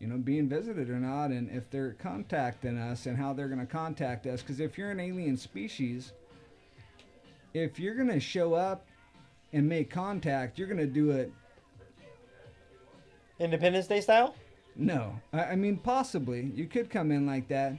you 0.00 0.08
know 0.08 0.16
being 0.18 0.48
visited 0.48 0.90
or 0.90 0.98
not 0.98 1.30
and 1.30 1.48
if 1.50 1.70
they're 1.70 1.92
contacting 1.92 2.76
us 2.76 3.06
and 3.06 3.16
how 3.16 3.32
they're 3.32 3.46
going 3.48 3.60
to 3.60 3.72
contact 3.72 4.26
us 4.26 4.42
because 4.42 4.58
if 4.58 4.76
you're 4.76 4.90
an 4.90 4.98
alien 4.98 5.36
species 5.36 6.12
if 7.54 7.78
you're 7.78 7.94
going 7.94 8.08
to 8.08 8.18
show 8.20 8.54
up 8.54 8.84
and 9.52 9.68
make 9.68 9.88
contact 9.88 10.58
you're 10.58 10.66
going 10.66 10.76
to 10.80 10.86
do 10.86 11.12
it 11.12 11.32
Independence 13.42 13.86
Day 13.86 14.00
style. 14.00 14.34
no 14.76 15.20
I, 15.32 15.44
I 15.44 15.56
mean 15.56 15.76
possibly 15.76 16.50
you 16.54 16.66
could 16.66 16.88
come 16.90 17.10
in 17.10 17.26
like 17.26 17.48
that 17.48 17.74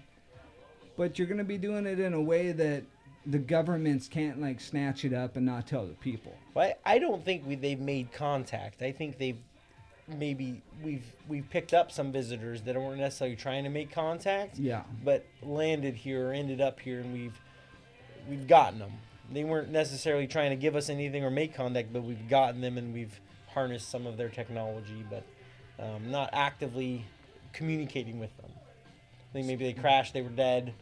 but 0.98 1.18
you're 1.18 1.28
going 1.28 1.40
to 1.40 1.44
be 1.44 1.58
doing 1.58 1.88
it 1.88 2.00
in 2.00 2.14
a 2.14 2.22
way 2.22 2.52
that 2.52 2.84
the 3.26 3.40
governments 3.40 4.08
can't 4.08 4.40
like 4.42 4.60
snatch 4.60 5.06
it 5.06 5.14
up 5.14 5.38
and 5.38 5.46
not 5.46 5.66
tell 5.66 5.86
the 5.86 5.94
people 5.96 6.36
Well, 6.54 6.74
I 6.86 6.96
I 6.96 7.00
don't 7.00 7.24
think 7.24 7.48
we, 7.48 7.56
they've 7.56 7.80
made 7.80 8.12
contact. 8.12 8.82
I 8.82 8.92
think 8.92 9.18
they've 9.18 9.38
maybe 10.18 10.62
we've 10.84 11.06
we've 11.30 11.50
picked 11.50 11.74
up 11.74 11.90
some 11.92 12.12
visitors 12.12 12.62
that 12.64 12.76
weren't 12.76 13.00
necessarily 13.00 13.38
trying 13.38 13.64
to 13.64 13.70
make 13.70 13.90
contact, 13.92 14.60
yeah 14.60 14.84
but 15.04 15.26
landed 15.42 15.96
here 15.96 16.28
or 16.30 16.34
ended 16.34 16.60
up 16.60 16.80
here, 16.82 17.00
and 17.00 17.14
we've 17.14 17.40
we've 18.30 18.46
gotten 18.48 18.80
them. 18.80 18.92
They 19.32 19.46
weren't 19.46 19.70
necessarily 19.72 20.28
trying 20.28 20.50
to 20.50 20.58
give 20.58 20.76
us 20.76 20.90
anything 20.90 21.24
or 21.24 21.32
make 21.32 21.56
contact, 21.56 21.94
but 21.94 22.04
we've 22.04 22.28
gotten 22.28 22.60
them 22.60 22.78
and 22.78 22.94
we've 22.94 23.18
harnessed 23.48 23.90
some 23.90 24.06
of 24.06 24.18
their 24.18 24.30
technology, 24.30 25.06
but 25.10 25.24
um, 25.84 26.10
not 26.10 26.30
actively 26.34 27.06
communicating 27.52 28.20
with 28.20 28.36
them. 28.38 28.52
I 28.56 29.34
think 29.34 29.48
maybe 29.48 29.66
they 29.66 29.74
crashed, 29.74 30.14
they 30.14 30.22
were 30.22 30.30
dead, 30.30 30.74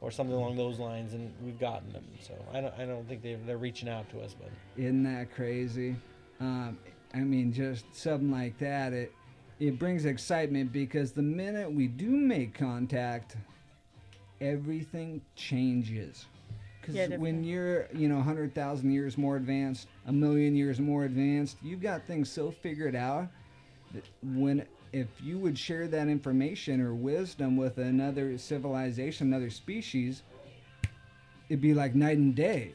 or 0.00 0.10
something 0.10 0.34
along 0.34 0.56
those 0.56 0.78
lines, 0.78 1.14
and 1.14 1.32
we've 1.44 1.58
gotten 1.58 1.92
them. 1.92 2.04
So 2.20 2.34
I 2.52 2.60
don't 2.60 2.74
I 2.78 2.84
don't 2.84 3.06
think 3.08 3.22
they're, 3.22 3.38
they're 3.46 3.58
reaching 3.58 3.88
out 3.88 4.08
to 4.10 4.20
us, 4.20 4.34
but. 4.38 4.50
Isn't 4.76 5.04
that 5.04 5.34
crazy? 5.34 5.96
Um, 6.40 6.78
I 7.14 7.18
mean, 7.18 7.52
just 7.52 7.84
something 7.94 8.30
like 8.30 8.58
that. 8.58 8.92
It 8.92 9.12
it 9.60 9.78
brings 9.78 10.04
excitement 10.06 10.72
because 10.72 11.12
the 11.12 11.22
minute 11.22 11.70
we 11.70 11.86
do 11.86 12.08
make 12.08 12.54
contact, 12.54 13.36
everything 14.40 15.20
changes. 15.36 16.26
Because 16.80 16.96
Yeah, 16.96 17.16
when 17.16 17.44
you're, 17.44 17.86
you 17.94 18.08
know, 18.08 18.20
hundred 18.20 18.56
thousand 18.56 18.90
years 18.90 19.16
more 19.16 19.36
advanced, 19.36 19.86
a 20.06 20.12
million 20.12 20.56
years 20.56 20.80
more 20.80 21.04
advanced, 21.04 21.58
you've 21.62 21.80
got 21.80 22.04
things 22.08 22.28
so 22.28 22.50
figured 22.50 22.96
out 22.96 23.28
that 23.28 23.30
when 24.22 24.64
if 24.92 25.06
you 25.22 25.38
would 25.38 25.58
share 25.58 25.86
that 25.88 26.08
information 26.08 26.80
or 26.80 26.92
wisdom 26.94 27.56
with 27.56 27.78
another 27.78 28.36
civilization, 28.36 29.28
another 29.28 29.48
species, 29.50 30.22
it'd 31.48 31.60
be 31.62 31.74
like 31.74 31.94
night 31.94 32.18
and 32.18 32.34
day. 32.34 32.72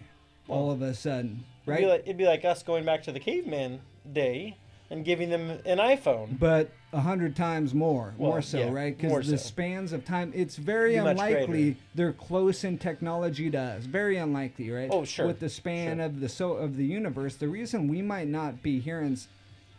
all 0.48 0.72
of 0.72 0.82
a 0.82 0.94
sudden, 0.94 1.44
It'd 1.64 1.68
right? 1.68 1.80
be, 1.82 1.86
like, 1.86 2.02
it'd 2.06 2.18
be 2.18 2.26
like 2.26 2.46
us 2.46 2.64
going 2.64 2.86
back 2.86 3.04
to 3.04 3.12
the 3.12 3.20
caveman 3.20 3.82
day 4.12 4.58
and 4.90 5.04
giving 5.04 5.30
them 5.30 5.50
an 5.66 5.78
iPhone. 5.80 6.40
but 6.40 6.72
a 6.94 7.02
hundred 7.02 7.36
times 7.36 7.74
more, 7.74 8.14
more 8.18 8.42
so, 8.42 8.60
yeah, 8.60 8.72
right? 8.72 8.98
Because 8.98 9.28
the 9.28 9.38
so. 9.38 9.46
spans 9.48 9.92
of 9.92 10.06
time, 10.06 10.32
it's 10.34 10.56
very 10.56 10.96
much 10.96 11.12
unlikely 11.12 11.46
greater. 11.46 11.80
they're 11.94 12.14
close 12.14 12.64
in 12.64 12.78
technology 12.78 13.52
to 13.52 13.60
us. 13.60 13.84
Very 13.84 14.16
unlikely, 14.18 14.72
right? 14.72 14.90
Oh, 14.92 15.04
sure, 15.04 15.28
With 15.28 15.42
the 15.42 15.50
span 15.50 15.98
sure. 15.98 16.06
of 16.06 16.22
the 16.22 16.30
so 16.30 16.54
of 16.54 16.78
the 16.78 16.86
universe, 16.86 17.36
the 17.36 17.50
reason 17.50 17.90
we 17.90 18.02
might 18.02 18.30
not 18.30 18.64
be 18.64 18.80
hearing 18.80 19.18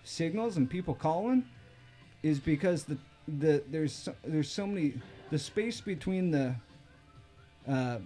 signals 0.09 0.57
and 0.57 0.69
people 0.69 0.95
calling 0.95 1.45
is 2.23 2.41
because 2.41 2.85
the 2.85 2.97
the 3.39 3.63
there's 3.71 4.09
there's 4.25 4.51
so 4.51 4.67
many 4.67 4.95
the 5.31 5.39
space 5.39 5.81
between 5.81 6.31
the 6.31 6.55
uh, 7.69 7.99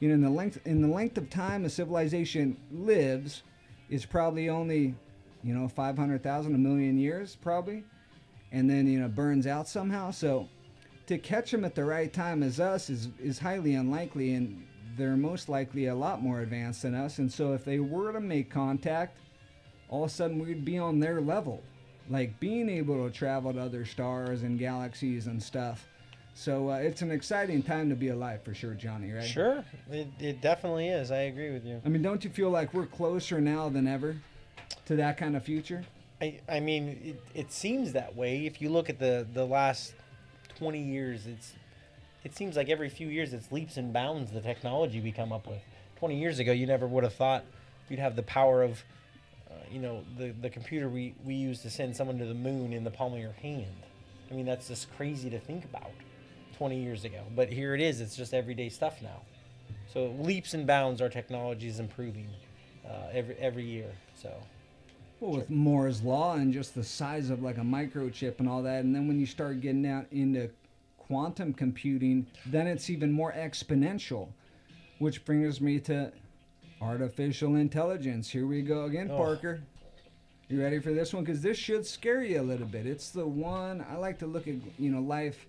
you 0.00 0.08
know 0.08 0.14
in 0.14 0.20
the 0.20 0.30
length 0.30 0.58
in 0.66 0.82
the 0.82 0.88
length 0.88 1.16
of 1.16 1.30
time 1.30 1.64
a 1.64 1.70
civilization 1.70 2.56
lives 2.72 3.42
is 3.88 4.04
probably 4.04 4.48
only 4.48 4.94
you 5.42 5.54
know 5.54 5.68
500,000 5.68 6.54
a 6.54 6.58
million 6.58 6.98
years 6.98 7.36
probably 7.36 7.84
and 8.52 8.68
then 8.68 8.86
you 8.86 8.98
know 8.98 9.08
burns 9.08 9.46
out 9.46 9.68
somehow. 9.68 10.10
So 10.10 10.48
to 11.06 11.18
catch 11.18 11.50
them 11.50 11.64
at 11.64 11.74
the 11.74 11.84
right 11.84 12.12
time 12.12 12.42
as 12.42 12.60
us 12.60 12.90
is 12.90 13.08
is 13.22 13.38
highly 13.38 13.74
unlikely 13.74 14.34
and 14.34 14.66
they're 14.96 15.16
most 15.16 15.48
likely 15.48 15.86
a 15.86 15.94
lot 15.94 16.22
more 16.22 16.40
advanced 16.40 16.82
than 16.82 16.94
us. 16.94 17.18
And 17.18 17.32
so 17.32 17.52
if 17.52 17.64
they 17.64 17.78
were 17.78 18.12
to 18.12 18.20
make 18.20 18.50
contact 18.50 19.16
all 19.90 20.04
of 20.04 20.10
a 20.10 20.12
sudden 20.12 20.38
we'd 20.38 20.64
be 20.64 20.78
on 20.78 20.98
their 21.00 21.20
level 21.20 21.62
like 22.08 22.40
being 22.40 22.68
able 22.70 23.06
to 23.06 23.14
travel 23.14 23.52
to 23.52 23.60
other 23.60 23.84
stars 23.84 24.42
and 24.42 24.58
galaxies 24.58 25.26
and 25.26 25.42
stuff 25.42 25.86
so 26.34 26.70
uh, 26.70 26.76
it's 26.76 27.02
an 27.02 27.10
exciting 27.10 27.62
time 27.62 27.90
to 27.90 27.94
be 27.94 28.08
alive 28.08 28.42
for 28.42 28.54
sure 28.54 28.72
johnny 28.74 29.12
right 29.12 29.24
Sure, 29.24 29.62
it, 29.90 30.08
it 30.18 30.40
definitely 30.40 30.88
is. 30.88 31.10
I 31.10 31.22
agree 31.22 31.50
with 31.52 31.66
you. 31.66 31.82
i 31.84 31.88
mean 31.88 32.02
don't 32.02 32.24
you 32.24 32.30
feel 32.30 32.50
like 32.50 32.72
we're 32.72 32.86
closer 32.86 33.40
now 33.40 33.68
than 33.68 33.86
ever 33.86 34.16
to 34.86 34.96
that 34.96 35.18
kind 35.18 35.36
of 35.36 35.44
future 35.44 35.84
I, 36.22 36.38
I 36.48 36.60
mean, 36.60 37.00
it, 37.02 37.38
it 37.46 37.50
seems 37.52 37.94
that 37.94 38.14
way. 38.14 38.44
If 38.44 38.60
you 38.60 38.68
look 38.68 38.90
at 38.90 38.98
the, 38.98 39.26
the 39.32 39.46
last 39.46 39.94
20 40.58 40.78
years, 40.78 41.26
it's 41.26 41.54
it 42.24 42.36
seems 42.36 42.56
like 42.56 42.68
every 42.68 42.90
few 42.90 43.08
years 43.08 43.32
it's 43.32 43.50
leaps 43.50 43.78
and 43.78 43.90
bounds 43.90 44.30
the 44.30 44.42
technology 44.42 45.00
we 45.00 45.12
come 45.12 45.32
up 45.32 45.46
with. 45.46 45.62
20 45.98 46.18
years 46.20 46.38
ago, 46.38 46.52
you 46.52 46.66
never 46.66 46.86
would 46.86 47.04
have 47.04 47.14
thought 47.14 47.44
you'd 47.88 48.00
have 48.00 48.16
the 48.16 48.22
power 48.22 48.62
of, 48.62 48.84
you 49.70 49.80
know, 49.80 50.02
the, 50.18 50.30
the 50.30 50.50
computer 50.50 50.88
we, 50.88 51.14
we 51.24 51.34
use 51.34 51.62
to 51.62 51.70
send 51.70 51.96
someone 51.96 52.18
to 52.18 52.26
the 52.26 52.34
moon 52.34 52.72
in 52.72 52.84
the 52.84 52.90
palm 52.90 53.12
of 53.12 53.18
your 53.18 53.32
hand. 53.32 53.74
I 54.30 54.34
mean, 54.34 54.46
that's 54.46 54.68
just 54.68 54.94
crazy 54.96 55.30
to 55.30 55.38
think 55.38 55.64
about 55.64 55.90
20 56.56 56.82
years 56.82 57.04
ago. 57.04 57.22
But 57.34 57.48
here 57.48 57.74
it 57.74 57.80
is, 57.80 58.00
it's 58.00 58.16
just 58.16 58.34
everyday 58.34 58.68
stuff 58.68 59.02
now. 59.02 59.22
So 59.92 60.14
leaps 60.18 60.54
and 60.54 60.66
bounds, 60.66 61.00
our 61.00 61.08
technology 61.08 61.66
is 61.66 61.80
improving 61.80 62.28
uh, 62.86 63.08
every, 63.12 63.34
every 63.36 63.64
year. 63.64 63.90
So. 64.20 64.32
Well, 65.20 65.32
with 65.32 65.50
Moore's 65.50 66.02
law 66.02 66.34
and 66.34 66.52
just 66.52 66.74
the 66.74 66.84
size 66.84 67.30
of 67.30 67.42
like 67.42 67.58
a 67.58 67.62
microchip 67.62 68.38
and 68.38 68.48
all 68.48 68.62
that, 68.62 68.84
and 68.84 68.94
then 68.94 69.06
when 69.06 69.18
you 69.18 69.26
start 69.26 69.60
getting 69.60 69.86
out 69.86 70.06
into 70.12 70.48
quantum 70.96 71.52
computing, 71.52 72.26
then 72.46 72.66
it's 72.66 72.88
even 72.88 73.10
more 73.10 73.32
exponential. 73.32 74.28
Which 74.98 75.24
brings 75.24 75.60
me 75.60 75.80
to 75.80 76.12
artificial 76.80 77.56
intelligence. 77.56 78.30
Here 78.30 78.46
we 78.46 78.62
go 78.62 78.84
again, 78.84 79.10
Oh. 79.10 79.16
Parker. 79.16 79.60
You 80.48 80.60
ready 80.60 80.80
for 80.80 80.92
this 80.92 81.14
one? 81.14 81.22
Because 81.22 81.42
this 81.42 81.56
should 81.56 81.86
scare 81.86 82.24
you 82.24 82.40
a 82.40 82.42
little 82.42 82.66
bit. 82.66 82.86
It's 82.86 83.10
the 83.10 83.26
one 83.26 83.84
I 83.88 83.96
like 83.96 84.18
to 84.18 84.26
look 84.26 84.48
at, 84.48 84.56
you 84.78 84.90
know, 84.90 85.00
life, 85.00 85.46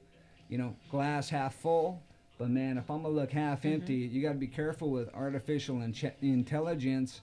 you 0.47 0.59
know, 0.59 0.75
glass 0.91 1.29
half 1.29 1.55
full. 1.55 2.03
But 2.37 2.49
man, 2.49 2.77
if 2.77 2.89
I'm 2.89 3.01
gonna 3.01 3.13
look 3.13 3.31
half 3.31 3.59
mm-hmm. 3.59 3.73
empty, 3.73 3.95
you 3.95 4.21
got 4.21 4.33
to 4.33 4.37
be 4.37 4.47
careful 4.47 4.91
with 4.91 5.13
artificial 5.15 5.81
inche- 5.81 6.13
intelligence. 6.21 7.21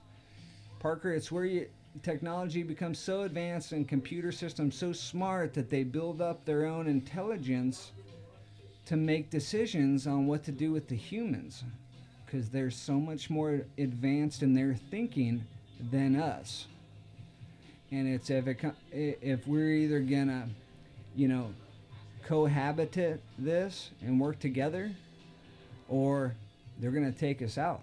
Parker, 0.79 1.13
it's 1.13 1.31
where 1.31 1.45
you 1.45 1.67
technology 2.03 2.63
becomes 2.63 2.99
so 2.99 3.21
advanced 3.21 3.71
and 3.71 3.87
computer 3.87 4.31
systems 4.31 4.75
so 4.75 4.93
smart 4.93 5.53
that 5.53 5.69
they 5.69 5.83
build 5.83 6.21
up 6.21 6.45
their 6.45 6.65
own 6.65 6.87
intelligence 6.87 7.91
to 8.85 8.95
make 8.95 9.29
decisions 9.29 10.05
on 10.05 10.27
what 10.27 10.43
to 10.43 10.51
do 10.51 10.71
with 10.71 10.87
the 10.87 10.95
humans 10.95 11.63
because 12.29 12.49
they're 12.49 12.71
so 12.71 12.93
much 12.93 13.29
more 13.29 13.61
advanced 13.77 14.43
in 14.43 14.53
their 14.53 14.75
thinking 14.91 15.43
than 15.91 16.15
us. 16.15 16.67
And 17.91 18.07
it's 18.07 18.29
if 18.29 18.47
it, 18.47 18.61
if 18.91 19.47
we're 19.47 19.71
either 19.73 19.99
gonna 19.99 20.47
you 21.15 21.27
know 21.27 21.53
cohabitate 22.27 23.17
this 23.39 23.89
and 24.01 24.19
work 24.19 24.39
together 24.39 24.91
or 25.87 26.35
they're 26.79 26.91
gonna 26.91 27.11
take 27.11 27.41
us 27.41 27.57
out 27.57 27.81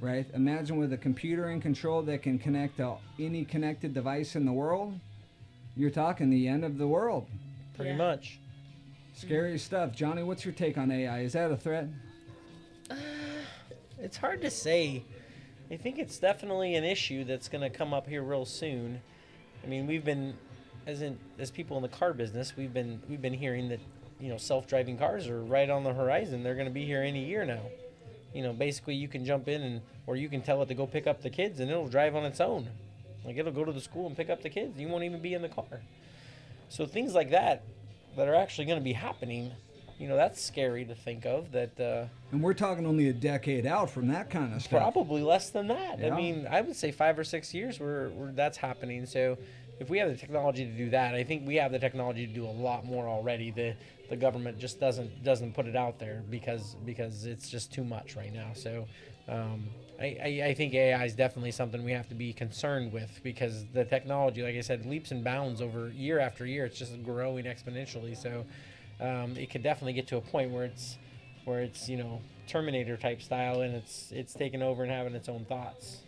right? 0.00 0.24
Imagine 0.32 0.78
with 0.78 0.94
a 0.94 0.96
computer 0.96 1.50
in 1.50 1.60
control 1.60 2.00
that 2.00 2.22
can 2.22 2.38
connect 2.38 2.78
to 2.78 2.94
any 3.18 3.44
connected 3.44 3.92
device 3.92 4.34
in 4.34 4.46
the 4.46 4.52
world 4.52 4.98
you're 5.76 5.90
talking 5.90 6.30
the 6.30 6.48
end 6.48 6.64
of 6.64 6.78
the 6.78 6.86
world. 6.86 7.26
Pretty 7.74 7.90
Yeah. 7.90 7.96
much. 7.96 8.38
scary 9.12 9.58
stuff. 9.58 9.94
Johnny 9.94 10.22
what's 10.22 10.44
your 10.46 10.54
take 10.54 10.78
on 10.78 10.90
ai 10.90 11.20
is 11.20 11.34
that 11.34 11.50
a 11.50 11.56
threat 11.56 11.88
It's 14.02 14.16
hard 14.16 14.40
to 14.42 14.50
say. 14.50 15.04
I 15.70 15.76
think 15.76 15.98
it's 15.98 16.18
definitely 16.18 16.74
an 16.74 16.84
issue 16.84 17.24
that's 17.24 17.48
going 17.48 17.60
to 17.60 17.70
come 17.70 17.92
up 17.92 18.06
here 18.06 18.22
real 18.22 18.46
soon. 18.46 19.00
I 19.62 19.66
mean, 19.66 19.86
we've 19.86 20.04
been, 20.04 20.34
as 20.86 21.02
in 21.02 21.18
as 21.38 21.50
people 21.50 21.76
in 21.76 21.82
the 21.82 21.88
car 21.88 22.12
business, 22.14 22.56
we've 22.56 22.72
been 22.72 23.02
we've 23.08 23.20
been 23.20 23.34
hearing 23.34 23.68
that, 23.68 23.80
you 24.18 24.30
know, 24.30 24.38
self-driving 24.38 24.96
cars 24.96 25.28
are 25.28 25.42
right 25.42 25.68
on 25.68 25.84
the 25.84 25.92
horizon. 25.92 26.42
They're 26.42 26.54
going 26.54 26.66
to 26.66 26.72
be 26.72 26.86
here 26.86 27.02
any 27.02 27.24
year 27.24 27.44
now. 27.44 27.60
You 28.34 28.42
know, 28.42 28.52
basically 28.52 28.94
you 28.94 29.06
can 29.06 29.24
jump 29.24 29.48
in 29.48 29.62
and 29.62 29.80
or 30.06 30.16
you 30.16 30.28
can 30.28 30.40
tell 30.40 30.62
it 30.62 30.66
to 30.66 30.74
go 30.74 30.86
pick 30.86 31.06
up 31.06 31.20
the 31.22 31.30
kids 31.30 31.60
and 31.60 31.70
it'll 31.70 31.88
drive 31.88 32.16
on 32.16 32.24
its 32.24 32.40
own. 32.40 32.68
Like 33.24 33.36
it'll 33.36 33.52
go 33.52 33.64
to 33.64 33.72
the 33.72 33.80
school 33.80 34.06
and 34.06 34.16
pick 34.16 34.30
up 34.30 34.42
the 34.42 34.50
kids. 34.50 34.80
You 34.80 34.88
won't 34.88 35.04
even 35.04 35.20
be 35.20 35.34
in 35.34 35.42
the 35.42 35.48
car. 35.48 35.82
So 36.70 36.86
things 36.86 37.14
like 37.14 37.30
that 37.30 37.64
that 38.16 38.28
are 38.28 38.34
actually 38.34 38.64
going 38.64 38.78
to 38.78 38.84
be 38.84 38.94
happening, 38.94 39.52
you 40.00 40.08
know, 40.08 40.16
that's 40.16 40.42
scary 40.42 40.86
to 40.86 40.94
think 40.94 41.26
of 41.26 41.52
that 41.52 41.78
uh 41.78 42.06
and 42.32 42.42
we're 42.42 42.54
talking 42.54 42.86
only 42.86 43.08
a 43.08 43.12
decade 43.12 43.66
out 43.66 43.90
from 43.90 44.08
that 44.08 44.30
kind 44.30 44.54
of 44.54 44.62
stuff 44.62 44.80
Probably 44.80 45.22
less 45.22 45.50
than 45.50 45.68
that. 45.68 45.98
Yeah. 45.98 46.14
I 46.14 46.16
mean, 46.16 46.48
I 46.50 46.62
would 46.62 46.74
say 46.74 46.90
five 46.90 47.18
or 47.18 47.24
six 47.24 47.52
years 47.52 47.78
where, 47.78 48.08
where 48.10 48.32
that's 48.32 48.56
happening. 48.56 49.04
So, 49.04 49.36
if 49.78 49.88
we 49.88 49.98
have 49.98 50.10
the 50.10 50.16
technology 50.16 50.64
to 50.66 50.72
do 50.72 50.90
that, 50.90 51.14
I 51.14 51.24
think 51.24 51.46
we 51.46 51.56
have 51.56 51.72
the 51.72 51.78
technology 51.78 52.26
to 52.26 52.32
do 52.32 52.44
a 52.44 52.50
lot 52.50 52.84
more 52.84 53.08
already. 53.08 53.50
The 53.50 53.74
the 54.08 54.16
government 54.16 54.58
just 54.58 54.80
doesn't 54.80 55.22
doesn't 55.24 55.54
put 55.54 55.66
it 55.66 55.76
out 55.76 55.98
there 55.98 56.22
because 56.30 56.76
because 56.84 57.26
it's 57.26 57.48
just 57.48 57.72
too 57.72 57.84
much 57.84 58.16
right 58.16 58.32
now. 58.32 58.50
So, 58.54 58.86
um, 59.28 59.68
I, 59.98 60.18
I 60.22 60.42
I 60.48 60.54
think 60.54 60.74
AI 60.74 61.04
is 61.04 61.14
definitely 61.14 61.52
something 61.52 61.82
we 61.82 61.92
have 61.92 62.08
to 62.08 62.14
be 62.14 62.32
concerned 62.32 62.92
with 62.92 63.20
because 63.22 63.64
the 63.72 63.84
technology, 63.84 64.42
like 64.42 64.54
I 64.54 64.60
said, 64.60 64.84
leaps 64.84 65.12
and 65.12 65.24
bounds 65.24 65.62
over 65.62 65.88
year 65.88 66.18
after 66.20 66.44
year. 66.44 66.66
It's 66.66 66.78
just 66.78 67.02
growing 67.02 67.46
exponentially. 67.46 68.16
So, 68.16 68.44
um, 69.00 69.36
it 69.36 69.50
could 69.50 69.62
definitely 69.62 69.92
get 69.94 70.06
to 70.08 70.16
a 70.16 70.20
point 70.20 70.50
where 70.50 70.64
it's 70.64 70.98
where 71.44 71.60
it's 71.60 71.88
you 71.88 71.96
know 71.96 72.20
Terminator 72.46 72.96
type 72.96 73.22
style 73.22 73.60
and 73.60 73.74
it's 73.74 74.12
it's 74.12 74.34
taken 74.34 74.62
over 74.62 74.82
and 74.82 74.90
having 74.92 75.14
its 75.14 75.28
own 75.28 75.44
thoughts. 75.44 76.02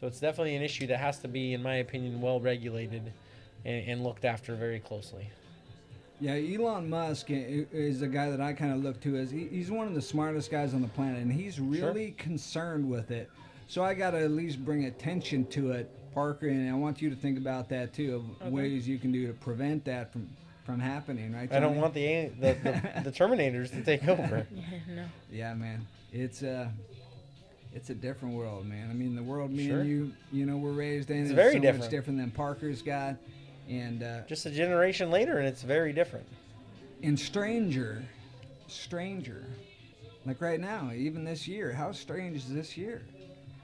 So 0.00 0.06
it's 0.06 0.18
definitely 0.20 0.56
an 0.56 0.62
issue 0.62 0.86
that 0.88 0.98
has 0.98 1.18
to 1.20 1.28
be, 1.28 1.52
in 1.54 1.62
my 1.62 1.76
opinion, 1.76 2.20
well 2.20 2.40
regulated 2.40 3.12
and, 3.64 3.88
and 3.88 4.02
looked 4.02 4.24
after 4.24 4.56
very 4.56 4.80
closely. 4.80 5.28
Yeah, 6.20 6.34
Elon 6.34 6.88
Musk 6.88 7.26
is 7.30 8.02
a 8.02 8.06
guy 8.06 8.30
that 8.30 8.40
I 8.40 8.52
kind 8.52 8.72
of 8.72 8.82
look 8.82 9.00
to 9.02 9.16
as 9.16 9.30
he, 9.30 9.48
he's 9.48 9.70
one 9.72 9.88
of 9.88 9.94
the 9.94 10.02
smartest 10.02 10.50
guys 10.52 10.72
on 10.72 10.80
the 10.80 10.88
planet, 10.88 11.20
and 11.20 11.32
he's 11.32 11.58
really 11.58 12.12
concerned 12.12 12.88
with 12.88 13.10
it. 13.10 13.28
So 13.66 13.82
I 13.82 13.94
got 13.94 14.12
to 14.12 14.18
at 14.22 14.30
least 14.30 14.64
bring 14.64 14.84
attention 14.84 15.46
to 15.46 15.72
it, 15.72 15.90
Parker, 16.14 16.48
and 16.48 16.70
I 16.70 16.74
want 16.74 17.02
you 17.02 17.10
to 17.10 17.16
think 17.16 17.38
about 17.38 17.68
that 17.70 17.92
too 17.92 18.16
of 18.40 18.46
Okay. 18.46 18.50
ways 18.54 18.86
you 18.86 18.98
can 18.98 19.10
do 19.10 19.26
to 19.26 19.32
prevent 19.32 19.84
that 19.86 20.12
from 20.12 20.28
from 20.64 20.80
happening. 20.80 21.32
Right? 21.34 21.52
I 21.52 21.60
don't 21.60 21.76
want 21.76 21.94
the 21.94 22.26
the, 22.40 22.54
the, 22.62 23.02
the 23.04 23.12
Terminators 23.18 23.70
to 23.72 23.82
take 23.82 24.06
over. 24.08 24.46
Yeah, 24.54 24.62
no. 24.94 25.04
Yeah, 25.30 25.54
man, 25.54 25.86
it's 26.12 26.42
uh 26.42 26.68
it's 27.74 27.88
a 27.90 27.94
different 27.94 28.34
world, 28.34 28.66
man. 28.66 28.90
I 28.90 28.92
mean, 28.94 29.14
the 29.16 29.22
world 29.22 29.50
me 29.50 29.66
Sure. 29.68 29.80
and 29.80 29.88
you, 29.88 30.12
you 30.30 30.44
know, 30.44 30.56
we're 30.58 30.72
raised 30.72 31.10
in 31.10 31.22
It's 31.22 31.30
is 31.30 31.34
very 31.34 31.54
so 31.54 31.58
different. 31.60 31.84
much 31.84 31.90
different 31.90 32.18
than 32.18 32.30
Parker's 32.30 32.82
got, 32.82 33.16
and 33.68 34.02
uh, 34.02 34.20
Just 34.28 34.44
a 34.44 34.50
generation 34.50 35.10
later, 35.10 35.38
and 35.38 35.48
it's 35.48 35.62
very 35.62 35.92
different. 35.94 36.26
and 37.02 37.18
stranger, 37.18 38.02
stranger, 38.68 39.46
like 40.26 40.40
right 40.42 40.60
now, 40.60 40.90
even 40.94 41.24
this 41.24 41.48
year. 41.48 41.72
How 41.72 41.92
strange 41.92 42.36
is 42.36 42.52
this 42.52 42.76
year? 42.76 43.00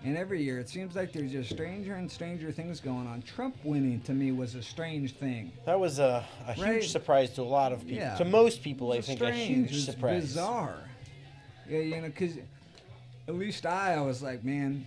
And 0.05 0.17
every 0.17 0.43
year, 0.43 0.61
it 0.61 0.69
seems 0.69 0.95
like 0.95 1.13
there's 1.13 1.33
just 1.33 1.51
stranger 1.51 1.95
and 1.95 2.11
stranger 2.11 2.53
things 2.53 2.79
going 2.79 3.09
on. 3.09 3.21
Trump 3.23 3.57
winning 3.65 4.01
to 4.03 4.13
me 4.13 4.31
was 4.31 4.55
a 4.55 4.63
strange 4.63 5.15
thing. 5.15 5.51
That 5.67 5.81
was 5.81 5.99
a, 5.99 6.25
a 6.47 6.53
huge 6.53 6.67
Right. 6.67 6.85
surprise 6.85 7.31
to 7.31 7.43
a 7.43 7.45
lot 7.45 7.73
of 7.73 7.81
people. 7.81 7.97
Yeah. 7.97 8.17
To 8.17 8.25
most 8.25 8.63
people, 8.63 8.93
I 8.93 9.01
think 9.01 9.21
a 9.21 9.33
huge 9.33 9.71
it 9.71 9.75
was 9.75 9.85
surprise. 9.87 10.23
bizarre. 10.23 10.79
Yeah, 11.69 11.81
you 11.81 11.97
know, 11.97 12.03
because 12.03 12.35
at 13.27 13.35
least 13.35 13.67
I, 13.67 13.95
I 13.95 14.01
was 14.01 14.23
like, 14.23 14.45
man, 14.45 14.87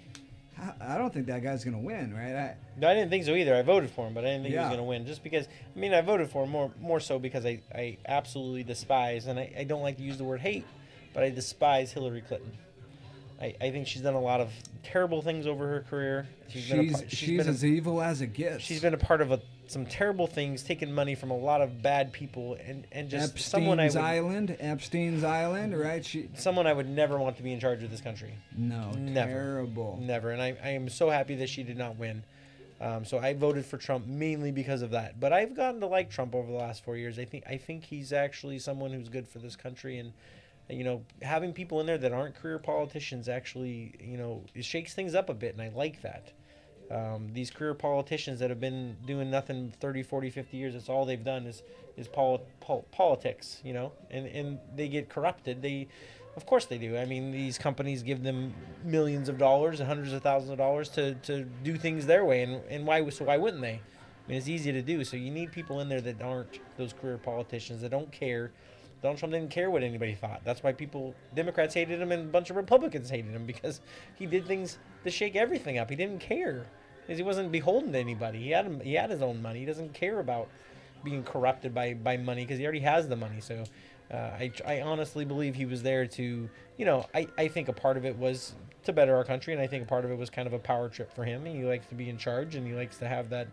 I, 0.79 0.97
don't 0.97 1.13
think 1.13 1.25
that 1.27 1.43
guy's 1.43 1.63
gonna 1.65 1.79
win, 1.79 2.13
right? 2.13 2.33
I, 2.35 2.55
No, 2.77 2.87
I 2.87 2.93
didn't 2.93 3.09
think 3.09 3.25
so 3.25 3.35
either. 3.35 3.53
I 3.53 3.63
voted 3.63 3.89
for 3.91 4.07
him, 4.07 4.13
but 4.13 4.23
I 4.23 4.27
didn't 4.29 4.43
think 4.43 4.53
he 4.53 4.59
was 4.59 4.67
going 4.67 4.77
to 4.77 4.83
win. 4.83 5.05
Just 5.05 5.23
because, 5.23 5.47
I 5.47 5.79
mean, 5.79 5.93
I 5.93 6.01
voted 6.01 6.29
for 6.29 6.43
him 6.45 6.49
more, 6.51 6.71
more 6.79 6.99
so 6.99 7.19
because 7.19 7.45
I, 7.45 7.61
I 7.75 7.97
absolutely 8.07 8.63
despise, 8.63 9.27
and 9.27 9.37
I, 9.39 9.51
I 9.59 9.63
don't 9.65 9.81
like 9.81 9.97
to 9.97 10.03
use 10.03 10.17
the 10.17 10.23
word 10.23 10.39
hate, 10.39 10.65
but 11.13 11.23
I 11.23 11.29
despise 11.29 11.91
Hillary 11.91 12.21
Clinton. 12.21 12.51
I, 13.41 13.55
I 13.59 13.71
think 13.71 13.87
she's 13.87 14.03
done 14.03 14.13
a 14.13 14.21
lot 14.21 14.39
of 14.39 14.51
terrible 14.83 15.21
things 15.21 15.47
over 15.47 15.67
her 15.67 15.81
career. 15.89 16.27
she's 16.49 16.69
been 16.69 16.79
a 16.93 16.97
she's, 17.09 17.17
she's 17.17 17.37
been 17.37 17.47
a- 17.47 17.49
as 17.51 17.65
evil 17.65 18.01
as 18.01 18.21
it 18.21 18.33
gets. 18.33 18.63
she's 18.63 18.81
been 18.81 18.93
a 18.93 18.97
part 18.97 19.19
of 19.21 19.31
a, 19.31 19.41
some 19.67 19.85
terrible 19.85 20.27
things, 20.27 20.61
taking 20.63 20.91
money 20.93 21.15
from 21.15 21.31
a 21.31 21.37
lot 21.37 21.61
of 21.61 21.81
bad 21.81 22.11
people, 22.13 22.55
and, 22.65 22.85
and 22.91 23.09
just 23.09 23.39
someone 23.39 23.79
I 23.79 23.85
Epstein's 23.85 23.95
would, 23.95 24.03
Island, 24.03 24.57
Epstein's 24.59 25.23
Island, 25.23 25.79
right? 25.79 26.05
She 26.05 26.29
someone 26.35 26.67
I 26.67 26.73
would 26.73 26.89
never 26.89 27.17
want 27.17 27.37
to 27.37 27.43
be 27.43 27.51
in 27.51 27.59
charge 27.59 27.81
of 27.83 27.89
this 27.89 28.01
country. 28.01 28.33
no, 28.55 28.91
Never. 28.91 29.31
terrible. 29.31 29.97
Never. 30.01 30.29
And 30.31 30.41
I, 30.41 30.55
I 30.63 30.69
am 30.69 30.87
so 30.89 31.09
happy 31.09 31.35
that 31.35 31.49
she 31.49 31.63
did 31.63 31.77
not 31.77 31.95
win. 31.97 32.23
Um, 32.79 33.05
so 33.05 33.19
I 33.19 33.33
voted 33.35 33.63
for 33.65 33.77
Trump 33.77 34.07
mainly 34.07 34.51
because 34.51 34.81
of 34.81 34.89
that. 34.91 35.19
But 35.19 35.31
I've 35.33 35.55
gotten 35.55 35.79
to 35.81 35.87
like 35.87 36.09
Trump 36.09 36.33
over 36.35 36.51
the 36.51 36.57
last 36.57 36.83
four 36.83 36.97
years. 36.97 37.17
I 37.19 37.25
think 37.25 37.43
I 37.47 37.57
think 37.57 37.85
he's 37.85 38.11
actually 38.11 38.59
someone 38.59 38.91
who's 38.91 39.07
good 39.09 39.27
for 39.27 39.39
this 39.39 39.55
country, 39.55 39.99
and 39.99 40.13
you 40.71 40.83
know, 40.83 41.03
having 41.21 41.53
people 41.53 41.79
in 41.79 41.85
there 41.85 41.97
that 41.97 42.11
aren't 42.11 42.35
career 42.35 42.59
politicians 42.59 43.29
actually, 43.29 43.93
you 43.99 44.17
know, 44.17 44.43
it 44.55 44.65
shakes 44.65 44.93
things 44.93 45.15
up 45.15 45.29
a 45.29 45.33
bit, 45.33 45.53
and 45.53 45.61
I 45.61 45.69
like 45.69 46.01
that. 46.01 46.31
Um, 46.91 47.29
these 47.31 47.49
career 47.49 47.73
politicians 47.73 48.39
that 48.39 48.49
have 48.49 48.59
been 48.59 48.97
doing 49.05 49.31
nothing 49.31 49.73
30, 49.79 50.03
40, 50.03 50.29
50 50.29 50.57
years, 50.57 50.73
that's 50.73 50.89
all 50.89 51.05
they've 51.05 51.23
done 51.23 51.45
is 51.45 51.63
is 51.97 52.07
pol- 52.07 52.45
pol- 52.59 52.85
politics, 52.91 53.59
you 53.63 53.73
know, 53.73 53.91
and, 54.09 54.25
and 54.27 54.59
they 54.75 54.87
get 54.87 55.09
corrupted. 55.09 55.61
They, 55.61 55.87
of 56.35 56.45
course 56.45 56.65
they 56.65 56.77
do. 56.77 56.97
I 56.97 57.05
mean, 57.05 57.31
these 57.31 57.57
companies 57.57 58.01
give 58.01 58.23
them 58.23 58.53
millions 58.83 59.29
of 59.29 59.37
dollars 59.37 59.79
hundreds 59.79 60.13
of 60.13 60.21
thousands 60.21 60.51
of 60.51 60.57
dollars 60.57 60.89
to, 60.89 61.15
to 61.15 61.43
do 61.63 61.77
things 61.77 62.05
their 62.05 62.25
way, 62.25 62.43
and, 62.43 62.61
and 62.69 62.85
why 62.85 63.07
so 63.09 63.25
why 63.25 63.37
wouldn't 63.37 63.61
they? 63.61 63.81
I 64.25 64.29
mean, 64.29 64.37
it's 64.37 64.47
easy 64.47 64.71
to 64.71 64.81
do. 64.81 65.03
So 65.03 65.17
you 65.17 65.31
need 65.31 65.51
people 65.51 65.79
in 65.79 65.89
there 65.89 66.01
that 66.01 66.21
aren't 66.21 66.59
those 66.77 66.93
career 66.93 67.17
politicians 67.17 67.81
that 67.81 67.89
don't 67.89 68.11
care. 68.11 68.51
Donald 69.01 69.19
Trump 69.19 69.33
didn't 69.33 69.49
care 69.49 69.71
what 69.71 69.83
anybody 69.83 70.13
thought. 70.13 70.41
That's 70.43 70.61
why 70.61 70.73
people, 70.73 71.15
Democrats 71.35 71.73
hated 71.73 72.01
him 72.01 72.11
and 72.11 72.23
a 72.23 72.31
bunch 72.31 72.49
of 72.49 72.55
Republicans 72.55 73.09
hated 73.09 73.31
him 73.31 73.45
because 73.45 73.81
he 74.15 74.25
did 74.25 74.45
things 74.45 74.77
to 75.03 75.09
shake 75.09 75.35
everything 75.35 75.77
up. 75.77 75.89
He 75.89 75.95
didn't 75.95 76.19
care 76.19 76.65
because 77.01 77.17
he 77.17 77.23
wasn't 77.23 77.51
beholden 77.51 77.91
to 77.93 77.99
anybody. 77.99 78.39
He 78.39 78.51
had 78.51 78.81
he 78.83 78.93
had 78.93 79.09
his 79.09 79.21
own 79.21 79.41
money. 79.41 79.59
He 79.59 79.65
doesn't 79.65 79.93
care 79.93 80.19
about 80.19 80.49
being 81.03 81.23
corrupted 81.23 81.73
by 81.73 81.95
by 81.95 82.17
money 82.17 82.43
because 82.43 82.59
he 82.59 82.63
already 82.63 82.81
has 82.81 83.07
the 83.07 83.15
money. 83.15 83.41
So 83.41 83.63
Uh, 84.11 84.15
I, 84.43 84.51
I 84.65 84.81
honestly 84.81 85.23
believe 85.23 85.55
he 85.55 85.65
was 85.65 85.83
there 85.83 86.05
to, 86.05 86.49
you 86.77 86.85
know, 86.85 87.05
I, 87.15 87.27
I 87.37 87.47
think 87.47 87.69
a 87.69 87.73
part 87.73 87.95
of 87.95 88.03
it 88.03 88.17
was 88.17 88.53
to 88.83 88.91
better 88.91 89.15
our 89.15 89.23
country, 89.23 89.53
and 89.53 89.61
I 89.61 89.67
think 89.67 89.83
a 89.83 89.87
part 89.87 90.03
of 90.03 90.11
it 90.11 90.17
was 90.17 90.29
kind 90.29 90.47
of 90.47 90.53
a 90.53 90.59
power 90.59 90.89
trip 90.89 91.13
for 91.13 91.23
him. 91.23 91.45
He 91.45 91.63
likes 91.63 91.85
to 91.87 91.95
be 91.95 92.09
in 92.09 92.17
charge, 92.17 92.55
and 92.55 92.67
he 92.67 92.73
likes 92.73 92.97
to 92.97 93.07
have 93.07 93.29
that, 93.29 93.47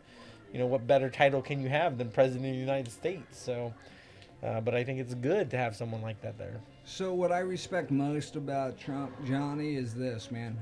you 0.52 0.58
know, 0.58 0.66
what 0.66 0.84
better 0.84 1.10
title 1.10 1.42
can 1.42 1.60
you 1.60 1.68
have 1.68 1.96
than 1.96 2.10
President 2.10 2.46
of 2.46 2.52
the 2.54 2.58
United 2.58 2.90
States? 2.90 3.38
So, 3.38 3.72
uh, 4.42 4.60
but 4.60 4.74
I 4.74 4.84
think 4.84 5.00
it's 5.00 5.14
good 5.14 5.50
to 5.50 5.56
have 5.56 5.74
someone 5.74 6.02
like 6.02 6.20
that 6.22 6.38
there. 6.38 6.60
So 6.84 7.12
what 7.12 7.32
I 7.32 7.40
respect 7.40 7.90
most 7.90 8.36
about 8.36 8.78
Trump, 8.78 9.12
Johnny, 9.26 9.76
is 9.76 9.94
this 9.94 10.30
man. 10.30 10.56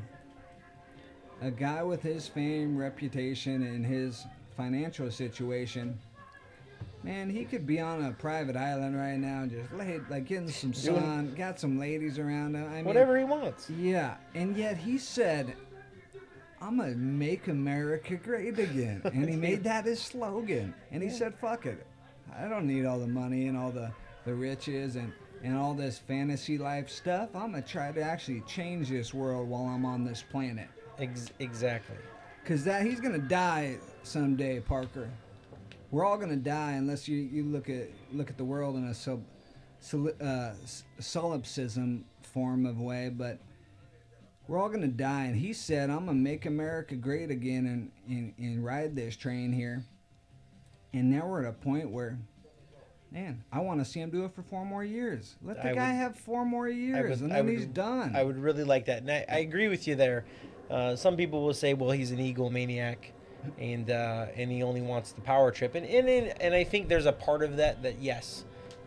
A 1.43 1.51
guy 1.51 1.83
with 1.83 2.03
his 2.03 2.27
fame, 2.27 2.77
reputation, 2.77 3.63
and 3.63 3.85
his 3.85 4.25
financial 4.57 5.11
situation, 5.11 5.99
man, 7.03 7.29
he 7.29 7.45
could 7.45 7.67
be 7.67 7.79
on 7.79 8.07
a 8.07 8.13
private 8.13 8.57
island 8.57 8.97
right 8.99 9.19
now, 9.19 9.43
and 9.43 9.51
just 9.51 9.71
lay, 9.75 10.01
like 10.09 10.27
getting 10.27 10.49
some 10.51 10.73
sun, 10.73 11.35
got 11.37 11.61
some 11.61 11.79
ladies 11.79 12.19
around 12.19 12.55
him. 12.55 12.67
I 12.71 12.77
mean, 12.77 12.85
Whatever 12.87 13.19
he 13.19 13.25
wants. 13.25 13.69
Yeah, 13.69 14.17
and 14.35 14.57
yet 14.57 14.79
he 14.79 14.97
said, 14.97 15.55
"I'm 16.63 16.79
gonna 16.79 16.95
make 16.95 17.49
America 17.49 18.17
great 18.17 18.59
again," 18.59 19.03
and 19.05 19.29
he 19.29 19.37
made 19.49 19.63
that 19.65 19.85
his 19.85 20.01
slogan. 20.01 20.73
And 20.91 21.03
he 21.03 21.11
said, 21.11 21.35
"Fuck 21.35 21.67
it, 21.67 21.87
I 22.35 22.49
don't 22.49 22.67
need 22.67 22.87
all 22.87 22.99
the 22.99 23.07
money 23.07 23.47
and 23.47 23.57
all 23.57 23.71
the 23.71 23.93
the 24.25 24.35
riches 24.35 24.97
and 24.97 25.13
and 25.43 25.57
all 25.57 25.75
this 25.75 25.99
fantasy 25.99 26.59
life 26.59 26.89
stuff. 26.89 27.31
I'm 27.35 27.53
gonna 27.53 27.63
try 27.63 27.93
to 27.93 28.03
actually 28.03 28.41
change 28.43 28.89
this 28.89 29.13
world 29.13 29.49
while 29.49 29.65
I'm 29.67 29.85
on 29.85 30.05
this 30.05 30.23
planet." 30.23 30.69
Ex- 30.99 31.31
exactly. 31.39 31.97
Cause 32.45 32.65
that 32.65 32.87
he's 32.87 33.01
gonna 33.01 33.19
die 33.19 33.77
someday, 34.03 34.61
Parker. 34.61 35.11
We're 35.91 36.05
all 36.05 36.17
gonna 36.17 36.37
die 36.37 36.73
unless 36.73 37.09
you, 37.09 37.19
you 37.19 37.45
look 37.45 37.69
at 37.69 37.89
look 38.13 38.31
at 38.31 38.37
the 38.37 38.45
world 38.45 38.77
in 38.77 38.85
a 38.85 38.95
sub, 38.95 39.23
sol, 39.81 40.11
uh, 40.21 40.53
solipsism 40.99 42.05
form 42.23 42.67
of 42.67 42.81
way, 42.81 43.11
but 43.11 43.39
we're 44.49 44.59
all 44.59 44.69
gonna 44.69 44.87
die. 44.89 45.25
And 45.25 45.37
he 45.37 45.53
said, 45.53 45.91
"I'm 45.91 46.07
gonna 46.07 46.15
make 46.15 46.47
America 46.47 46.95
great 46.95 47.31
again 47.31 47.67
and, 47.67 47.91
and, 48.09 48.35
and 48.39 48.65
ride 48.65 48.97
this 48.97 49.17
train 49.17 49.53
here." 49.53 49.85
And 50.97 51.11
now 51.11 51.27
we're 51.27 51.43
at 51.43 51.49
a 51.49 51.53
point 51.53 51.91
where, 51.91 52.19
man, 53.13 53.45
I 53.53 53.61
want 53.61 53.81
to 53.81 53.85
see 53.85 54.01
him 54.01 54.09
do 54.11 54.25
it 54.25 54.33
for 54.35 54.43
four 54.43 54.65
more 54.65 54.83
years. 54.83 55.37
Let 55.43 55.57
the 55.63 55.69
I 55.71 55.75
guy 55.75 55.89
would- 55.91 55.97
have 55.97 56.17
four 56.17 56.47
more 56.47 56.69
years, 56.69 57.21
would- 57.21 57.29
and 57.29 57.37
then 57.37 57.45
would- 57.47 57.55
he's 57.55 57.67
done. 57.67 58.17
I 58.17 58.23
would 58.23 58.39
really 58.39 58.65
like 58.65 58.87
that, 58.87 59.03
and 59.03 59.11
I, 59.11 59.25
I 59.29 59.39
agree 59.41 59.69
with 59.69 59.87
you 59.87 59.95
there. 59.95 60.25
Uh, 60.71 60.97
some 60.97 61.15
people 61.17 61.43
will 61.45 61.53
say, 61.55 61.75
"Well, 61.75 61.91
he's 61.91 62.13
an 62.13 62.19
egomaniac, 62.19 62.97
and 63.59 63.91
uh, 63.91 64.27
and 64.35 64.51
he 64.51 64.63
only 64.63 64.81
wants 64.81 65.13
the 65.13 65.21
power 65.21 65.51
trip," 65.51 65.75
and 65.75 65.85
and 65.85 66.09
and 66.41 66.55
I 66.55 66.65
think 66.65 66.89
there's 66.89 67.07
a 67.07 67.13
part 67.13 67.43
of 67.43 67.57
that 67.59 67.83
that 67.83 68.01
yes, 68.01 68.45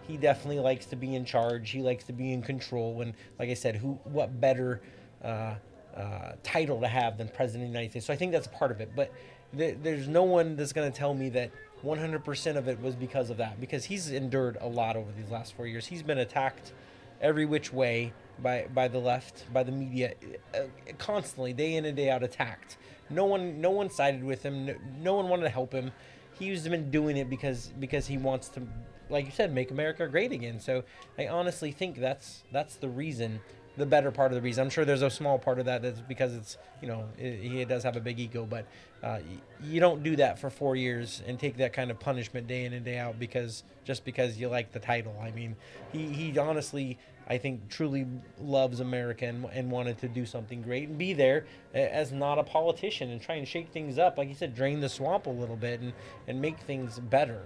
he 0.08 0.18
definitely 0.18 0.60
likes 0.62 0.88
to 0.88 0.96
be 0.96 1.14
in 1.16 1.26
charge. 1.26 1.70
He 1.70 1.82
likes 1.84 2.04
to 2.06 2.14
be 2.14 2.34
in 2.34 2.42
control, 2.42 3.02
and 3.02 3.14
like 3.38 3.50
I 3.50 3.54
said, 3.54 3.76
who 3.76 4.00
what 4.06 4.42
better 4.42 4.82
uh, 5.24 5.54
uh, 5.96 6.32
title 6.42 6.82
to 6.82 6.88
have 6.88 7.20
than 7.20 7.30
president 7.30 7.66
of 7.66 7.68
the 7.72 7.78
United 7.78 7.92
States? 7.92 8.06
So 8.08 8.14
I 8.14 8.16
think 8.18 8.32
that's 8.32 8.48
a 8.48 8.52
part 8.52 8.72
of 8.72 8.82
it, 8.82 8.92
but 8.96 9.12
th- 9.58 9.78
there's 9.82 10.08
no 10.10 10.24
one 10.24 10.56
that's 10.58 10.74
going 10.74 10.92
to 10.92 10.98
tell 10.98 11.14
me 11.14 11.30
that 11.30 11.52
100% 11.84 12.56
of 12.56 12.68
it 12.68 12.82
was 12.82 12.96
because 12.96 13.30
of 13.30 13.38
that 13.38 13.60
because 13.60 13.86
he's 13.86 14.12
endured 14.12 14.58
a 14.62 14.68
lot 14.68 14.96
over 14.96 15.12
these 15.18 15.30
last 15.30 15.54
four 15.56 15.68
years. 15.68 15.88
He's 15.88 16.04
been 16.04 16.18
attacked 16.18 16.74
every 17.22 17.46
which 17.46 17.72
way 17.74 18.14
by 18.42 18.68
by 18.74 18.88
the 18.88 19.00
left, 19.00 19.52
by 19.54 19.64
the 19.64 19.72
media, 19.72 20.14
uh, 20.56 20.62
constantly, 20.98 21.54
day 21.54 21.76
in 21.76 21.86
and 21.86 21.96
day 21.96 22.10
out, 22.10 22.24
attacked. 22.24 22.78
No 23.10 23.26
one, 23.26 23.60
no 23.60 23.72
one 23.72 23.90
sided 23.90 24.24
with 24.24 24.44
him. 24.44 24.66
No, 24.66 24.76
no 25.02 25.14
one 25.16 25.30
wanted 25.30 25.44
to 25.44 25.50
help 25.50 25.74
him. 25.74 25.92
He's 26.38 26.68
been 26.68 26.90
doing 26.92 27.18
it 27.18 27.30
because 27.30 27.72
because 27.80 28.08
he 28.08 28.18
wants 28.18 28.50
to, 28.50 28.62
like 29.10 29.26
you 29.26 29.32
said, 29.32 29.54
make 29.54 29.72
America 29.72 30.08
great 30.08 30.32
again. 30.32 30.60
So 30.60 30.84
I 31.18 31.28
honestly 31.28 31.72
think 31.72 31.98
that's 31.98 32.44
that's 32.52 32.76
the 32.76 32.90
reason, 32.90 33.42
the 33.78 33.86
better 33.86 34.12
part 34.12 34.32
of 34.32 34.36
the 34.36 34.42
reason. 34.42 34.64
I'm 34.64 34.70
sure 34.70 34.86
there's 34.86 35.02
a 35.02 35.10
small 35.10 35.40
part 35.40 35.60
of 35.60 35.66
that 35.66 35.82
that's 35.82 36.02
because 36.02 36.34
it's 36.36 36.58
you 36.82 36.88
know 36.88 37.06
i 37.18 37.22
he 37.22 37.66
does 37.66 37.84
have 37.84 37.96
a 37.96 38.00
big 38.00 38.20
ego, 38.20 38.46
but 38.50 38.66
uh, 39.04 39.20
you 39.64 39.80
don't 39.80 40.04
do 40.04 40.16
that 40.18 40.40
for 40.40 40.50
four 40.50 40.76
years 40.76 41.22
and 41.26 41.40
take 41.40 41.58
that 41.58 41.74
kind 41.74 41.92
of 41.92 42.00
punishment 42.00 42.48
day 42.48 42.66
in 42.66 42.74
and 42.74 42.84
day 42.86 42.98
out 42.98 43.20
because 43.20 43.64
just 43.86 44.04
because 44.06 44.38
you 44.38 44.50
like 44.50 44.72
the 44.72 44.80
title. 44.80 45.16
I 45.22 45.32
mean, 45.32 45.56
he 45.92 46.08
he 46.08 46.38
honestly. 46.38 46.98
I 47.32 47.38
think 47.38 47.70
truly 47.70 48.08
loves 48.42 48.80
America 48.80 49.28
and, 49.28 49.46
and 49.54 49.70
wanted 49.70 50.00
to 50.00 50.08
do 50.08 50.26
something 50.26 50.64
great 50.64 50.90
and 50.90 50.98
be 50.98 51.14
there 51.14 51.46
as 51.76 52.12
not 52.12 52.40
a 52.40 52.44
politician 52.44 53.12
and 53.12 53.22
try 53.22 53.36
and 53.36 53.48
shake 53.48 53.70
things 53.70 54.00
up, 54.00 54.18
like 54.18 54.30
you 54.30 54.34
said, 54.34 54.56
drain 54.56 54.80
the 54.80 54.90
swamp 54.90 55.28
a 55.28 55.30
little 55.30 55.56
bit 55.56 55.80
and, 55.80 55.94
and 56.28 56.42
make 56.42 56.58
things 56.62 56.98
better. 56.98 57.44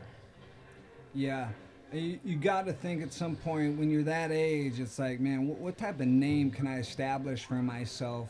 Yeah. 1.14 1.50
You, 1.94 2.20
you 2.26 2.36
got 2.38 2.66
to 2.66 2.74
think 2.74 3.04
at 3.04 3.14
some 3.14 3.36
point 3.36 3.78
when 3.78 3.90
you're 3.92 4.04
that 4.04 4.32
age, 4.32 4.80
it's 4.80 4.98
like, 4.98 5.20
man, 5.20 5.48
what, 5.48 5.60
what 5.60 5.78
type 5.78 6.00
of 6.00 6.08
name 6.08 6.50
can 6.50 6.66
I 6.66 6.80
establish 6.80 7.46
for 7.46 7.56
myself? 7.56 8.30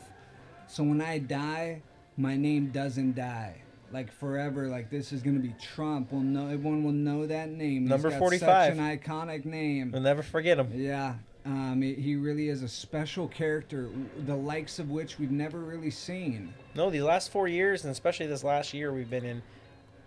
So 0.68 0.82
when 0.82 1.00
I 1.00 1.18
die, 1.18 1.82
my 2.16 2.36
name 2.36 2.70
doesn't 2.70 3.14
die. 3.14 3.56
Like 3.92 4.12
forever, 4.12 4.68
like 4.68 4.90
this 4.90 5.12
is 5.12 5.22
gonna 5.22 5.38
be 5.38 5.54
Trump. 5.60 6.10
Will 6.12 6.20
know 6.20 6.48
everyone 6.48 6.82
will 6.82 6.92
know 6.92 7.26
that 7.26 7.50
name. 7.50 7.86
Number 7.86 8.10
45. 8.10 8.40
Such 8.40 8.76
an 8.76 8.78
iconic 8.78 9.44
name. 9.44 9.92
We'll 9.92 10.02
never 10.02 10.22
forget 10.22 10.58
him. 10.58 10.72
Yeah, 10.74 11.14
um, 11.46 11.80
he, 11.80 11.94
he 11.94 12.16
really 12.16 12.48
is 12.48 12.62
a 12.62 12.68
special 12.68 13.28
character, 13.28 13.90
the 14.26 14.34
likes 14.34 14.78
of 14.78 14.90
which 14.90 15.18
we've 15.18 15.30
never 15.30 15.60
really 15.60 15.90
seen. 15.90 16.52
No, 16.74 16.90
the 16.90 17.02
last 17.02 17.30
four 17.30 17.46
years, 17.46 17.84
and 17.84 17.92
especially 17.92 18.26
this 18.26 18.42
last 18.42 18.74
year 18.74 18.92
we've 18.92 19.10
been 19.10 19.24
in, 19.24 19.42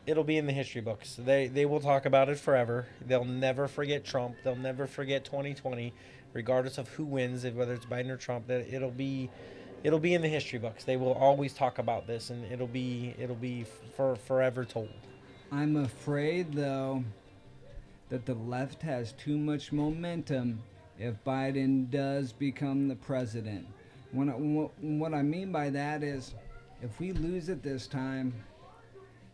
it'll 0.08 0.24
be 0.24 0.38
in 0.38 0.48
the 0.48 0.54
history 0.54 0.82
books. 0.82 1.20
They 1.20 1.48
they 1.48 1.66
will 1.66 1.82
talk 1.82 2.06
about 2.06 2.30
it 2.30 2.40
forever. 2.40 2.88
They'll 3.06 3.26
never 3.26 3.68
forget 3.68 4.06
Trump. 4.06 4.38
They'll 4.44 4.56
never 4.56 4.88
forget 4.88 5.26
2020, 5.26 5.94
regardless 6.34 6.78
of 6.78 6.88
who 6.90 7.04
wins, 7.04 7.46
whether 7.46 7.74
it's 7.74 7.86
Biden 7.86 8.10
or 8.10 8.18
Trump. 8.18 8.48
That 8.48 8.74
it'll 8.74 8.90
be, 8.90 9.30
it'll 9.84 10.00
be 10.00 10.16
in 10.16 10.22
the 10.22 10.30
history 10.30 10.58
books. 10.58 10.86
They 10.86 10.98
will 10.98 11.14
always 11.14 11.54
talk 11.54 11.78
about 11.78 12.08
this, 12.08 12.32
and 12.32 12.50
it'll 12.52 12.66
be 12.66 13.14
it'll 13.20 13.36
be 13.36 13.66
for 13.96 14.16
forever 14.16 14.66
told. 14.66 14.90
I'm 15.52 15.78
afraid, 15.78 16.54
though, 16.54 17.04
that 18.10 18.26
the 18.26 18.34
left 18.34 18.82
has 18.82 19.14
too 19.14 19.38
much 19.38 19.72
momentum 19.72 20.62
if 21.00 21.16
Biden 21.24 21.90
does 21.90 22.34
become 22.34 22.88
the 22.88 22.96
president. 22.96 23.66
When 24.12 24.56
what, 24.56 24.72
what 24.82 25.14
I 25.14 25.22
mean 25.22 25.52
by 25.52 25.70
that 25.70 26.04
is, 26.04 26.34
if 26.82 27.00
we 27.00 27.12
lose 27.12 27.50
it 27.50 27.62
this 27.62 27.88
time, 27.88 28.34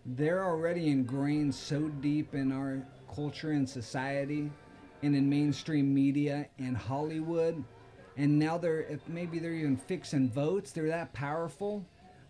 they're 0.06 0.44
already 0.44 0.90
ingrained 0.90 1.56
so 1.56 1.88
deep 2.02 2.36
in 2.36 2.52
our 2.52 2.86
culture 3.14 3.52
and 3.52 3.68
society 3.68 4.52
and 5.02 5.16
in 5.16 5.30
mainstream 5.30 5.94
media 5.94 6.48
and 6.60 6.76
Hollywood. 6.76 7.64
And 8.18 8.38
now 8.38 8.58
they're, 8.58 9.00
maybe 9.08 9.40
they're 9.40 9.54
even 9.54 9.78
fixing 9.78 10.30
votes, 10.30 10.72
they're 10.72 10.88
that 10.88 11.14
powerful. 11.14 11.86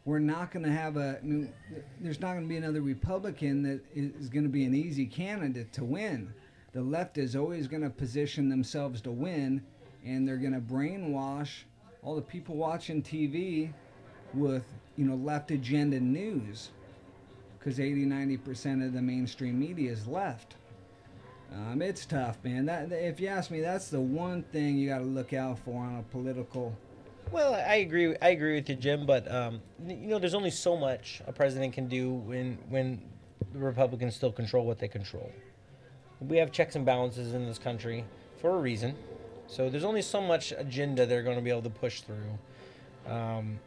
We're 0.05 0.19
not 0.19 0.51
going 0.51 0.65
to 0.65 0.71
have 0.71 0.97
a, 0.97 1.19
I 1.21 1.25
mean, 1.25 1.53
there's 2.01 2.19
not 2.19 2.33
going 2.33 2.43
to 2.43 2.49
be 2.49 2.57
another 2.57 2.81
Republican 2.81 3.63
that 3.63 3.81
is 3.95 4.27
going 4.27 4.43
to 4.43 4.49
be 4.49 4.65
an 4.65 4.75
easy 4.75 5.05
candidate 5.05 5.71
to 5.73 5.85
win. 5.85 6.33
The 6.73 6.81
left 6.81 7.17
is 7.17 7.35
always 7.35 7.67
going 7.67 7.83
to 7.83 7.89
position 7.89 8.49
themselves 8.49 8.99
to 9.01 9.11
win, 9.11 9.63
and 10.05 10.27
they're 10.27 10.37
going 10.37 10.53
to 10.53 10.59
brainwash 10.59 11.63
all 12.01 12.15
the 12.15 12.21
people 12.21 12.55
watching 12.55 13.01
TV 13.01 13.71
with, 14.33 14.65
you 14.97 15.05
know, 15.05 15.15
left 15.15 15.51
agenda 15.51 15.99
news 15.99 16.71
because 17.63 17.79
80 17.79 18.05
90% 18.05 18.85
of 18.85 18.93
the 18.93 19.01
mainstream 19.01 19.59
media 19.59 19.91
is 19.91 20.05
left 20.07 20.55
um, 21.53 21.81
it's 21.81 22.05
tough 22.05 22.37
man 22.43 22.65
that 22.65 22.91
if 22.91 23.19
you 23.19 23.27
ask 23.27 23.51
me 23.51 23.61
that's 23.61 23.89
the 23.89 24.01
one 24.01 24.43
thing 24.43 24.77
you 24.77 24.89
got 24.89 24.99
to 24.99 25.05
look 25.05 25.33
out 25.33 25.59
for 25.59 25.83
on 25.83 25.99
a 25.99 26.03
political 26.11 26.75
Well, 27.31 27.55
I 27.55 27.75
agree. 27.75 28.15
I 28.21 28.29
agree 28.29 28.55
with 28.55 28.69
you, 28.69 28.75
Jim. 28.75 29.05
But 29.05 29.31
um, 29.31 29.61
you 29.87 30.07
know, 30.07 30.19
there's 30.19 30.33
only 30.33 30.51
so 30.51 30.75
much 30.77 31.21
a 31.25 31.31
president 31.33 31.73
can 31.73 31.87
do 31.87 32.11
when 32.11 32.57
when 32.69 33.01
the 33.53 33.59
Republicans 33.59 34.15
still 34.15 34.31
control 34.31 34.65
what 34.65 34.79
they 34.79 34.87
control. 34.87 35.31
We 36.19 36.37
have 36.37 36.51
checks 36.51 36.75
and 36.75 36.85
balances 36.85 37.33
in 37.33 37.45
this 37.45 37.57
country 37.57 38.05
for 38.39 38.51
a 38.51 38.59
reason. 38.59 38.95
So 39.47 39.69
there's 39.69 39.83
only 39.83 40.01
so 40.01 40.21
much 40.21 40.53
agenda 40.55 41.05
they're 41.05 41.23
going 41.23 41.35
to 41.37 41.41
be 41.41 41.49
able 41.49 41.63
to 41.63 41.69
push 41.69 42.01
through. 42.01 43.11
Um, 43.11 43.59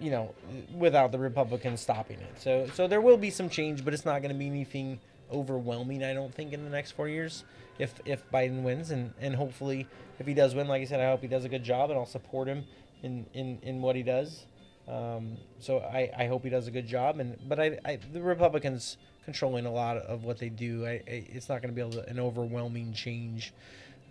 you 0.00 0.10
know, 0.10 0.34
without 0.74 1.12
the 1.12 1.18
Republicans 1.18 1.80
stopping 1.80 2.18
it. 2.20 2.40
So 2.40 2.68
so 2.74 2.86
there 2.86 3.00
will 3.00 3.16
be 3.16 3.30
some 3.30 3.48
change, 3.48 3.84
but 3.84 3.94
it's 3.94 4.04
not 4.04 4.22
going 4.22 4.32
to 4.32 4.38
be 4.38 4.46
anything 4.46 5.00
overwhelming. 5.32 6.02
I 6.02 6.14
don't 6.14 6.34
think 6.34 6.52
in 6.52 6.64
the 6.64 6.70
next 6.70 6.92
four 6.92 7.08
years, 7.08 7.44
if 7.78 7.94
if 8.04 8.28
Biden 8.30 8.62
wins, 8.62 8.90
and 8.90 9.12
and 9.20 9.34
hopefully 9.34 9.86
if 10.18 10.26
he 10.26 10.34
does 10.34 10.54
win, 10.54 10.68
like 10.68 10.82
I 10.82 10.84
said, 10.84 11.00
I 11.00 11.10
hope 11.10 11.22
he 11.22 11.28
does 11.28 11.44
a 11.44 11.48
good 11.48 11.64
job, 11.64 11.90
and 11.90 11.98
I'll 11.98 12.06
support 12.06 12.48
him 12.48 12.64
in 13.02 13.26
in 13.34 13.58
in 13.62 13.82
what 13.82 13.96
he 13.96 14.02
does. 14.02 14.44
Um, 14.88 15.36
so 15.60 15.78
I, 15.78 16.10
I 16.16 16.26
hope 16.26 16.42
he 16.42 16.50
does 16.50 16.66
a 16.66 16.70
good 16.70 16.86
job, 16.86 17.20
and 17.20 17.36
but 17.48 17.60
I, 17.60 17.78
I 17.84 17.98
the 18.12 18.22
Republicans 18.22 18.96
controlling 19.24 19.66
a 19.66 19.72
lot 19.72 19.96
of 19.96 20.24
what 20.24 20.38
they 20.38 20.48
do, 20.48 20.84
I, 20.84 20.90
I 20.90 21.02
it's 21.06 21.48
not 21.48 21.62
going 21.62 21.72
to 21.72 21.74
be 21.74 21.80
able 21.80 22.02
to 22.02 22.08
an 22.08 22.18
overwhelming 22.18 22.92
change. 22.92 23.52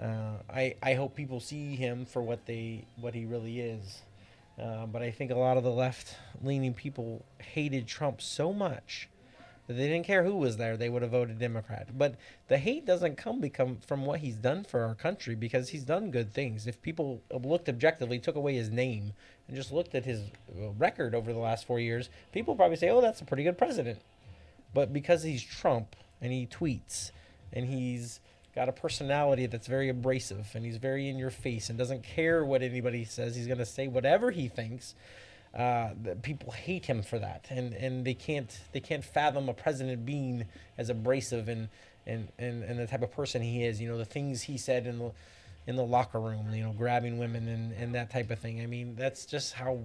Uh, 0.02 0.38
I 0.50 0.76
I 0.82 0.94
hope 0.94 1.16
people 1.16 1.40
see 1.40 1.76
him 1.76 2.06
for 2.06 2.22
what 2.22 2.46
they 2.46 2.86
what 2.96 3.14
he 3.14 3.26
really 3.26 3.60
is. 3.60 4.02
Uh, 4.60 4.86
but 4.86 5.02
I 5.02 5.12
think 5.12 5.32
a 5.32 5.36
lot 5.36 5.58
of 5.58 5.64
the 5.64 5.72
left 5.72 6.16
leaning 6.42 6.74
people 6.74 7.26
hated 7.40 7.88
Trump 7.88 8.22
so 8.22 8.52
much 8.52 9.10
that 9.68 9.76
they 9.76 9.88
didn't 9.88 10.08
care 10.08 10.24
who 10.24 10.36
was 10.36 10.58
there, 10.58 10.76
they 10.76 10.90
would 10.90 11.04
have 11.04 11.12
voted 11.12 11.38
Democrat. 11.38 11.96
But 11.96 12.16
the 12.48 12.58
hate 12.58 12.86
doesn't 12.88 13.18
come 13.18 13.40
become 13.40 13.78
from 13.86 14.04
what 14.04 14.20
he's 14.20 14.36
done 14.36 14.64
for 14.64 14.84
our 14.84 14.96
country 14.96 15.36
because 15.36 15.70
he's 15.70 15.84
done 15.84 16.10
good 16.10 16.34
things. 16.34 16.66
If 16.66 16.82
people 16.82 17.22
looked 17.32 17.70
objectively, 17.70 18.18
took 18.18 18.36
away 18.36 18.56
his 18.56 18.72
name, 18.72 19.14
and 19.48 19.56
just 19.56 19.72
looked 19.72 19.94
at 19.94 20.06
his 20.06 20.22
uh, 20.60 20.70
record 20.72 21.14
over 21.14 21.32
the 21.32 21.40
last 21.40 21.66
four 21.66 21.80
years, 21.80 22.10
people 22.32 22.56
probably 22.56 22.78
say, 22.78 22.90
"Oh, 22.90 23.00
that's 23.00 23.22
a 23.22 23.26
pretty 23.26 23.44
good 23.44 23.60
president." 23.60 24.00
But 24.74 24.92
because 24.92 25.22
he's 25.22 25.44
Trump 25.44 25.96
and 26.20 26.32
he 26.32 26.48
tweets 26.48 27.12
and 27.54 27.66
he's 27.66 28.20
got 28.56 28.70
a 28.70 28.72
personality 28.72 29.46
that's 29.46 29.68
very 29.68 29.90
abrasive 29.90 30.50
and 30.56 30.66
he's 30.66 30.78
very 30.78 31.08
in 31.08 31.18
your 31.18 31.30
face 31.30 31.70
and 31.70 31.78
doesn't 31.78 32.04
care 32.04 32.44
what 32.44 32.62
anybody 32.62 33.06
says, 33.06 33.36
he's 33.36 33.48
going 33.48 33.60
to 33.60 33.66
say 33.66 33.88
whatever 33.88 34.32
he 34.32 34.48
thinks 34.48 34.96
uh, 35.58 35.90
people 36.22 36.52
hate 36.52 36.86
him 36.86 37.02
for 37.02 37.18
that, 37.18 37.48
and, 37.50 37.74
and 37.74 38.06
they 38.06 38.14
can't 38.14 38.60
they 38.72 38.80
can't 38.80 39.04
fathom 39.04 39.50
a 39.50 39.54
president 39.54 40.06
being 40.06 40.46
as 40.78 40.90
abrasive 40.90 41.50
and, 41.50 41.70
and, 42.06 42.28
and, 42.38 42.64
and 42.64 42.80
the 42.80 42.86
type 42.86 43.02
of 43.02 43.12
person 43.12 43.42
he 43.42 43.64
is. 43.64 43.82
You 43.82 43.90
know 43.90 43.98
the 43.98 44.06
things 44.06 44.44
he 44.44 44.58
said 44.58 44.86
in 44.86 45.00
the 45.00 45.12
in 45.66 45.76
the 45.76 45.84
locker 45.84 46.20
room. 46.20 46.54
You 46.54 46.66
know 46.66 46.74
grabbing 46.74 47.18
women 47.18 47.48
and, 47.48 47.74
and 47.74 47.96
that 47.96 48.12
type 48.12 48.30
of 48.30 48.40
thing. 48.40 48.62
I 48.62 48.68
mean 48.68 48.96
that's 48.96 49.26
just 49.26 49.54
how. 49.54 49.80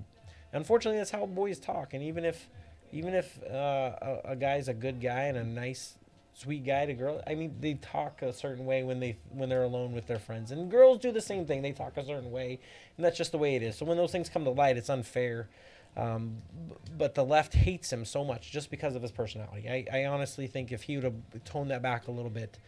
Unfortunately, 0.52 0.98
that's 0.98 1.10
how 1.10 1.26
boys 1.26 1.58
talk. 1.58 1.94
And 1.94 2.02
even 2.02 2.24
if 2.24 2.46
even 2.92 3.14
if 3.14 3.42
uh, 3.50 3.92
a, 4.02 4.20
a 4.24 4.36
guy's 4.36 4.68
a 4.68 4.74
good 4.74 5.00
guy 5.00 5.22
and 5.22 5.38
a 5.38 5.44
nice 5.44 5.94
sweet 6.34 6.64
guy 6.64 6.86
to 6.86 6.94
girl. 6.94 7.22
I 7.26 7.34
mean, 7.34 7.56
they 7.60 7.74
talk 7.74 8.22
a 8.22 8.32
certain 8.32 8.66
way 8.66 8.82
when 8.82 9.00
they 9.00 9.16
when 9.30 9.48
they're 9.48 9.62
alone 9.62 9.92
with 9.92 10.06
their 10.06 10.18
friends, 10.18 10.50
and 10.50 10.70
girls 10.70 10.98
do 10.98 11.12
the 11.12 11.20
same 11.20 11.46
thing. 11.46 11.62
They 11.62 11.72
talk 11.72 11.96
a 11.96 12.04
certain 12.04 12.30
way, 12.30 12.58
and 12.96 13.04
that's 13.04 13.16
just 13.16 13.32
the 13.32 13.38
way 13.38 13.54
it 13.54 13.62
is. 13.62 13.76
So 13.76 13.86
when 13.86 13.96
those 13.96 14.12
things 14.12 14.28
come 14.28 14.44
to 14.44 14.50
light, 14.50 14.76
it's 14.76 14.90
unfair. 14.90 15.48
Um, 15.96 16.38
but 16.98 17.14
the 17.14 17.24
left 17.24 17.54
hates 17.54 17.92
him 17.92 18.04
so 18.04 18.24
much 18.24 18.50
just 18.50 18.68
because 18.68 18.96
of 18.96 19.02
his 19.02 19.12
personality. 19.12 19.68
I, 19.68 20.00
I 20.00 20.06
honestly 20.06 20.48
think 20.48 20.72
if 20.72 20.82
he 20.82 20.96
would 20.96 21.04
have 21.04 21.44
toned 21.44 21.70
that 21.70 21.82
back 21.82 22.08
a 22.08 22.10
little 22.10 22.30
bit, 22.32 22.58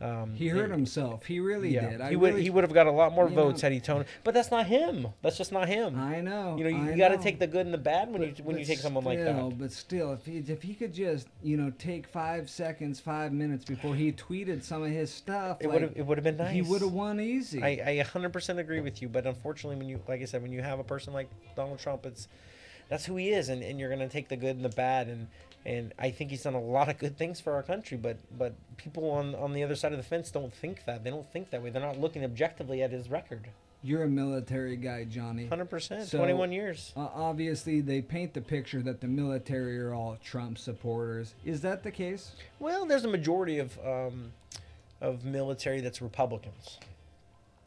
um, 0.00 0.34
he 0.34 0.48
hurt 0.48 0.70
himself. 0.70 1.24
He 1.24 1.40
really 1.40 1.70
yeah, 1.70 1.90
did. 1.90 2.00
I 2.00 2.10
he 2.10 2.16
would 2.16 2.32
really, 2.32 2.42
he 2.42 2.50
would 2.50 2.64
have 2.64 2.72
got 2.72 2.86
a 2.86 2.92
lot 2.92 3.12
more 3.12 3.28
votes 3.28 3.62
know, 3.62 3.66
had 3.66 3.72
he 3.72 3.80
toned. 3.80 4.04
But 4.24 4.34
that's 4.34 4.50
not 4.50 4.66
him. 4.66 5.08
That's 5.22 5.38
just 5.38 5.52
not 5.52 5.68
him. 5.68 5.98
I 5.98 6.20
know. 6.20 6.56
You 6.58 6.64
know, 6.64 6.70
you, 6.70 6.90
you 6.92 6.96
got 6.96 7.08
to 7.08 7.18
take 7.18 7.38
the 7.38 7.46
good 7.46 7.64
and 7.64 7.72
the 7.72 7.78
bad 7.78 8.10
when 8.10 8.20
but, 8.20 8.38
you 8.38 8.44
when 8.44 8.58
you 8.58 8.64
take 8.64 8.78
still, 8.78 8.88
someone 8.88 9.04
like 9.04 9.18
that. 9.18 9.58
But 9.58 9.72
still, 9.72 10.12
if 10.12 10.26
he 10.26 10.38
if 10.38 10.62
he 10.62 10.74
could 10.74 10.92
just 10.92 11.28
you 11.42 11.56
know 11.56 11.72
take 11.78 12.06
five 12.06 12.50
seconds, 12.50 13.00
five 13.00 13.32
minutes 13.32 13.64
before 13.64 13.94
he 13.94 14.12
tweeted 14.12 14.62
some 14.62 14.82
of 14.82 14.90
his 14.90 15.12
stuff, 15.12 15.58
it 15.60 15.68
like, 15.68 15.72
would 15.74 15.82
have 15.82 15.92
it 15.96 16.06
would 16.06 16.18
have 16.18 16.24
been 16.24 16.36
nice. 16.36 16.52
He 16.52 16.62
would 16.62 16.82
have 16.82 16.92
won 16.92 17.18
easy. 17.18 17.62
I 17.62 18.00
I 18.00 18.04
100% 18.04 18.58
agree 18.58 18.80
with 18.80 19.00
you. 19.00 19.08
But 19.08 19.26
unfortunately, 19.26 19.76
when 19.76 19.88
you 19.88 20.00
like 20.06 20.20
I 20.20 20.26
said, 20.26 20.42
when 20.42 20.52
you 20.52 20.62
have 20.62 20.78
a 20.78 20.84
person 20.84 21.14
like 21.14 21.28
Donald 21.54 21.78
Trump, 21.78 22.04
it's 22.04 22.28
that's 22.88 23.04
who 23.04 23.16
he 23.16 23.30
is, 23.30 23.48
and, 23.48 23.62
and 23.62 23.80
you're 23.80 23.90
gonna 23.90 24.08
take 24.08 24.28
the 24.28 24.36
good 24.36 24.56
and 24.56 24.64
the 24.64 24.70
bad 24.70 25.08
and 25.08 25.28
and 25.66 25.92
I 25.98 26.10
think 26.12 26.30
he's 26.30 26.44
done 26.44 26.54
a 26.54 26.60
lot 26.60 26.88
of 26.88 26.96
good 26.96 27.18
things 27.18 27.40
for 27.40 27.52
our 27.52 27.62
country. 27.62 27.98
But 27.98 28.18
but 28.38 28.54
people 28.76 29.10
on 29.10 29.34
on 29.34 29.52
the 29.52 29.64
other 29.64 29.74
side 29.74 29.92
of 29.92 29.98
the 29.98 30.04
fence 30.04 30.30
don't 30.30 30.54
think 30.54 30.84
that. 30.86 31.04
They 31.04 31.10
don't 31.10 31.30
think 31.30 31.50
that 31.50 31.62
way. 31.62 31.70
They're 31.70 31.82
not 31.82 31.98
looking 31.98 32.24
objectively 32.24 32.82
at 32.82 32.92
his 32.92 33.10
record. 33.10 33.48
You're 33.82 34.04
a 34.04 34.08
military 34.08 34.76
guy, 34.76 35.04
Johnny. 35.04 35.46
Hundred 35.46 35.68
percent. 35.68 36.10
Twenty-one 36.10 36.52
years. 36.52 36.92
Uh, 36.96 37.08
obviously, 37.12 37.80
they 37.80 38.00
paint 38.00 38.32
the 38.32 38.40
picture 38.40 38.80
that 38.82 39.00
the 39.00 39.08
military 39.08 39.78
are 39.78 39.92
all 39.92 40.16
Trump 40.24 40.56
supporters. 40.56 41.34
Is 41.44 41.60
that 41.62 41.82
the 41.82 41.90
case? 41.90 42.32
Well, 42.58 42.86
there's 42.86 43.04
a 43.04 43.08
majority 43.08 43.58
of 43.58 43.78
um, 43.84 44.32
of 45.00 45.24
military 45.24 45.80
that's 45.80 46.00
Republicans. 46.00 46.78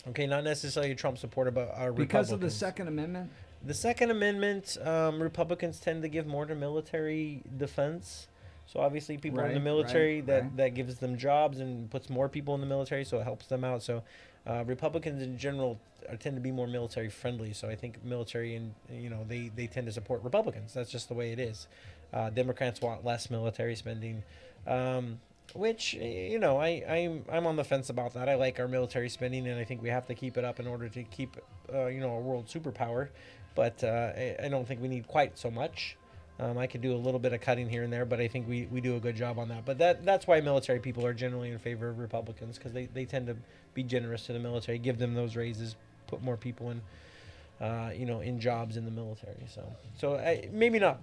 Okay, 0.07 0.25
not 0.25 0.45
necessarily 0.45 0.93
a 0.93 0.95
Trump 0.95 1.17
supporter, 1.17 1.51
but 1.51 1.73
are 1.75 1.91
because 1.91 2.31
of 2.31 2.39
the 2.39 2.49
Second 2.49 2.87
Amendment. 2.87 3.29
The 3.63 3.73
Second 3.73 4.11
Amendment, 4.11 4.77
um, 4.83 5.21
Republicans 5.21 5.79
tend 5.79 6.01
to 6.03 6.07
give 6.09 6.25
more 6.25 6.45
to 6.45 6.55
military 6.55 7.43
defense. 7.57 8.27
So 8.67 8.79
obviously, 8.79 9.17
people 9.17 9.39
right, 9.39 9.49
in 9.49 9.55
the 9.55 9.59
military 9.59 10.17
right, 10.17 10.27
that, 10.27 10.41
right. 10.41 10.57
that 10.57 10.69
gives 10.75 10.95
them 10.95 11.17
jobs 11.17 11.59
and 11.59 11.89
puts 11.89 12.09
more 12.09 12.29
people 12.29 12.55
in 12.55 12.61
the 12.61 12.67
military, 12.67 13.03
so 13.03 13.19
it 13.19 13.23
helps 13.23 13.47
them 13.47 13.63
out. 13.63 13.81
So 13.83 14.03
uh, 14.47 14.63
Republicans 14.65 15.21
in 15.21 15.37
general 15.37 15.79
tend 16.19 16.35
to 16.35 16.41
be 16.41 16.51
more 16.51 16.67
military 16.67 17.09
friendly. 17.09 17.51
So 17.51 17.67
I 17.67 17.75
think 17.75 18.03
military 18.03 18.55
and 18.55 18.73
you 18.91 19.09
know 19.09 19.25
they, 19.27 19.51
they 19.55 19.67
tend 19.67 19.87
to 19.87 19.93
support 19.93 20.23
Republicans. 20.23 20.73
That's 20.73 20.91
just 20.91 21.09
the 21.09 21.15
way 21.15 21.31
it 21.31 21.39
is. 21.39 21.67
Uh, 22.13 22.29
Democrats 22.29 22.79
want 22.79 23.03
less 23.03 23.29
military 23.29 23.75
spending. 23.75 24.23
Um, 24.67 25.19
which 25.55 25.95
you 25.95 26.37
know 26.37 26.57
I 26.57 26.83
I'm 26.87 27.25
I'm 27.31 27.47
on 27.47 27.55
the 27.55 27.63
fence 27.63 27.89
about 27.89 28.13
that. 28.13 28.29
I 28.29 28.35
like 28.35 28.59
our 28.59 28.67
military 28.67 29.09
spending, 29.09 29.47
and 29.47 29.59
I 29.59 29.63
think 29.63 29.81
we 29.81 29.89
have 29.89 30.05
to 30.07 30.15
keep 30.15 30.37
it 30.37 30.45
up 30.45 30.59
in 30.59 30.67
order 30.67 30.87
to 30.89 31.03
keep 31.03 31.37
uh, 31.73 31.87
you 31.87 31.99
know 31.99 32.11
a 32.11 32.19
world 32.19 32.47
superpower 32.47 33.09
but 33.55 33.83
uh, 33.83 34.11
I, 34.41 34.47
don't 34.49 34.67
think 34.67 34.81
we 34.81 34.87
need 34.87 35.07
quite 35.07 35.37
so 35.37 35.51
much. 35.51 35.97
Um, 36.39 36.57
I 36.57 36.67
could 36.67 36.81
do 36.81 36.93
a 36.93 36.97
little 36.97 37.19
bit 37.19 37.33
of 37.33 37.41
cutting 37.41 37.69
here 37.69 37.83
and 37.83 37.91
there, 37.91 38.05
but 38.05 38.21
I 38.21 38.27
think 38.27 38.47
we, 38.47 38.67
we 38.71 38.79
do 38.79 38.95
a 38.95 38.99
good 38.99 39.15
job 39.15 39.37
on 39.37 39.49
that. 39.49 39.65
But 39.65 39.77
that 39.79 40.05
that's 40.05 40.25
why 40.25 40.39
military 40.39 40.79
people 40.79 41.05
are 41.05 41.13
generally 41.13 41.51
in 41.51 41.59
favor 41.59 41.89
of 41.89 41.99
Republicans 41.99 42.57
because 42.57 42.71
they, 42.71 42.85
they 42.85 43.03
tend 43.05 43.27
to 43.27 43.35
be 43.73 43.83
generous 43.83 44.25
to 44.27 44.33
the 44.33 44.39
military, 44.39 44.77
give 44.77 44.97
them 44.97 45.13
those 45.13 45.35
raises, 45.35 45.75
put 46.07 46.23
more 46.23 46.37
people 46.37 46.71
in, 46.71 46.81
uh, 47.59 47.91
you 47.93 48.05
know, 48.05 48.21
in 48.21 48.39
jobs 48.39 48.77
in 48.77 48.85
the 48.85 48.91
military. 48.91 49.45
So 49.53 49.69
so 49.97 50.15
I, 50.15 50.47
maybe 50.51 50.79
not 50.79 51.01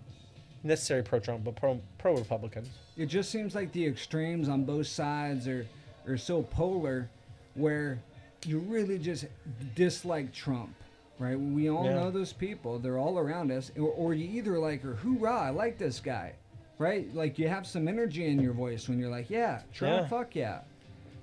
necessarily 0.62 1.06
pro 1.06 1.18
Trump, 1.18 1.44
but 1.44 1.54
pro 1.54 1.80
pro 1.98 2.14
Republican. 2.14 2.66
It 2.96 3.06
just 3.06 3.30
seems 3.30 3.54
like 3.54 3.72
the 3.72 3.86
extremes 3.86 4.48
on 4.48 4.64
both 4.64 4.86
sides 4.86 5.46
are 5.46 5.66
are 6.08 6.16
so 6.16 6.42
polar, 6.42 7.10
where 7.54 7.98
you 8.46 8.60
really 8.60 8.98
just 8.98 9.26
dislike 9.74 10.32
Trump 10.32 10.74
right? 11.18 11.38
We 11.38 11.70
all 11.70 11.84
yeah. 11.84 11.94
know 11.94 12.10
those 12.10 12.32
people. 12.32 12.78
They're 12.78 12.98
all 12.98 13.18
around 13.18 13.50
us. 13.50 13.70
Or, 13.76 13.88
or 13.88 14.14
you 14.14 14.28
either 14.38 14.58
like, 14.58 14.84
or 14.84 14.94
hoorah, 14.94 15.38
I 15.38 15.50
like 15.50 15.78
this 15.78 16.00
guy, 16.00 16.34
right? 16.78 17.12
Like 17.14 17.38
you 17.38 17.48
have 17.48 17.66
some 17.66 17.88
energy 17.88 18.26
in 18.26 18.40
your 18.40 18.52
voice 18.52 18.88
when 18.88 18.98
you're 18.98 19.10
like, 19.10 19.30
yeah, 19.30 19.62
Trump, 19.72 20.02
yeah. 20.02 20.08
fuck 20.08 20.34
yeah, 20.34 20.60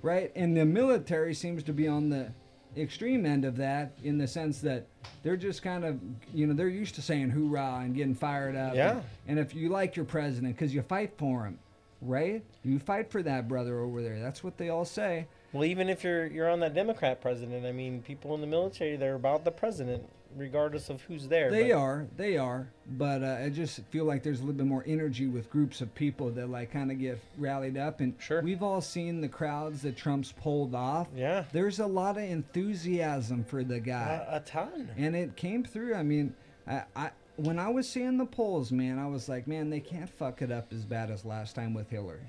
right? 0.02 0.32
And 0.34 0.56
the 0.56 0.64
military 0.64 1.34
seems 1.34 1.62
to 1.64 1.72
be 1.72 1.88
on 1.88 2.08
the 2.08 2.32
extreme 2.76 3.24
end 3.24 3.44
of 3.44 3.56
that 3.56 3.92
in 4.02 4.18
the 4.18 4.26
sense 4.26 4.60
that 4.60 4.86
they're 5.22 5.36
just 5.36 5.62
kind 5.62 5.84
of, 5.84 6.00
you 6.32 6.46
know, 6.46 6.54
they're 6.54 6.68
used 6.68 6.94
to 6.96 7.02
saying 7.02 7.30
hoorah 7.30 7.80
and 7.82 7.94
getting 7.94 8.14
fired 8.14 8.56
up. 8.56 8.74
Yeah. 8.74 8.92
And, 8.92 9.02
and 9.28 9.38
if 9.38 9.54
you 9.54 9.68
like 9.68 9.94
your 9.94 10.04
president, 10.04 10.56
because 10.56 10.74
you 10.74 10.82
fight 10.82 11.12
for 11.16 11.44
him, 11.44 11.58
right? 12.04 12.42
You 12.62 12.78
fight 12.78 13.10
for 13.10 13.22
that 13.22 13.48
brother 13.48 13.80
over 13.80 14.02
there. 14.02 14.20
That's 14.20 14.44
what 14.44 14.56
they 14.56 14.68
all 14.68 14.84
say. 14.84 15.26
Well, 15.52 15.64
even 15.64 15.88
if 15.88 16.02
you're 16.02 16.26
you're 16.26 16.50
on 16.50 16.60
that 16.60 16.74
Democrat 16.74 17.20
president, 17.20 17.64
I 17.64 17.72
mean, 17.72 18.02
people 18.02 18.34
in 18.34 18.40
the 18.40 18.46
military 18.46 18.96
they're 18.96 19.14
about 19.14 19.44
the 19.44 19.52
president, 19.52 20.04
regardless 20.36 20.90
of 20.90 21.00
who's 21.02 21.28
there. 21.28 21.50
They 21.50 21.68
but. 21.68 21.78
are, 21.78 22.06
they 22.16 22.36
are, 22.36 22.68
but 22.86 23.22
uh, 23.22 23.38
I 23.44 23.50
just 23.50 23.80
feel 23.90 24.04
like 24.04 24.24
there's 24.24 24.40
a 24.40 24.42
little 24.42 24.56
bit 24.56 24.66
more 24.66 24.82
energy 24.84 25.28
with 25.28 25.48
groups 25.50 25.80
of 25.80 25.94
people 25.94 26.30
that 26.32 26.50
like 26.50 26.72
kind 26.72 26.90
of 26.90 26.98
get 26.98 27.20
rallied 27.38 27.76
up, 27.76 28.00
and 28.00 28.14
sure. 28.18 28.42
we've 28.42 28.64
all 28.64 28.80
seen 28.80 29.20
the 29.20 29.28
crowds 29.28 29.82
that 29.82 29.96
Trump's 29.96 30.32
pulled 30.32 30.74
off. 30.74 31.06
Yeah, 31.14 31.44
there's 31.52 31.78
a 31.78 31.86
lot 31.86 32.16
of 32.16 32.24
enthusiasm 32.24 33.44
for 33.44 33.62
the 33.62 33.78
guy. 33.78 34.26
a 34.28 34.40
ton, 34.40 34.90
and 34.96 35.14
it 35.14 35.36
came 35.36 35.62
through. 35.62 35.94
I 35.94 36.02
mean, 36.02 36.34
I, 36.66 36.82
I 36.96 37.10
when 37.36 37.58
I 37.58 37.68
was 37.68 37.88
seeing 37.88 38.16
the 38.16 38.26
polls, 38.26 38.70
man, 38.70 38.98
I 38.98 39.06
was 39.06 39.28
like, 39.28 39.46
man, 39.46 39.70
they 39.70 39.80
can't 39.80 40.08
fuck 40.08 40.42
it 40.42 40.52
up 40.52 40.72
as 40.72 40.84
bad 40.84 41.10
as 41.10 41.24
last 41.24 41.54
time 41.54 41.74
with 41.74 41.90
Hillary. 41.90 42.20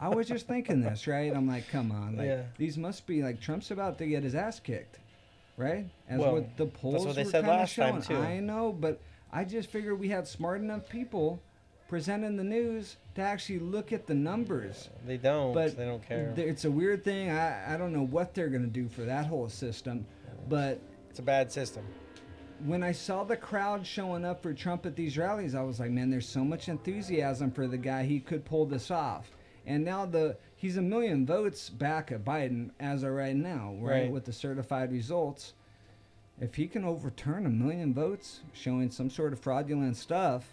I 0.00 0.08
was 0.08 0.26
just 0.26 0.46
thinking 0.46 0.80
this, 0.80 1.06
right? 1.06 1.34
I'm 1.34 1.46
like, 1.46 1.68
come 1.68 1.92
on, 1.92 2.16
like 2.16 2.26
yeah. 2.26 2.42
these 2.56 2.78
must 2.78 3.06
be 3.06 3.22
like 3.22 3.40
Trump's 3.40 3.70
about 3.70 3.98
to 3.98 4.06
get 4.06 4.22
his 4.22 4.34
ass 4.34 4.60
kicked, 4.60 4.98
right? 5.56 5.86
As 6.08 6.20
well, 6.20 6.32
what 6.34 6.56
the 6.56 6.66
polls 6.66 7.04
that's 7.04 7.06
what 7.06 7.16
they 7.16 7.24
said 7.24 7.46
last 7.46 7.74
showing. 7.74 8.00
time 8.00 8.02
too. 8.02 8.16
I 8.16 8.40
know, 8.40 8.72
but 8.72 9.00
I 9.32 9.44
just 9.44 9.70
figured 9.70 9.98
we 9.98 10.08
had 10.08 10.26
smart 10.26 10.60
enough 10.60 10.88
people 10.88 11.42
presenting 11.88 12.36
the 12.36 12.44
news 12.44 12.96
to 13.16 13.20
actually 13.20 13.58
look 13.58 13.92
at 13.92 14.06
the 14.06 14.14
numbers. 14.14 14.88
They 15.06 15.18
don't. 15.18 15.52
But 15.52 15.76
they 15.76 15.84
don't 15.84 16.06
care. 16.06 16.32
It's 16.36 16.64
a 16.64 16.70
weird 16.70 17.04
thing. 17.04 17.30
I 17.30 17.74
I 17.74 17.76
don't 17.76 17.92
know 17.92 18.06
what 18.06 18.34
they're 18.34 18.48
gonna 18.48 18.66
do 18.66 18.88
for 18.88 19.02
that 19.02 19.26
whole 19.26 19.48
system, 19.50 20.06
but 20.48 20.80
it's 21.10 21.18
a 21.18 21.22
bad 21.22 21.52
system 21.52 21.84
when 22.64 22.82
I 22.82 22.92
saw 22.92 23.24
the 23.24 23.36
crowd 23.36 23.86
showing 23.86 24.24
up 24.24 24.42
for 24.42 24.54
Trump 24.54 24.86
at 24.86 24.96
these 24.96 25.18
rallies, 25.18 25.54
I 25.54 25.62
was 25.62 25.80
like, 25.80 25.90
man, 25.90 26.10
there's 26.10 26.28
so 26.28 26.44
much 26.44 26.68
enthusiasm 26.68 27.50
for 27.50 27.66
the 27.66 27.78
guy. 27.78 28.04
He 28.04 28.20
could 28.20 28.44
pull 28.44 28.66
this 28.66 28.90
off. 28.90 29.30
And 29.66 29.84
now 29.84 30.06
the 30.06 30.36
he's 30.56 30.76
a 30.76 30.82
million 30.82 31.26
votes 31.26 31.70
back 31.70 32.12
at 32.12 32.24
Biden 32.24 32.70
as 32.80 33.02
of 33.02 33.12
right 33.12 33.36
now, 33.36 33.74
right? 33.78 34.02
right. 34.02 34.10
With 34.10 34.24
the 34.24 34.32
certified 34.32 34.92
results. 34.92 35.54
If 36.40 36.56
he 36.56 36.66
can 36.66 36.84
overturn 36.84 37.46
a 37.46 37.50
million 37.50 37.94
votes 37.94 38.40
showing 38.52 38.90
some 38.90 39.08
sort 39.08 39.32
of 39.32 39.38
fraudulent 39.38 39.96
stuff, 39.96 40.44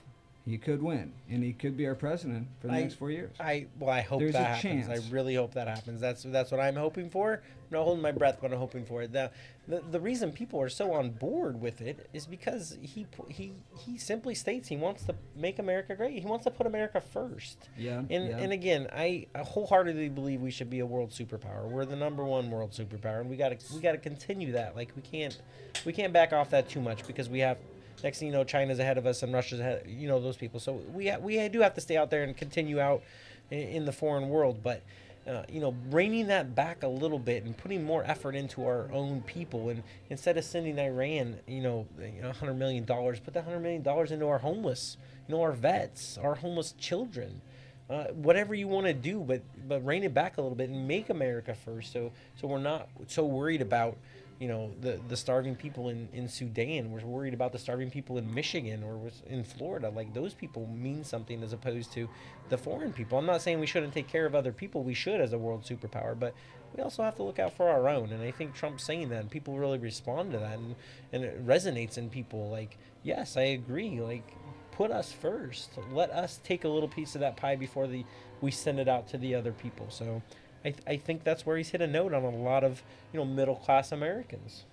he 0.45 0.57
could 0.57 0.81
win, 0.81 1.11
and 1.29 1.43
he 1.43 1.53
could 1.53 1.77
be 1.77 1.87
our 1.87 1.95
president 1.95 2.47
for 2.59 2.67
the 2.67 2.73
I, 2.73 2.81
next 2.81 2.95
four 2.95 3.11
years. 3.11 3.31
I 3.39 3.67
well, 3.79 3.89
I 3.89 4.01
hope 4.01 4.19
There's 4.19 4.33
that 4.33 4.55
happens. 4.55 4.87
Chance. 4.87 5.07
I 5.07 5.13
really 5.13 5.35
hope 5.35 5.53
that 5.53 5.67
happens. 5.67 5.99
That's 5.99 6.23
that's 6.23 6.51
what 6.51 6.59
I'm 6.59 6.75
hoping 6.75 7.09
for. 7.09 7.41
I'm 7.71 7.77
not 7.77 7.83
holding 7.85 8.01
my 8.01 8.11
breath, 8.11 8.39
but 8.41 8.51
I'm 8.51 8.57
hoping 8.57 8.83
for 8.83 9.01
it. 9.01 9.13
The, 9.13 9.31
the 9.67 9.81
the 9.91 9.99
reason 9.99 10.33
people 10.33 10.61
are 10.61 10.67
so 10.67 10.91
on 10.93 11.11
board 11.11 11.61
with 11.61 11.79
it 11.79 12.09
is 12.11 12.25
because 12.25 12.77
he 12.81 13.07
he 13.29 13.53
he 13.77 13.97
simply 13.97 14.35
states 14.35 14.67
he 14.67 14.75
wants 14.75 15.05
to 15.05 15.15
make 15.35 15.57
America 15.57 15.95
great. 15.95 16.19
He 16.19 16.25
wants 16.25 16.43
to 16.43 16.51
put 16.51 16.67
America 16.67 16.99
first. 16.99 17.69
Yeah. 17.77 17.99
And 17.99 18.09
yeah. 18.09 18.37
and 18.37 18.51
again, 18.51 18.87
I, 18.93 19.27
I 19.33 19.39
wholeheartedly 19.39 20.09
believe 20.09 20.41
we 20.41 20.51
should 20.51 20.69
be 20.69 20.79
a 20.79 20.85
world 20.85 21.11
superpower. 21.11 21.69
We're 21.69 21.85
the 21.85 21.95
number 21.95 22.25
one 22.25 22.51
world 22.51 22.71
superpower, 22.71 23.21
and 23.21 23.29
we 23.29 23.37
got 23.37 23.57
to 23.57 23.73
we 23.73 23.79
got 23.79 23.93
to 23.93 23.97
continue 23.97 24.51
that. 24.51 24.75
Like 24.75 24.91
we 24.95 25.01
can't 25.01 25.39
we 25.85 25.93
can't 25.93 26.11
back 26.11 26.33
off 26.33 26.49
that 26.49 26.67
too 26.67 26.81
much 26.81 27.07
because 27.07 27.29
we 27.29 27.39
have 27.39 27.57
Next 28.03 28.19
thing 28.19 28.29
you 28.29 28.33
know, 28.33 28.43
China's 28.43 28.79
ahead 28.79 28.97
of 28.97 29.05
us 29.05 29.21
and 29.21 29.31
Russia's 29.33 29.59
ahead. 29.59 29.85
You 29.87 30.07
know 30.07 30.19
those 30.19 30.37
people. 30.37 30.59
So 30.59 30.73
we 30.93 31.15
we 31.17 31.47
do 31.49 31.61
have 31.61 31.73
to 31.75 31.81
stay 31.81 31.97
out 31.97 32.09
there 32.09 32.23
and 32.23 32.35
continue 32.35 32.79
out 32.79 33.03
in, 33.49 33.59
in 33.59 33.85
the 33.85 33.93
foreign 33.93 34.29
world, 34.29 34.61
but. 34.63 34.81
Uh, 35.27 35.43
you 35.47 35.59
know, 35.59 35.75
reining 35.91 36.27
that 36.27 36.55
back 36.55 36.81
a 36.81 36.87
little 36.87 37.19
bit 37.19 37.43
and 37.43 37.55
putting 37.55 37.83
more 37.83 38.03
effort 38.05 38.33
into 38.33 38.65
our 38.65 38.91
own 38.91 39.21
people, 39.21 39.69
and 39.69 39.83
instead 40.09 40.35
of 40.35 40.43
sending 40.43 40.79
Iran, 40.79 41.37
you 41.45 41.61
know, 41.61 41.85
you 41.99 42.23
hundred 42.23 42.55
million 42.55 42.85
dollars, 42.85 43.19
put 43.19 43.35
that 43.35 43.43
hundred 43.43 43.59
million 43.59 43.83
dollars 43.83 44.11
into 44.11 44.25
our 44.27 44.39
homeless, 44.39 44.97
you 45.27 45.35
know, 45.35 45.41
our 45.41 45.51
vets, 45.51 46.17
our 46.17 46.33
homeless 46.33 46.71
children, 46.71 47.41
uh, 47.87 48.05
whatever 48.05 48.55
you 48.55 48.67
want 48.67 48.87
to 48.87 48.93
do, 48.93 49.19
but 49.19 49.43
but 49.67 49.85
rein 49.85 50.03
it 50.03 50.13
back 50.13 50.37
a 50.37 50.41
little 50.41 50.55
bit 50.55 50.69
and 50.71 50.87
make 50.87 51.11
America 51.11 51.53
first. 51.53 51.93
So 51.93 52.11
so 52.35 52.47
we're 52.47 52.57
not 52.57 52.89
so 53.07 53.23
worried 53.23 53.61
about 53.61 53.97
you 54.41 54.47
know 54.47 54.71
the 54.81 54.99
the 55.07 55.15
starving 55.15 55.55
people 55.55 55.89
in 55.89 56.09
in 56.13 56.27
Sudan. 56.27 56.91
We're 56.91 57.05
worried 57.05 57.35
about 57.35 57.51
the 57.51 57.59
starving 57.59 57.91
people 57.91 58.17
in 58.17 58.33
Michigan 58.33 58.81
or 58.81 59.11
in 59.27 59.43
Florida. 59.43 59.89
Like 59.89 60.15
those 60.15 60.33
people 60.33 60.67
mean 60.67 61.03
something 61.03 61.43
as 61.43 61.53
opposed 61.53 61.93
to 61.93 62.09
the 62.49 62.57
foreign 62.57 62.91
people. 62.91 63.19
I'm 63.19 63.27
not 63.27 63.43
saying 63.43 63.59
we 63.59 63.67
shouldn't 63.67 63.93
take 63.93 64.07
care 64.07 64.25
of 64.25 64.33
other 64.33 64.51
people. 64.51 64.83
We 64.83 64.95
should 64.95 65.21
as 65.21 65.31
a 65.33 65.37
world 65.37 65.63
superpower, 65.63 66.19
but 66.19 66.33
we 66.75 66.81
also 66.81 67.03
have 67.03 67.15
to 67.17 67.23
look 67.23 67.37
out 67.37 67.55
for 67.55 67.69
our 67.69 67.87
own. 67.87 68.11
And 68.11 68.23
I 68.23 68.31
think 68.31 68.55
Trump's 68.55 68.83
saying 68.83 69.09
that, 69.09 69.21
and 69.21 69.29
people 69.29 69.59
really 69.59 69.77
respond 69.77 70.31
to 70.31 70.39
that, 70.39 70.57
and 70.57 70.75
and 71.13 71.23
it 71.23 71.45
resonates 71.45 71.99
in 71.99 72.09
people. 72.09 72.49
Like 72.49 72.79
yes, 73.03 73.37
I 73.37 73.43
agree. 73.43 74.01
Like 74.01 74.27
put 74.71 74.89
us 74.89 75.13
first. 75.13 75.69
Let 75.93 76.09
us 76.09 76.39
take 76.43 76.63
a 76.63 76.69
little 76.69 76.89
piece 76.89 77.13
of 77.13 77.21
that 77.21 77.37
pie 77.37 77.57
before 77.57 77.85
the 77.85 78.03
we 78.41 78.49
send 78.49 78.79
it 78.79 78.87
out 78.87 79.07
to 79.09 79.19
the 79.19 79.35
other 79.35 79.51
people. 79.51 79.85
So 79.91 80.23
I, 80.63 80.71
th- 80.71 80.83
I 80.87 80.97
think 80.97 81.23
that's 81.23 81.45
where 81.45 81.57
he's 81.57 81.69
hit 81.69 81.81
a 81.81 81.87
note 81.87 82.13
on 82.13 82.23
a 82.23 82.29
lot 82.29 82.63
of 82.63 82.83
you 83.13 83.19
know 83.19 83.25
middle 83.25 83.55
class 83.55 83.91
Americans. 83.91 84.65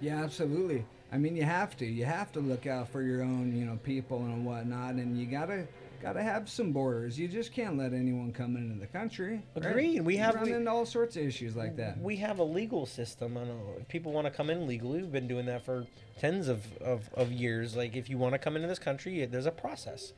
Yeah, 0.00 0.22
absolutely. 0.22 0.84
I 1.12 1.18
mean, 1.18 1.36
you 1.36 1.44
have 1.44 1.76
to. 1.78 1.86
You 1.86 2.04
have 2.04 2.32
to 2.32 2.40
look 2.40 2.66
out 2.66 2.88
for 2.88 3.02
your 3.02 3.22
own, 3.22 3.56
you 3.56 3.64
know, 3.64 3.78
people 3.84 4.18
and 4.18 4.44
whatnot, 4.44 4.94
and 4.94 5.18
you 5.18 5.26
gotta 5.26 5.66
gotta 6.02 6.22
have 6.22 6.48
some 6.48 6.72
borders. 6.72 7.18
You 7.18 7.28
just 7.28 7.52
can't 7.52 7.78
let 7.78 7.92
anyone 7.92 8.32
come 8.32 8.56
into 8.56 8.78
the 8.78 8.86
country. 8.86 9.42
Agreed. 9.54 9.98
Right? 9.98 10.04
We 10.04 10.16
have 10.16 10.34
run 10.34 10.44
we, 10.44 10.52
into 10.52 10.70
all 10.70 10.84
sorts 10.84 11.16
of 11.16 11.22
issues 11.22 11.56
like 11.56 11.76
that. 11.76 11.98
We 12.00 12.16
have 12.16 12.38
a 12.38 12.44
legal 12.44 12.86
system. 12.86 13.36
I 13.36 13.44
know 13.44 13.74
uh, 13.76 13.80
if 13.80 13.88
people 13.88 14.12
want 14.12 14.26
to 14.26 14.30
come 14.30 14.50
in 14.50 14.66
legally. 14.66 15.00
We've 15.00 15.12
been 15.12 15.28
doing 15.28 15.46
that 15.46 15.64
for 15.64 15.86
tens 16.18 16.48
of, 16.48 16.64
of, 16.78 17.08
of 17.14 17.32
years. 17.32 17.76
Like 17.76 17.96
if 17.96 18.10
you 18.10 18.18
want 18.18 18.34
to 18.34 18.38
come 18.38 18.56
into 18.56 18.68
this 18.68 18.78
country, 18.78 19.24
there's 19.26 19.46
a 19.46 19.50
process 19.50 20.12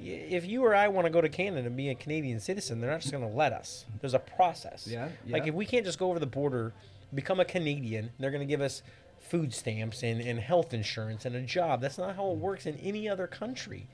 if 0.00 0.46
you 0.46 0.64
or 0.64 0.74
I 0.74 0.88
want 0.88 1.06
to 1.06 1.10
go 1.10 1.20
to 1.20 1.28
Canada 1.28 1.66
and 1.66 1.76
be 1.76 1.90
a 1.90 1.94
Canadian 1.94 2.40
citizen, 2.40 2.80
they're 2.80 2.90
not 2.90 3.00
just 3.00 3.12
going 3.12 3.28
to 3.28 3.34
let 3.36 3.52
us. 3.52 3.84
There's 4.00 4.14
a 4.14 4.18
process. 4.18 4.86
Yeah, 4.86 5.08
yeah. 5.26 5.32
Like 5.32 5.46
if 5.46 5.54
we 5.54 5.66
can't 5.66 5.84
just 5.84 5.98
go 5.98 6.10
over 6.10 6.18
the 6.18 6.26
border, 6.26 6.72
become 7.14 7.40
a 7.40 7.44
Canadian, 7.44 8.10
they're 8.18 8.30
going 8.30 8.46
to 8.46 8.46
give 8.46 8.60
us 8.60 8.82
food 9.20 9.54
stamps 9.54 10.02
and, 10.02 10.20
and 10.20 10.38
health 10.40 10.74
insurance 10.74 11.24
and 11.24 11.36
a 11.36 11.42
job. 11.42 11.80
That's 11.80 11.98
not 11.98 12.16
how 12.16 12.30
it 12.30 12.38
works 12.38 12.66
in 12.66 12.76
any 12.78 13.08
other 13.08 13.26
country. 13.26 13.88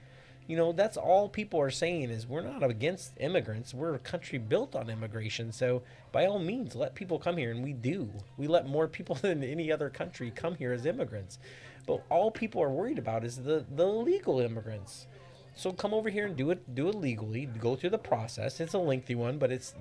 You 0.47 0.57
know, 0.57 0.73
that's 0.73 0.97
all 0.97 1.29
people 1.29 1.61
are 1.61 1.71
saying 1.71 2.09
is 2.09 2.27
we're 2.27 2.41
not 2.41 2.63
against 2.63 3.13
immigrants. 3.21 3.75
We're 3.75 3.95
a 3.95 3.99
country 3.99 4.39
built 4.39 4.75
on 4.75 4.89
immigration. 4.89 5.53
So 5.53 5.83
by 6.11 6.25
all 6.25 6.39
means, 6.39 6.75
let 6.75 6.95
people 6.95 7.19
come 7.19 7.37
here, 7.37 7.51
and 7.51 7.63
we 7.63 7.75
do. 7.75 8.11
We 8.39 8.47
let 8.47 8.67
more 8.67 8.89
people 8.89 9.15
than 9.21 9.45
any 9.45 9.71
other 9.71 9.91
country 9.91 10.33
come 10.35 10.55
here 10.55 10.73
as 10.73 10.87
immigrants. 10.87 11.39
But 11.87 12.03
all 12.09 12.31
people 12.31 12.63
are 12.63 12.71
worried 12.71 12.99
about 12.99 13.25
is 13.25 13.37
the 13.37 13.65
the 13.75 13.85
illegal 13.85 14.41
immigrants. 14.41 15.07
So 15.59 15.73
come 15.73 15.93
over 15.93 16.09
here 16.09 16.25
and 16.25 16.37
do 16.37 16.53
it 16.53 16.77
do 16.77 16.89
it 16.89 16.95
legally. 16.95 17.47
Go 17.47 17.75
through 17.75 17.91
the 17.91 17.99
process. 17.99 18.61
It's 18.61 18.75
a 18.75 18.79
lengthy 18.79 19.17
one, 19.17 19.39
but 19.39 19.51
it's 19.51 19.75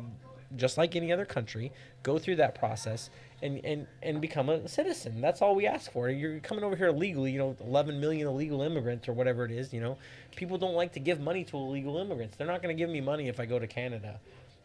just 0.55 0.75
like 0.75 0.95
any 0.95 1.11
other 1.13 1.23
country. 1.23 1.71
Go 2.01 2.17
through 2.17 2.37
that 2.37 2.55
process 2.55 3.11
and 3.43 3.63
and 3.63 3.85
and 4.01 4.19
become 4.19 4.49
a 4.49 4.67
citizen. 4.67 5.21
That's 5.21 5.39
all 5.39 5.53
we 5.53 5.67
ask 5.67 5.91
for. 5.91 6.09
You're 6.09 6.39
coming 6.39 6.63
over 6.63 6.75
here 6.75 6.87
illegally. 6.87 7.31
You 7.31 7.37
know, 7.37 7.57
11 7.63 7.99
million 7.99 8.27
illegal 8.27 8.63
immigrants 8.63 9.07
or 9.07 9.13
whatever 9.13 9.45
it 9.45 9.51
is. 9.51 9.71
You 9.71 9.81
know, 9.81 9.97
people 10.35 10.57
don't 10.57 10.73
like 10.73 10.93
to 10.93 10.99
give 10.99 11.19
money 11.19 11.43
to 11.43 11.57
illegal 11.57 11.97
immigrants. 11.97 12.37
They're 12.37 12.47
not 12.47 12.63
going 12.63 12.75
to 12.75 12.81
give 12.83 12.89
me 12.89 12.99
money 12.99 13.27
if 13.27 13.39
I 13.39 13.45
go 13.45 13.59
to 13.59 13.67
Canada. 13.67 14.19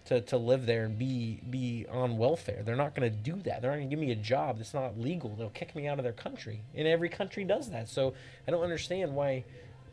To, 0.06 0.20
to 0.20 0.36
live 0.36 0.66
there 0.66 0.86
and 0.86 0.98
be 0.98 1.40
be 1.48 1.86
on 1.88 2.16
welfare. 2.16 2.62
They're 2.64 2.74
not 2.74 2.96
going 2.96 3.08
to 3.08 3.16
do 3.16 3.36
that. 3.42 3.62
They're 3.62 3.70
not 3.70 3.76
going 3.76 3.88
to 3.88 3.94
give 3.94 4.04
me 4.04 4.10
a 4.10 4.16
job 4.16 4.56
that's 4.56 4.74
not 4.74 4.98
legal. 4.98 5.36
They'll 5.36 5.50
kick 5.50 5.76
me 5.76 5.86
out 5.86 5.98
of 5.98 6.02
their 6.02 6.12
country. 6.12 6.62
And 6.74 6.88
every 6.88 7.08
country 7.08 7.44
does 7.44 7.70
that. 7.70 7.88
So 7.88 8.14
I 8.48 8.50
don't 8.50 8.64
understand 8.64 9.14
why 9.14 9.44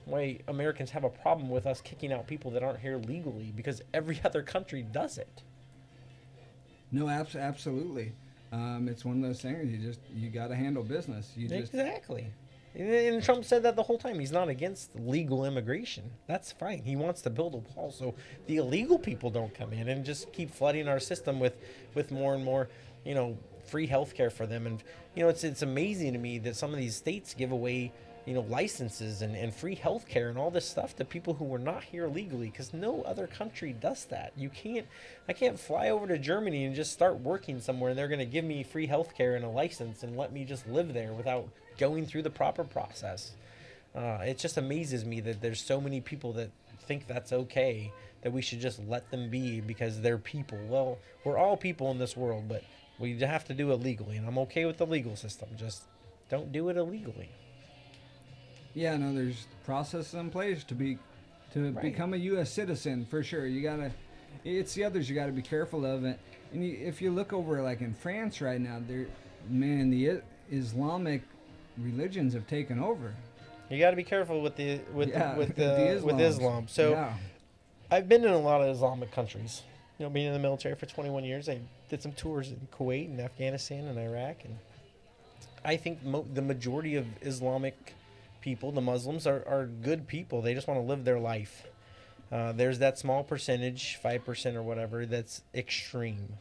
why 0.09 0.39
Americans 0.47 0.89
have 0.91 1.03
a 1.03 1.09
problem 1.09 1.49
with 1.49 1.65
us 1.65 1.81
kicking 1.81 2.11
out 2.11 2.27
people 2.27 2.51
that 2.51 2.63
aren't 2.63 2.79
here 2.79 2.97
legally 2.97 3.53
because 3.55 3.81
every 3.93 4.19
other 4.25 4.41
country 4.41 4.83
does 4.83 5.17
it. 5.17 5.43
No, 6.91 7.07
abs- 7.07 7.35
absolutely. 7.35 8.13
Um, 8.51 8.87
it's 8.89 9.05
one 9.05 9.17
of 9.17 9.21
those 9.21 9.41
things 9.41 9.71
you 9.71 9.77
just 9.77 9.99
you 10.13 10.29
got 10.29 10.47
to 10.47 10.55
handle 10.55 10.83
business. 10.83 11.31
You 11.35 11.47
just 11.47 11.73
exactly. 11.73 12.27
And, 12.75 12.89
and 12.89 13.23
Trump 13.23 13.45
said 13.45 13.63
that 13.63 13.75
the 13.75 13.83
whole 13.83 13.97
time. 13.97 14.19
He's 14.19 14.31
not 14.31 14.49
against 14.49 14.95
legal 14.95 15.45
immigration. 15.45 16.09
That's 16.27 16.51
fine. 16.51 16.83
He 16.83 16.95
wants 16.95 17.21
to 17.23 17.29
build 17.29 17.53
a 17.53 17.57
wall 17.57 17.91
so 17.91 18.15
the 18.47 18.57
illegal 18.57 18.97
people 18.97 19.29
don't 19.29 19.53
come 19.53 19.73
in 19.73 19.87
and 19.87 20.03
just 20.03 20.31
keep 20.33 20.51
flooding 20.51 20.87
our 20.87 20.99
system 20.99 21.39
with 21.39 21.57
with 21.93 22.11
more 22.11 22.33
and 22.33 22.43
more, 22.43 22.69
you 23.05 23.13
know, 23.13 23.37
free 23.67 23.85
health 23.85 24.15
care 24.15 24.29
for 24.31 24.47
them. 24.47 24.65
And 24.65 24.83
you 25.15 25.23
know, 25.23 25.29
it's 25.29 25.43
it's 25.43 25.61
amazing 25.61 26.13
to 26.13 26.19
me 26.19 26.39
that 26.39 26.55
some 26.55 26.71
of 26.71 26.77
these 26.77 26.95
states 26.95 27.35
give 27.35 27.51
away 27.51 27.91
you 28.29 28.35
know 28.35 28.45
licenses 28.47 29.23
and, 29.23 29.35
and 29.35 29.51
free 29.51 29.73
health 29.73 30.07
care 30.07 30.29
and 30.29 30.37
all 30.37 30.51
this 30.51 30.69
stuff 30.69 30.95
to 30.95 31.03
people 31.03 31.33
who 31.33 31.45
were 31.45 31.57
not 31.57 31.83
here 31.83 32.07
legally 32.07 32.51
because 32.51 32.75
no 32.75 33.01
other 33.01 33.25
country 33.25 33.73
does 33.73 34.05
that. 34.05 34.33
You 34.37 34.49
can't 34.49 34.85
i 35.27 35.33
can't 35.33 35.59
fly 35.59 35.89
over 35.89 36.05
to 36.05 36.19
germany 36.19 36.65
and 36.65 36.75
just 36.75 36.93
start 36.93 37.19
working 37.21 37.59
somewhere 37.59 37.89
and 37.89 37.97
they're 37.97 38.07
going 38.07 38.19
to 38.19 38.25
give 38.27 38.45
me 38.45 38.61
free 38.61 38.85
health 38.85 39.15
care 39.15 39.35
and 39.35 39.43
a 39.43 39.49
license 39.49 40.03
and 40.03 40.15
let 40.15 40.31
me 40.31 40.45
just 40.45 40.67
live 40.67 40.93
there 40.93 41.11
without 41.11 41.49
going 41.79 42.05
through 42.05 42.21
the 42.21 42.29
proper 42.29 42.63
process. 42.63 43.31
Uh, 43.95 44.19
it 44.23 44.37
just 44.37 44.57
amazes 44.57 45.03
me 45.03 45.19
that 45.21 45.41
there's 45.41 45.59
so 45.59 45.81
many 45.81 45.99
people 45.99 46.31
that 46.33 46.51
think 46.81 47.07
that's 47.07 47.33
okay 47.33 47.91
that 48.21 48.31
we 48.31 48.43
should 48.43 48.59
just 48.59 48.79
let 48.87 49.09
them 49.09 49.31
be 49.31 49.59
because 49.59 50.01
they're 50.01 50.19
people. 50.19 50.59
Well 50.67 50.99
we're 51.23 51.39
all 51.39 51.57
people 51.57 51.89
in 51.89 51.97
this 51.97 52.15
world 52.15 52.47
but 52.47 52.63
we 52.99 53.17
have 53.21 53.45
to 53.45 53.55
do 53.55 53.71
it 53.71 53.77
legally 53.77 54.17
and 54.17 54.27
i'm 54.27 54.37
okay 54.37 54.65
with 54.65 54.77
the 54.77 54.85
legal 54.85 55.15
system. 55.15 55.49
Just 55.57 55.85
don't 56.29 56.51
do 56.51 56.69
it 56.69 56.77
illegally 56.77 57.31
yeah, 58.73 58.95
no, 58.97 59.13
there's 59.13 59.47
processes 59.65 60.13
in 60.13 60.29
place 60.29 60.63
to 60.65 60.75
be 60.75 60.97
to 61.53 61.71
right. 61.71 61.81
become 61.81 62.13
a 62.13 62.17
U.S. 62.17 62.51
citizen 62.51 63.05
for 63.05 63.23
sure. 63.23 63.45
You 63.45 63.61
gotta. 63.61 63.91
It's 64.45 64.73
the 64.73 64.83
others 64.83 65.09
you 65.09 65.15
got 65.15 65.25
to 65.25 65.31
be 65.31 65.41
careful 65.41 65.85
of, 65.85 66.03
and, 66.03 66.17
and 66.53 66.63
you, 66.63 66.77
if 66.81 67.01
you 67.01 67.11
look 67.11 67.33
over 67.33 67.61
like 67.61 67.81
in 67.81 67.93
France 67.93 68.41
right 68.41 68.61
now, 68.61 68.79
there, 68.87 69.07
man, 69.49 69.89
the 69.89 70.21
Islamic 70.51 71.23
religions 71.77 72.33
have 72.33 72.47
taken 72.47 72.79
over. 72.79 73.13
You 73.69 73.79
got 73.79 73.91
to 73.91 73.95
be 73.95 74.03
careful 74.03 74.41
with 74.41 74.55
the 74.55 74.79
with 74.93 75.09
yeah, 75.09 75.33
the, 75.33 75.39
with 75.39 75.47
the, 75.55 75.99
the 75.99 76.01
with 76.03 76.19
Islam. 76.19 76.67
So, 76.67 76.91
yeah. 76.91 77.13
I've 77.91 78.07
been 78.07 78.23
in 78.23 78.31
a 78.31 78.39
lot 78.39 78.61
of 78.61 78.75
Islamic 78.75 79.11
countries. 79.11 79.63
You 79.97 80.05
know, 80.05 80.09
being 80.09 80.27
in 80.27 80.33
the 80.33 80.39
military 80.39 80.75
for 80.75 80.85
21 80.85 81.23
years, 81.25 81.49
I 81.49 81.59
did 81.89 82.01
some 82.01 82.13
tours 82.13 82.49
in 82.49 82.67
Kuwait 82.71 83.07
and 83.07 83.19
Afghanistan 83.19 83.85
and 83.85 83.99
Iraq, 83.99 84.45
and 84.45 84.57
I 85.65 85.75
think 85.75 86.03
mo- 86.03 86.25
the 86.33 86.41
majority 86.41 86.95
of 86.95 87.05
Islamic 87.21 87.95
people, 88.41 88.71
the 88.71 88.81
Muslims, 88.81 89.25
are, 89.27 89.43
are 89.47 89.65
good 89.65 90.07
people. 90.07 90.41
They 90.41 90.53
just 90.53 90.67
want 90.67 90.79
to 90.79 90.85
live 90.85 91.05
their 91.05 91.19
life. 91.19 91.65
Uh, 92.31 92.51
there's 92.51 92.79
that 92.79 92.97
small 92.97 93.23
percentage, 93.23 93.97
5% 94.03 94.55
or 94.55 94.61
whatever, 94.63 95.05
that's 95.05 95.41
extreme. 95.55 96.33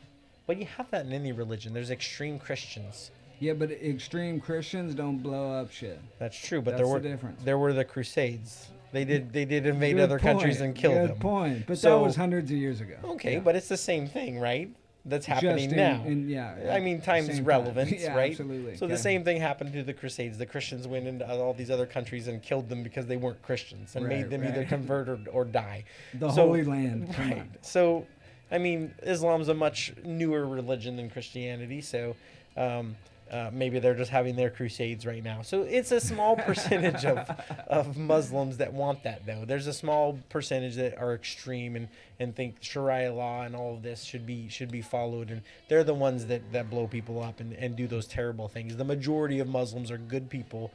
But 0.46 0.58
you 0.58 0.66
have 0.76 0.90
that 0.90 1.06
in 1.06 1.12
any 1.12 1.32
religion. 1.32 1.72
There's 1.72 1.90
extreme 1.90 2.38
Christians. 2.38 3.10
Yeah, 3.40 3.52
but 3.52 3.70
extreme 3.70 4.40
Christians 4.40 4.94
don't 4.94 5.18
blow 5.18 5.52
up 5.52 5.70
shit. 5.70 6.00
That's 6.18 6.36
true, 6.38 6.60
but 6.60 6.72
That's 6.72 6.82
there 6.82 6.88
were 6.92 6.98
the 7.00 7.08
difference. 7.08 7.42
there 7.44 7.58
were 7.58 7.72
the 7.72 7.84
Crusades. 7.84 8.68
They 8.90 9.04
did 9.04 9.32
they 9.32 9.44
did 9.44 9.64
invade 9.66 9.96
Good 9.96 10.02
other 10.02 10.18
countries 10.18 10.60
and 10.60 10.74
kill 10.74 10.92
Good 10.92 11.10
them. 11.10 11.18
point. 11.18 11.66
But 11.66 11.78
So- 11.78 11.98
that 11.98 12.04
was 12.04 12.16
hundreds 12.16 12.50
of 12.50 12.56
years 12.56 12.80
ago. 12.80 12.96
Okay, 13.04 13.34
Yeah. 13.34 13.40
but 13.40 13.54
it's 13.54 13.68
the 13.68 13.76
same 13.76 14.08
thing, 14.08 14.40
right? 14.40 14.70
That's 15.08 15.26
happening 15.26 15.70
in- 15.70 15.76
now. 15.76 16.04
in- 16.04 16.28
yeah, 16.28 16.72
I 16.72 16.80
mean, 16.80 17.00
time's 17.00 17.26
same 17.28 17.36
time. 17.36 17.44
relevance, 17.44 17.90
Yeah, 18.02 18.14
right? 18.16 18.30
absolutely. 18.30 18.76
So 18.76 18.86
the 18.86 18.96
same 18.98 19.24
thing 19.24 19.40
happened 19.40 19.72
to 19.72 19.82
the 19.82 19.92
Crusades. 19.94 20.38
The 20.38 20.46
Christians 20.46 20.86
went 20.86 21.06
into 21.06 21.28
all 21.28 21.54
these 21.54 21.70
other 21.70 21.86
countries 21.86 22.28
and 22.28 22.42
killed 22.42 22.68
them 22.68 22.82
because 22.82 23.06
they 23.06 23.16
weren't 23.16 23.40
Christians 23.42 23.96
and 23.96 24.06
made 24.06 24.22
Right, 24.22 24.30
them 24.30 24.44
either 24.44 24.60
right. 24.60 24.68
convert 24.76 25.08
or, 25.08 25.18
or 25.32 25.44
die. 25.44 25.84
The 26.14 26.30
So- 26.30 26.46
Holy 26.46 26.64
Land. 26.64 27.14
Right. 27.18 27.38
on. 27.38 27.50
So, 27.62 28.06
I 28.50 28.58
mean, 28.58 28.94
Islam's 29.02 29.48
a 29.48 29.54
much 29.54 29.92
newer 30.04 30.46
religion 30.46 30.96
than 30.96 31.10
Christianity. 31.10 31.80
So, 31.80 32.16
um, 32.56 32.96
uh, 33.30 33.50
maybe 33.52 33.78
they're 33.78 33.94
just 33.94 34.10
having 34.10 34.36
their 34.36 34.50
crusades 34.50 35.06
right 35.06 35.22
now. 35.22 35.42
So 35.42 35.62
it's 35.62 35.92
a 35.92 36.00
small 36.00 36.36
percentage 36.48 37.04
of, 37.04 37.30
of 37.66 37.96
Muslims 37.96 38.56
that 38.58 38.72
want 38.72 39.02
that, 39.04 39.26
though. 39.26 39.44
There's 39.44 39.66
a 39.66 39.72
small 39.72 40.18
percentage 40.28 40.76
that 40.76 40.98
are 40.98 41.14
extreme 41.14 41.76
and, 41.76 41.88
and 42.18 42.34
think 42.34 42.56
Sharia 42.60 43.12
law 43.12 43.42
and 43.42 43.54
all 43.54 43.74
of 43.74 43.82
this 43.82 44.02
should 44.02 44.26
be 44.26 44.48
should 44.48 44.70
be 44.70 44.82
followed, 44.82 45.30
and 45.30 45.42
they're 45.68 45.84
the 45.84 45.94
ones 45.94 46.26
that, 46.26 46.52
that 46.52 46.70
blow 46.70 46.86
people 46.86 47.22
up 47.22 47.40
and, 47.40 47.52
and 47.54 47.76
do 47.76 47.86
those 47.86 48.06
terrible 48.06 48.48
things. 48.48 48.76
The 48.76 48.84
majority 48.84 49.40
of 49.40 49.48
Muslims 49.48 49.90
are 49.90 49.98
good 49.98 50.30
people. 50.30 50.72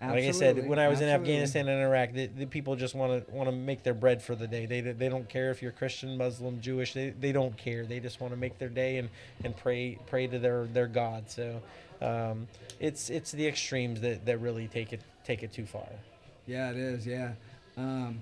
Like 0.00 0.24
I 0.24 0.30
said, 0.32 0.68
when 0.68 0.78
I 0.78 0.88
was 0.88 1.00
in. 1.00 1.08
Afghanistan 1.08 1.68
and 1.68 1.80
Iraq, 1.80 2.12
the, 2.12 2.26
the 2.26 2.44
people 2.44 2.76
just 2.76 2.94
want 2.94 3.26
to 3.26 3.32
want 3.32 3.48
to 3.48 3.56
make 3.56 3.82
their 3.82 3.94
bread 3.94 4.20
for 4.20 4.34
the 4.34 4.46
day. 4.46 4.66
They 4.66 4.82
they 4.82 5.08
don't 5.08 5.26
care 5.26 5.50
if 5.50 5.62
you're 5.62 5.72
Christian, 5.72 6.18
Muslim, 6.18 6.60
Jewish. 6.60 6.92
They, 6.92 7.10
they 7.10 7.32
don't 7.32 7.56
care. 7.56 7.86
They 7.86 7.98
just 7.98 8.20
want 8.20 8.34
to 8.34 8.36
make 8.36 8.58
their 8.58 8.68
day 8.68 8.98
and, 8.98 9.08
and 9.42 9.56
pray 9.56 9.98
pray 10.06 10.26
to 10.26 10.38
their 10.38 10.66
their 10.66 10.86
God. 10.86 11.30
So 11.30 11.62
um, 12.02 12.46
it's 12.80 13.10
it's 13.10 13.32
the 13.32 13.46
extremes 13.46 14.00
that, 14.02 14.26
that 14.26 14.38
really 14.38 14.68
take 14.68 14.92
it 14.92 15.00
take 15.24 15.42
it 15.42 15.52
too 15.52 15.66
far. 15.66 15.88
Yeah, 16.46 16.70
it 16.70 16.76
is. 16.76 17.06
Yeah. 17.06 17.32
Um, 17.76 18.20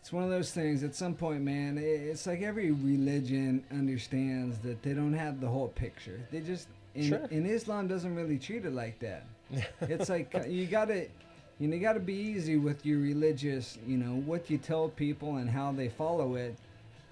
it's 0.00 0.12
one 0.12 0.22
of 0.24 0.30
those 0.30 0.52
things. 0.52 0.82
At 0.82 0.94
some 0.94 1.14
point, 1.14 1.42
man, 1.42 1.78
i- 1.78 1.82
it's 1.82 2.26
like 2.26 2.40
every 2.42 2.70
religion 2.70 3.64
understands 3.72 4.58
that 4.58 4.82
they 4.82 4.92
don't 4.94 5.12
have 5.12 5.40
the 5.40 5.48
whole 5.48 5.68
picture. 5.68 6.20
They 6.30 6.40
just, 6.40 6.68
in, 6.94 7.08
Sure. 7.08 7.26
in 7.30 7.44
Islam, 7.44 7.88
doesn't 7.88 8.14
really 8.14 8.38
treat 8.38 8.64
it 8.64 8.72
like 8.72 8.98
that. 9.00 9.24
it's 9.82 10.08
like 10.08 10.34
uh, 10.34 10.44
you 10.46 10.66
gotta, 10.66 11.08
you 11.58 11.68
know, 11.68 11.74
you 11.74 11.80
gotta 11.82 12.00
be 12.00 12.14
easy 12.14 12.56
with 12.56 12.86
your 12.86 13.00
religious, 13.00 13.78
you 13.86 13.96
know, 13.96 14.20
what 14.26 14.48
you 14.48 14.58
tell 14.58 14.88
people 14.88 15.36
and 15.36 15.50
how 15.50 15.72
they 15.72 15.88
follow 15.88 16.36
it. 16.36 16.56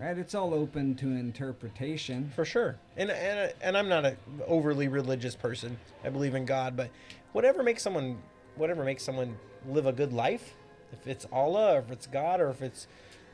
Right? 0.04 0.18
It's 0.18 0.34
all 0.34 0.52
open 0.52 0.96
to 0.96 1.06
interpretation. 1.06 2.30
For 2.34 2.44
sure. 2.44 2.76
And 2.98 3.10
and 3.10 3.54
and 3.62 3.74
I'm 3.74 3.88
not 3.88 4.04
a 4.04 4.16
overly 4.46 4.88
religious 4.88 5.34
person. 5.34 5.78
I 6.04 6.10
believe 6.10 6.34
in 6.34 6.44
God, 6.44 6.76
but 6.76 6.90
whatever 7.32 7.62
makes 7.62 7.82
someone 7.82 8.18
whatever 8.56 8.84
makes 8.84 9.02
someone 9.02 9.38
live 9.66 9.86
a 9.86 9.92
good 9.92 10.12
life, 10.12 10.52
if 10.92 11.06
it's 11.06 11.26
Allah 11.32 11.76
or 11.76 11.78
if 11.78 11.90
it's 11.90 12.06
God 12.06 12.42
or 12.42 12.50
if 12.50 12.60
it's 12.60 12.86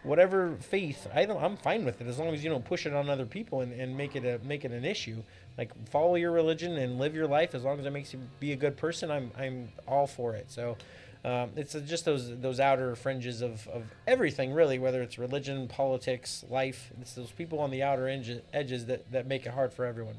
whatever 0.04 0.54
faith, 0.60 1.08
I 1.12 1.22
I'm 1.22 1.56
fine 1.56 1.84
with 1.84 2.00
it 2.00 2.06
as 2.06 2.20
long 2.20 2.32
as 2.32 2.44
you 2.44 2.50
don't 2.50 2.64
push 2.64 2.86
it 2.86 2.94
on 2.94 3.10
other 3.10 3.26
people 3.26 3.62
and, 3.62 3.72
and 3.72 3.96
make 3.96 4.14
it 4.14 4.24
a 4.24 4.38
make 4.46 4.64
it 4.64 4.70
an 4.70 4.84
issue. 4.84 5.24
Like 5.58 5.72
follow 5.88 6.14
your 6.14 6.30
religion 6.30 6.76
and 6.76 7.00
live 7.00 7.16
your 7.16 7.26
life 7.26 7.56
as 7.56 7.64
long 7.64 7.80
as 7.80 7.86
it 7.86 7.90
makes 7.90 8.12
you 8.12 8.20
be 8.38 8.52
a 8.52 8.56
good 8.56 8.76
person, 8.76 9.10
I'm 9.10 9.32
I'm 9.36 9.70
all 9.88 10.06
for 10.06 10.36
it. 10.36 10.52
So 10.52 10.76
um, 11.24 11.50
it's 11.56 11.74
just 11.86 12.06
those 12.06 12.38
those 12.40 12.60
outer 12.60 12.96
fringes 12.96 13.42
of, 13.42 13.68
of 13.68 13.84
everything 14.06 14.52
really, 14.52 14.78
whether 14.78 15.02
it's 15.02 15.18
religion, 15.18 15.68
politics, 15.68 16.44
life. 16.48 16.90
It's 17.00 17.12
those 17.12 17.30
people 17.30 17.58
on 17.58 17.70
the 17.70 17.82
outer 17.82 18.08
edge, 18.08 18.30
edges 18.52 18.86
that, 18.86 19.10
that 19.12 19.26
make 19.26 19.44
it 19.44 19.52
hard 19.52 19.72
for 19.72 19.84
everyone. 19.84 20.14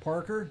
Parker, 0.00 0.50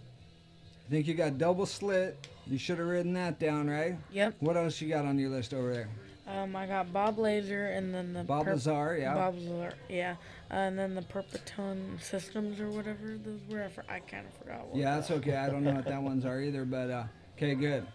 I 0.88 0.90
think 0.90 1.08
you 1.08 1.16
got 1.16 1.38
double 1.38 1.66
slit. 1.66 2.28
You 2.46 2.58
should 2.58 2.78
have 2.78 2.88
written 2.88 3.14
that 3.14 3.40
down, 3.40 3.70
right? 3.70 3.98
Yep. 4.14 4.36
What 4.40 4.56
else 4.56 4.80
you 4.80 4.88
got 4.88 5.06
on 5.06 5.20
your 5.20 5.30
list 5.30 5.54
over 5.54 5.74
there? 5.74 5.90
Um, 6.28 6.56
I 6.56 6.66
got 6.66 6.92
Bob 6.92 7.18
Laser 7.20 7.68
and 7.68 7.94
then 7.94 8.14
the 8.14 8.24
Bob 8.24 8.46
perp- 8.46 8.54
Lazar, 8.54 8.98
yeah. 9.00 9.14
Bob 9.14 9.36
Lazar, 9.36 9.74
yeah. 9.90 10.16
Uh, 10.52 10.56
and 10.56 10.80
then 10.80 10.96
the 10.96 11.02
Perpetuum 11.02 11.98
Systems 12.02 12.60
or 12.60 12.70
whatever 12.70 13.18
those 13.18 13.40
were. 13.50 13.64
I, 13.64 13.68
for, 13.70 13.84
I 13.90 14.00
kind 14.00 14.26
of 14.26 14.34
forgot. 14.34 14.68
What 14.68 14.78
Yeah, 14.78 14.96
that's 14.96 15.12
okay. 15.12 15.36
I 15.36 15.50
don't 15.50 15.64
know 15.64 15.74
what 15.74 15.86
that 15.86 16.02
ones 16.02 16.26
are 16.26 16.42
either, 16.42 16.66
but 16.66 16.90
uh, 16.90 17.04
okay, 17.38 17.56
good. 17.56 17.86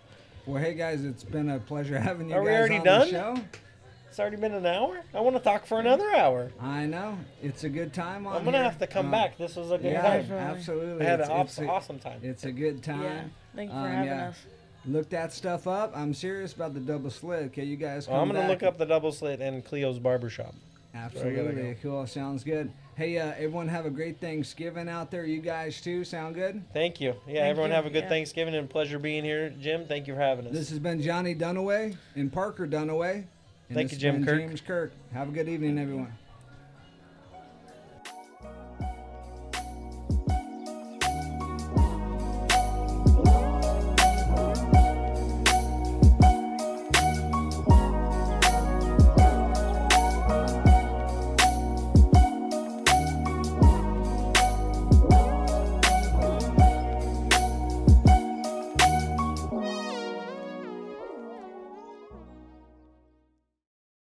Well, 0.47 0.61
hey 0.63 0.75
guys, 0.75 1.05
it's 1.05 1.23
been 1.25 1.51
a 1.51 1.59
pleasure 1.59 1.99
having 1.99 2.29
you 2.29 2.35
Are 2.35 2.43
we 2.43 2.51
guys 2.51 2.59
already 2.59 2.79
on 2.79 2.85
done? 2.85 3.01
the 3.01 3.11
show. 3.11 3.37
It's 4.09 4.21
already 4.21 4.37
been 4.37 4.53
an 4.53 4.67
hour. 4.67 5.01
I 5.15 5.21
want 5.21 5.37
to 5.37 5.43
talk 5.43 5.65
for 5.65 5.81
another 5.81 6.11
hour. 6.15 6.51
I 6.61 6.85
know 6.85 7.17
it's 7.43 7.65
a 7.65 7.69
good 7.69 7.95
time 7.95 8.27
on 8.27 8.37
I'm 8.37 8.45
gonna 8.45 8.59
here. 8.59 8.65
have 8.65 8.79
to 8.81 8.87
come 8.87 9.09
Uh, 9.09 9.11
back. 9.13 9.39
This 9.39 9.57
was 9.57 9.71
a 9.71 9.79
good 9.79 9.93
Yeah, 9.93 10.03
time. 10.03 10.21
Definitely. 10.23 10.45
absolutely. 10.59 11.07
I 11.07 11.09
had 11.09 11.21
it's, 11.21 11.29
an 11.31 11.37
it's 11.37 11.51
awesome, 11.53 11.67
a, 11.67 11.71
awesome 11.73 11.99
time. 11.99 12.21
it's 12.23 12.45
a 12.45 12.53
good 12.53 12.83
time. 12.83 13.03
Yeah. 13.03 13.23
Thanks 13.55 13.73
for 13.73 13.79
Um, 13.79 13.87
having 13.87 14.07
yeah. 14.11 14.29
us. 14.29 14.37
Look 14.85 15.09
that 15.11 15.33
stuff 15.33 15.67
up. 15.69 15.93
I'm 15.97 16.13
serious 16.13 16.53
about 16.53 16.75
the 16.75 16.81
double 16.81 17.09
slit. 17.11 17.45
Okay, 17.45 17.65
you 17.65 17.77
guys. 17.77 18.09
Well, 18.09 18.21
I'm 18.21 18.27
gonna 18.27 18.41
back. 18.41 18.49
look 18.51 18.63
up 18.65 18.77
the 18.79 18.85
double 18.85 19.13
slit 19.13 19.41
and 19.41 19.65
Cleo's 19.65 19.99
barbershop. 20.01 20.55
Absolutely 20.95 21.77
cool. 21.83 22.07
Sounds 22.07 22.45
good. 22.45 22.71
Hey, 22.95 23.19
uh, 23.19 23.33
everyone, 23.33 23.69
have 23.69 23.87
a 23.87 23.91
great 23.91 24.21
Thanksgiving 24.21 24.89
out 24.89 25.11
there. 25.11 25.25
You 25.25 25.41
guys 25.41 25.81
too. 25.81 26.05
Sound 26.05 26.35
good? 26.35 26.63
Thank 26.75 27.01
you. 27.01 27.15
Yeah, 27.27 27.41
Thank 27.41 27.51
everyone 27.51 27.71
you. 27.71 27.77
have 27.77 27.87
a 27.87 27.91
good 27.91 28.05
Yeah. 28.05 28.09
Thanksgiving 28.11 28.55
and 28.55 28.69
pleasure 28.69 28.99
being 28.99 29.25
here. 29.25 29.51
Jim, 29.59 29.87
thank 29.87 30.07
you 30.07 30.15
for 30.15 30.21
having 30.21 30.47
us. 30.47 30.53
This 30.53 30.69
has 30.69 30.79
been 30.79 31.01
Johnny 31.01 31.35
Dunaway 31.35 31.97
and 32.15 32.31
Parker 32.31 32.67
Dunaway. 32.67 33.15
And 33.15 33.77
Thank 33.77 33.89
this 33.91 33.93
you, 33.93 33.99
Jim 34.01 34.17
been 34.17 34.25
Kirk. 34.27 34.39
James 34.41 34.61
Kirk. 34.61 34.93
Have 35.15 35.29
a 35.31 35.33
good 35.33 35.49
evening, 35.49 35.79
everyone. 35.79 36.13